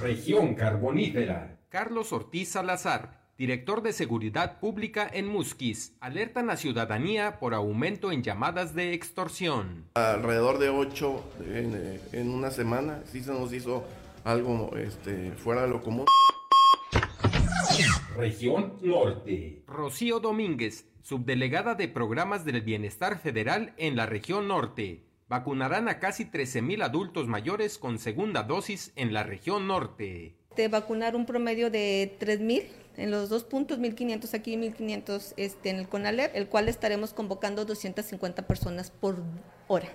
[0.00, 1.58] Región Carbonífera.
[1.68, 8.22] Carlos Ortiz Salazar, director de Seguridad Pública en Musquis, alertan a ciudadanía por aumento en
[8.22, 9.84] llamadas de extorsión.
[9.94, 13.84] Alrededor de ocho en, eh, en una semana, sí se nos hizo
[14.24, 16.06] algo este, fuera de lo común.
[18.16, 19.62] Región Norte.
[19.66, 25.07] Rocío Domínguez, subdelegada de Programas del Bienestar Federal en la región norte.
[25.28, 30.34] Vacunarán a casi 13.000 adultos mayores con segunda dosis en la región norte.
[30.56, 32.64] De vacunar un promedio de 3.000
[32.96, 37.12] en los dos puntos, 1.500 aquí y 1.500 este, en el CONALEP, el cual estaremos
[37.12, 39.22] convocando 250 personas por
[39.68, 39.88] hora.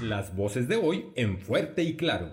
[0.00, 2.30] Las voces de hoy en Fuerte y Claro.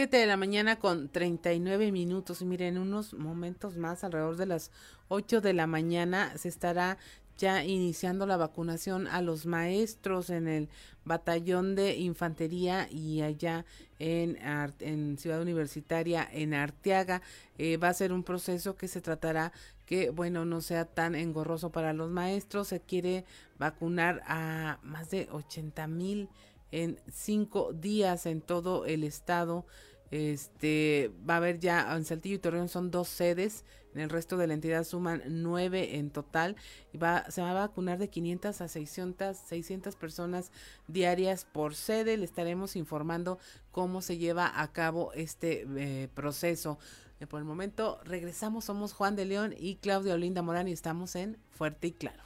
[0.00, 2.40] 7 de la mañana con 39 minutos.
[2.40, 4.70] Miren, unos momentos más, alrededor de las
[5.08, 6.96] 8 de la mañana, se estará
[7.36, 10.70] ya iniciando la vacunación a los maestros en el
[11.04, 13.66] batallón de infantería y allá
[13.98, 14.38] en,
[14.78, 17.20] en Ciudad Universitaria, en Arteaga.
[17.58, 19.52] Eh, va a ser un proceso que se tratará
[19.84, 22.68] que, bueno, no sea tan engorroso para los maestros.
[22.68, 23.26] Se quiere
[23.58, 26.30] vacunar a más de 80 mil
[26.72, 29.66] en cinco días en todo el estado.
[30.10, 33.64] Este va a haber ya en Saltillo y Torreón son dos sedes,
[33.94, 36.56] en el resto de la entidad suman nueve en total
[36.92, 40.52] y va, se va a vacunar de 500 a 600, 600 personas
[40.86, 42.16] diarias por sede.
[42.16, 43.38] Le estaremos informando
[43.72, 46.78] cómo se lleva a cabo este eh, proceso.
[47.18, 51.16] Eh, por el momento regresamos, somos Juan de León y Claudia Olinda Morán y estamos
[51.16, 52.22] en Fuerte y Claro.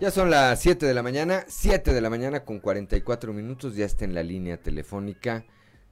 [0.00, 3.84] Ya son las 7 de la mañana, 7 de la mañana con 44 minutos, ya
[3.84, 5.44] está en la línea telefónica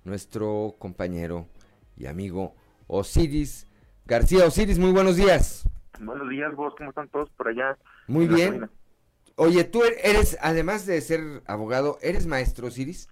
[0.05, 1.49] nuestro compañero
[1.97, 2.55] y amigo
[2.87, 3.67] Osiris
[4.05, 4.45] García.
[4.45, 5.69] Osiris, muy buenos días.
[5.99, 7.77] Buenos días, vos, ¿cómo están todos por allá?
[8.07, 8.71] Muy bien.
[9.35, 13.09] Oye, tú er-, eres, además de ser abogado, ¿eres maestro, Osiris?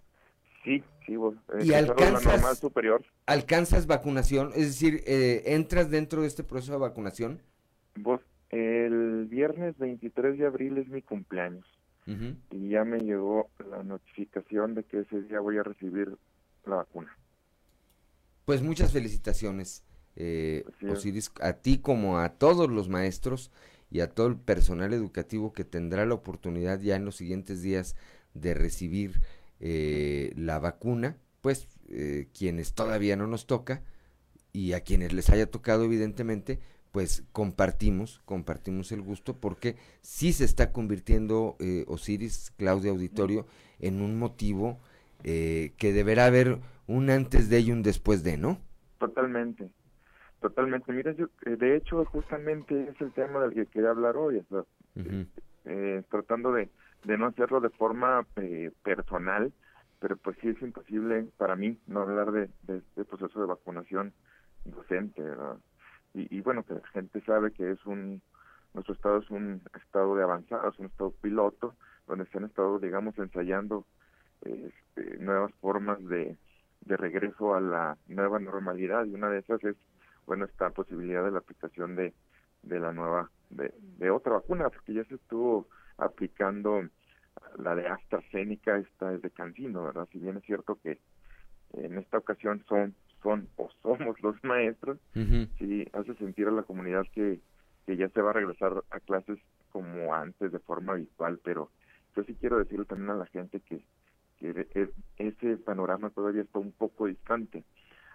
[0.62, 1.34] Sí, sí, vos.
[1.60, 3.04] ¿Y alcanzas, superior.
[3.26, 4.52] alcanzas vacunación?
[4.54, 7.42] Es decir, eh, ¿entras dentro de este proceso de vacunación?
[7.96, 8.20] Vos,
[8.54, 11.66] el viernes 23 de abril es mi cumpleaños.
[12.50, 16.14] Y ya me llegó la notificación de que ese día voy a recibir
[16.66, 17.16] la vacuna.
[18.44, 19.82] Pues muchas felicitaciones,
[20.16, 23.50] eh, Osiris, a ti como a todos los maestros
[23.90, 27.96] y a todo el personal educativo que tendrá la oportunidad ya en los siguientes días
[28.34, 29.22] de recibir
[29.60, 33.82] eh, la vacuna, pues eh, quienes todavía no nos toca
[34.52, 36.60] y a quienes les haya tocado evidentemente,
[36.94, 43.46] pues compartimos, compartimos el gusto porque sí se está convirtiendo eh, Osiris, Claudia Auditorio,
[43.80, 44.78] en un motivo
[45.24, 48.58] eh, que deberá haber un antes de y un después de, ¿no?
[48.98, 49.68] Totalmente,
[50.38, 50.92] totalmente.
[50.92, 54.40] Mira, yo, eh, de hecho, justamente es el tema del que quería hablar hoy,
[56.10, 56.70] tratando de,
[57.02, 58.24] de no hacerlo de forma
[58.84, 59.52] personal,
[59.98, 64.12] pero pues sí es imposible para mí no hablar de, de este proceso de vacunación
[64.64, 65.56] docente, ¿verdad?
[66.14, 68.22] Y, bueno, que la gente sabe que es un,
[68.72, 71.74] nuestro estado es un estado de avanzada, es un estado piloto,
[72.06, 73.84] donde se han estado, digamos, ensayando
[74.42, 76.36] este, nuevas formas de,
[76.82, 79.76] de regreso a la nueva normalidad y una de esas es,
[80.26, 82.14] bueno, esta posibilidad de la aplicación de,
[82.62, 85.66] de la nueva, de, de otra vacuna, porque ya se estuvo
[85.98, 86.88] aplicando
[87.58, 90.08] la de AstraZeneca, esta es de Cancino, ¿verdad?
[90.12, 91.00] Si bien es cierto que
[91.72, 92.94] en esta ocasión son
[93.24, 94.98] son o somos los maestros,
[95.58, 97.40] sí hace sentir a la comunidad que,
[97.86, 99.38] que ya se va a regresar a clases
[99.72, 101.70] como antes de forma habitual, pero
[102.14, 103.80] yo sí quiero decirle también a la gente que,
[104.38, 104.88] que e,
[105.18, 107.64] ese panorama todavía está un poco distante,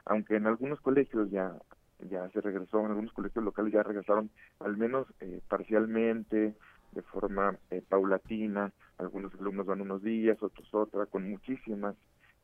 [0.06, 1.54] aunque en algunos colegios ya
[2.10, 4.30] ya se regresó, en algunos colegios locales ya regresaron
[4.62, 6.56] al menos eh, parcialmente,
[6.94, 11.96] de forma eh, paulatina, algunos alumnos van unos días, otros otra, con muchísimas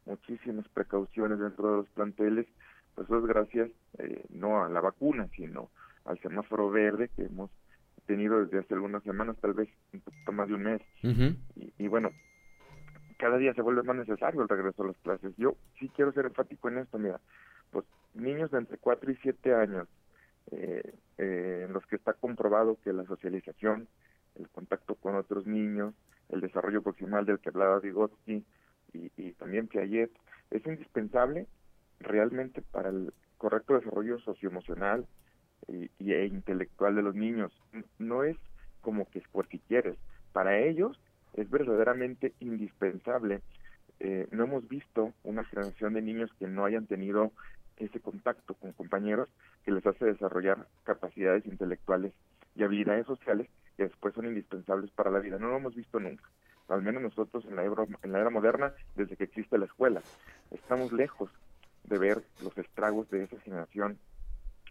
[0.05, 2.47] muchísimas precauciones dentro de los planteles,
[2.93, 5.69] pues eso es gracias eh, no a la vacuna, sino
[6.05, 7.51] al semáforo verde que hemos
[8.05, 10.81] tenido desde hace algunas semanas, tal vez un poquito más de un mes.
[11.77, 12.11] y, bueno,
[13.17, 15.33] cada día se vuelve más necesario el regreso a las clases.
[15.37, 17.19] Yo sí quiero ser enfático en esto, mira,
[17.71, 19.87] pues niños de entre 4 y 7 años,
[20.51, 23.87] eh, eh, en los que está comprobado que la socialización,
[24.35, 25.93] el contacto con otros niños,
[26.29, 28.43] el desarrollo proximal del que hablaba Vygotsky,
[29.17, 30.11] y, también Piaget,
[30.51, 31.47] es indispensable
[31.99, 35.05] realmente para el correcto desarrollo socioemocional
[35.67, 37.51] y, e intelectual de los niños.
[37.99, 38.37] No es
[38.81, 39.97] como que es por si quieres,
[40.31, 40.99] para ellos
[41.33, 43.41] es verdaderamente indispensable.
[43.99, 47.31] Eh, no hemos visto una generación de niños que no hayan tenido
[47.77, 49.29] ese contacto con compañeros
[49.63, 52.13] que les hace desarrollar capacidades intelectuales
[52.55, 55.37] y habilidades sociales que después son indispensables para la vida.
[55.39, 56.23] No lo hemos visto nunca
[56.67, 60.01] al menos nosotros en la, era, en la era moderna, desde que existe la escuela.
[60.51, 61.29] Estamos lejos
[61.83, 63.99] de ver los estragos de esa generación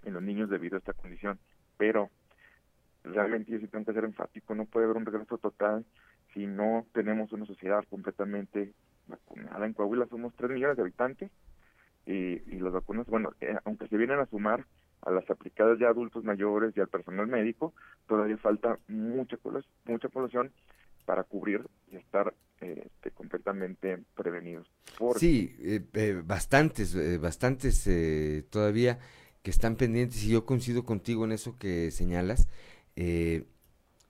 [0.05, 1.39] en los niños debido a esta condición,
[1.77, 2.11] pero
[3.05, 5.85] realmente yo sí tengo que ser enfático, no puede haber un regreso total
[6.33, 8.73] si no tenemos una sociedad completamente
[9.07, 9.65] vacunada.
[9.65, 11.31] En Coahuila somos 3 millones de habitantes
[12.07, 14.65] y, y las vacunas, bueno, eh, aunque se vienen a sumar
[15.03, 17.75] a las aplicadas ya adultos mayores y al personal médico,
[18.07, 19.37] todavía falta mucha,
[19.85, 20.51] mucha población
[21.05, 24.71] para cubrir y estar eh, este, completamente prevenidos.
[25.17, 27.89] Sí, eh, eh, bastantes, bastantes
[28.49, 28.99] todavía
[29.43, 32.49] que están pendientes y yo coincido contigo en eso que señalas.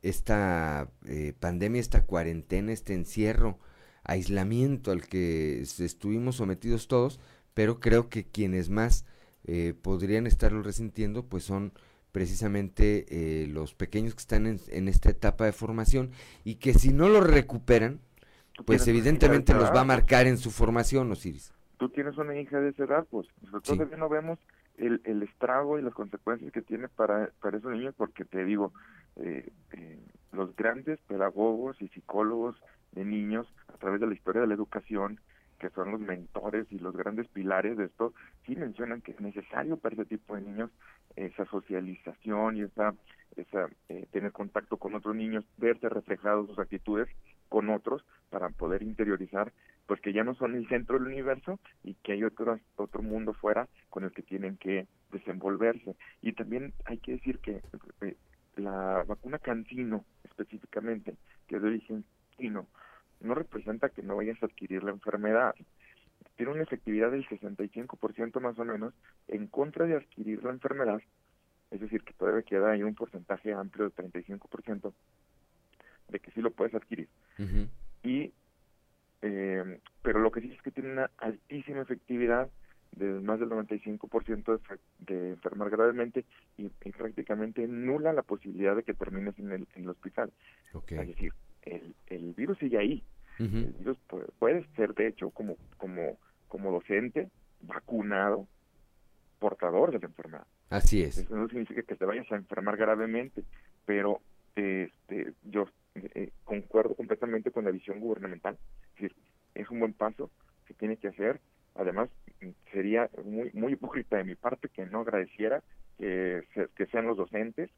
[0.03, 0.89] esta
[1.41, 3.59] pandemia, esta cuarentena, este encierro,
[4.05, 7.21] aislamiento al que estuvimos sometidos todos,
[7.55, 9.07] pero creo que quienes más
[9.83, 11.73] podrían estarlo resintiendo pues son
[12.15, 16.13] precisamente eh, los pequeños que están en, esta etapa de formación
[16.45, 17.99] y que si no lo recuperan,
[18.65, 21.53] pues evidentemente los va a marcar en su formación, Osiris.
[21.77, 24.39] Tú tienes una hija de esa edad, pues nosotros no vemos
[24.79, 28.73] el, el, estrago y las consecuencias que tiene para, para esos niños, porque te digo,
[29.17, 29.99] eh, eh,
[30.31, 32.55] los grandes pedagogos y psicólogos
[32.93, 35.19] de niños, a través de la historia de la educación,
[35.65, 38.13] que son los mentores y los grandes pilares de esto,
[38.45, 40.71] sí mencionan que es necesario para ese tipo de niños
[41.17, 42.95] esa socialización y esa,
[43.37, 47.09] esa eh, tener contacto con otros niños, verse reflejados sus actitudes
[47.49, 49.53] con otros para poder interiorizar
[49.87, 53.33] pues que ya no son el centro del universo y que hay otro, otro mundo
[53.33, 55.97] fuera con el que tienen que desenvolverse.
[56.21, 57.63] Y también hay que decir que
[58.03, 58.17] eh,
[58.57, 61.17] la vacuna Cancino específicamente,
[61.47, 62.05] que es de origen
[62.37, 62.67] chino,
[63.25, 65.55] no representa que no vayas a adquirir la enfermedad.
[66.37, 68.95] tiene una efectividad del 65% más o menos
[69.29, 71.01] en contra de adquirir la enfermedad,
[71.71, 74.93] es decir, que todavía queda ahí un porcentaje amplio del 35%
[76.09, 77.09] de que sí lo puedes adquirir.
[78.03, 78.33] Y,
[79.23, 82.51] eh, pero lo que sí es que tiene una altísima efectividad
[82.93, 86.25] de más del 95% de, de enfermar gravemente
[86.57, 90.33] y, prácticamente nula la posibilidad de que termines en el, en el hospital.
[90.89, 91.33] Es decir,
[91.63, 93.03] el, el virus sigue ahí.
[93.39, 93.99] El virus
[94.39, 97.29] puede, ser, de hecho, como, como, como docente,
[97.63, 98.47] vacunado,
[99.39, 100.47] portador de la enfermedad.
[100.71, 101.19] Así es.
[101.19, 103.45] Eso no significa que te vayas a enfermar gravemente,
[103.85, 104.21] pero
[104.57, 108.57] este, yo eh, concuerdo completamente con la visión gubernamental.
[108.97, 109.17] Es decir,
[109.55, 110.31] es un buen paso
[110.67, 111.41] que tiene que hacer.
[111.75, 112.09] Además,
[112.73, 115.63] sería muy muy hipócrita de mi parte que no agradeciera
[115.99, 116.43] que,
[116.75, 117.71] que sean los docentes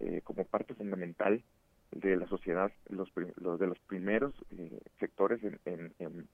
[0.00, 1.42] eh, como parte fundamental
[1.92, 6.28] de la sociedad, los, los de los primeros eh, sectores en, en,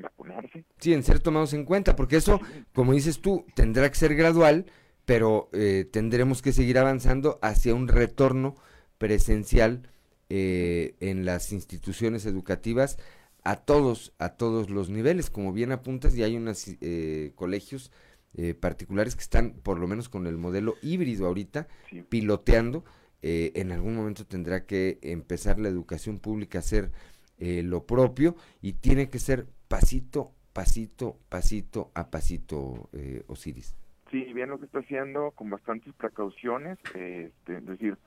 [0.00, 0.64] vacunarse.
[0.78, 2.40] Sí, en ser tomados en cuenta, porque eso,
[2.74, 4.66] como dices tú, tendrá que ser gradual,
[5.04, 8.56] pero eh, tendremos que seguir avanzando hacia un retorno
[8.98, 9.88] presencial
[10.30, 12.98] eh, en las instituciones educativas
[13.44, 17.92] a todos, a todos los niveles, como bien apuntas, y hay unos eh, colegios
[18.36, 21.68] eh, particulares que están, por lo menos con el modelo híbrido ahorita,
[22.08, 22.84] piloteando.
[23.26, 26.90] Eh, en algún momento tendrá que empezar la educación pública a hacer
[27.38, 32.88] lo propio y tiene que ser pasito, pasito, pasito a pasito,
[33.26, 33.76] Osiris.
[34.10, 37.98] Sí, bien lo que está haciendo con bastantes precauciones, este, es decir,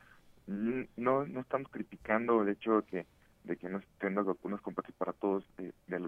[0.48, 3.06] no, no estamos criticando el hecho de que
[3.48, 5.44] de que no estén las vacunas completas para todos.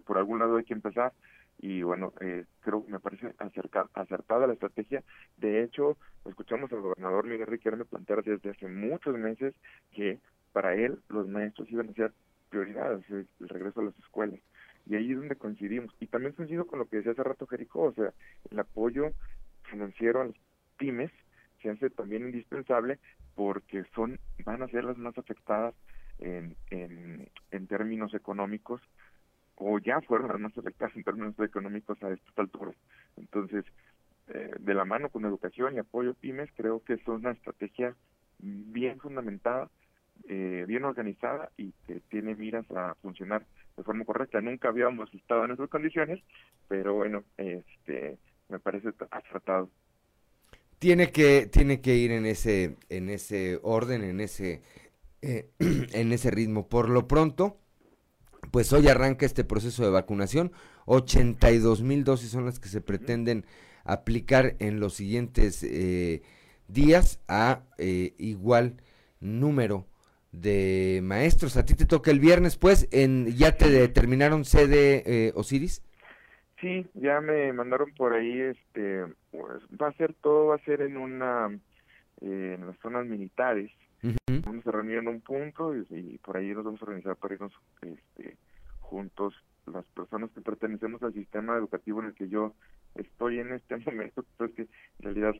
[0.05, 1.13] por algún lado hay que empezar
[1.61, 5.03] y bueno, eh, creo que me parece acertada la estrategia.
[5.37, 9.53] De hecho, escuchamos al gobernador Miguel Riquelme plantear desde hace muchos meses
[9.91, 10.19] que
[10.53, 12.13] para él los maestros iban a ser
[12.49, 14.39] prioridades, el, regreso a las escuelas.
[14.85, 15.93] Y ahí es donde coincidimos.
[15.99, 18.13] Y también coincido con lo que decía hace rato Jerico, o sea,
[18.49, 19.11] el apoyo
[19.63, 20.35] financiero a las
[20.77, 21.11] pymes
[21.61, 22.99] se hace también indispensable
[23.35, 25.75] porque son van a ser las más afectadas
[26.19, 28.81] en, en, términos económicos
[29.59, 32.75] o ya fueron las más afectadas en términos económicos a estas alturas.
[33.17, 33.65] Entonces,
[34.29, 37.93] eh, de la mano con educación y apoyo pymes, creo que es una estrategia
[38.39, 39.69] bien fundamentada,
[40.29, 43.45] eh, bien organizada y que tiene miras a funcionar
[43.75, 44.39] de forma correcta.
[44.39, 46.23] Nunca habíamos estado en esas condiciones,
[46.69, 48.17] pero bueno, este
[48.47, 49.69] me parece acertado.
[50.79, 54.61] Tiene que tiene que ir en ese en ese orden, en ese
[55.21, 56.69] eh, en ese ritmo.
[56.69, 57.57] Por lo pronto,
[58.51, 60.51] pues hoy arranca este proceso de vacunación.
[60.85, 63.45] 82 mil dosis son las que se pretenden
[63.83, 66.21] aplicar en los siguientes eh,
[66.67, 68.77] días a eh, igual
[69.19, 69.85] número
[70.31, 71.57] de maestros.
[71.57, 75.81] A ti te toca el viernes, pues, en, ¿ya te determinaron sede Osiris?
[76.61, 80.81] Sí, ya me mandaron por ahí, este, pues va a ser todo, va a ser
[80.81, 81.57] en una,
[82.21, 83.71] en las zonas militares,
[84.01, 87.53] Vamos a reunir en un punto y, por ahí nos vamos a organizar para irnos
[87.81, 88.37] este,
[88.79, 89.33] juntos
[89.65, 92.53] las personas que pertenecemos al sistema educativo en el que yo
[92.95, 94.69] estoy en este momento, pues que en
[94.99, 95.33] realidad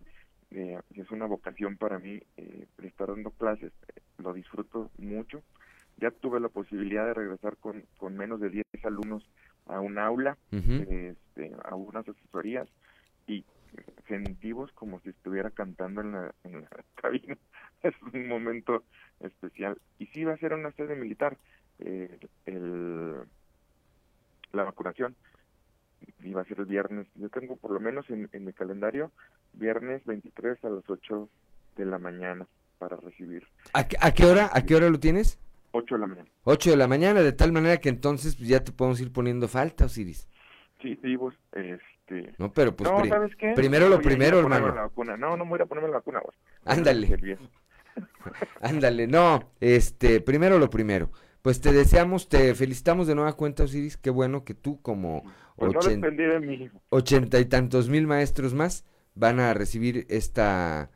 [0.52, 3.72] eh, es una vocación para mí eh, estar dando clases,
[4.18, 5.42] lo disfruto mucho.
[5.98, 9.28] Ya tuve la posibilidad de regresar con, con menos de 10 alumnos
[9.66, 12.70] a un aula, este, a unas asesorías
[13.74, 17.38] y sentivos como si estuviera cantando en la, en la cabina.
[17.84, 18.84] es un momento
[19.20, 19.78] especial.
[19.98, 21.38] Y sí va a ser una sede militar
[21.80, 23.16] eh, el,
[24.52, 25.16] la vacunación.
[26.24, 27.08] Y va a ser el viernes.
[27.16, 29.12] Yo tengo por lo menos en, en mi calendario
[29.54, 31.30] viernes 23 a las 8
[31.76, 32.48] de la mañana
[32.78, 33.46] para recibir.
[33.74, 34.50] ¿A, a qué hora?
[34.54, 35.40] ¿A qué hora lo tienes?
[35.72, 36.30] 8 de la mañana.
[36.44, 39.86] 8 de la mañana, de tal manera que entonces ya te podemos ir poniendo falta,
[39.86, 40.28] Osiris.
[40.82, 41.82] Sí, sí, vos, este...
[42.38, 42.90] No, pero pues
[43.56, 44.92] primero lo primero, hermano.
[45.18, 46.36] No, no voy a ponerme la vacuna, vos.
[46.66, 47.38] Ándale.
[48.62, 51.12] Ándale, no, este, primero lo primero.
[51.42, 53.98] Pues te deseamos, te felicitamos de nueva cuenta, Osiris.
[53.98, 55.24] Qué bueno que tú, como
[55.56, 55.74] pues
[56.90, 60.92] ochenta y tantos mil maestros más, van a recibir esta,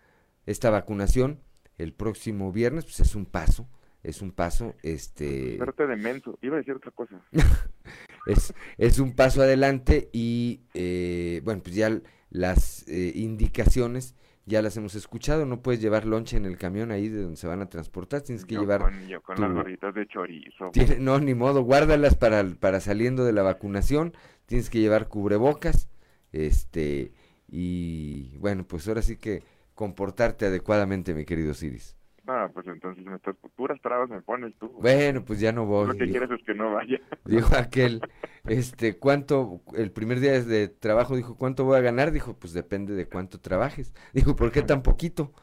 [0.45, 1.40] esta vacunación
[1.77, 2.84] el próximo viernes.
[2.84, 3.69] Pues es un paso,
[4.04, 5.58] es un paso, este...
[5.58, 7.22] de menso, iba a decir otra cosa.
[8.28, 12.00] es, es un paso adelante y, eh, bueno, pues ya
[12.30, 14.16] las eh, indicaciones
[14.46, 17.48] ya las hemos escuchado, no puedes llevar lonche en el camión ahí de donde se
[17.48, 18.82] van a transportar, tienes que llevar...
[18.82, 20.72] Con, las gorritas de chorizo.
[21.00, 24.14] no, ni modo, guárdalas para, para saliendo de la vacunación,
[24.46, 25.88] tienes que llevar cubrebocas,
[26.34, 27.14] este,
[27.48, 29.44] y bueno, pues ahora sí que
[29.76, 31.96] comportarte adecuadamente, mi querido Ciris.
[32.26, 34.70] Ah, pues entonces estas puras trabas me pones tú.
[34.80, 35.88] Bueno, pues ya no voy.
[35.88, 37.00] Lo que quieres es que no vaya.
[37.26, 38.02] Dijo aquel,
[38.45, 42.12] este, ¿cuánto, el primer día de trabajo dijo, ¿cuánto voy a ganar?
[42.12, 43.94] Dijo, pues depende de cuánto trabajes.
[44.14, 45.34] Dijo, ¿por qué tan poquito?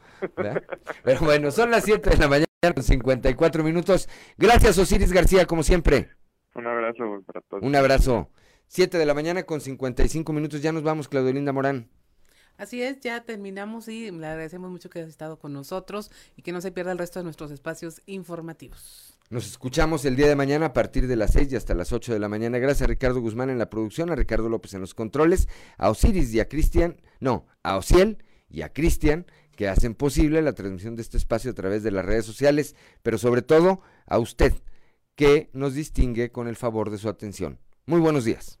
[1.03, 4.09] Pero bueno, son las 7 de la mañana con 54 minutos.
[4.37, 6.09] Gracias, Osiris García, como siempre.
[6.55, 7.63] Un abrazo para todos.
[7.63, 8.29] Un abrazo.
[8.67, 10.61] 7 de la mañana con 55 minutos.
[10.61, 11.89] Ya nos vamos, Claudio Linda Morán.
[12.61, 16.51] Así es, ya terminamos y le agradecemos mucho que hayas estado con nosotros y que
[16.51, 19.17] no se pierda el resto de nuestros espacios informativos.
[19.31, 22.13] Nos escuchamos el día de mañana a partir de las 6 y hasta las 8
[22.13, 22.59] de la mañana.
[22.59, 25.47] Gracias a Ricardo Guzmán en la producción, a Ricardo López en los controles,
[25.79, 29.25] a Osiris y a Cristian, no, a Ociel y a Cristian,
[29.55, 33.17] que hacen posible la transmisión de este espacio a través de las redes sociales, pero
[33.17, 34.53] sobre todo a usted,
[35.15, 37.57] que nos distingue con el favor de su atención.
[37.87, 38.60] Muy buenos días.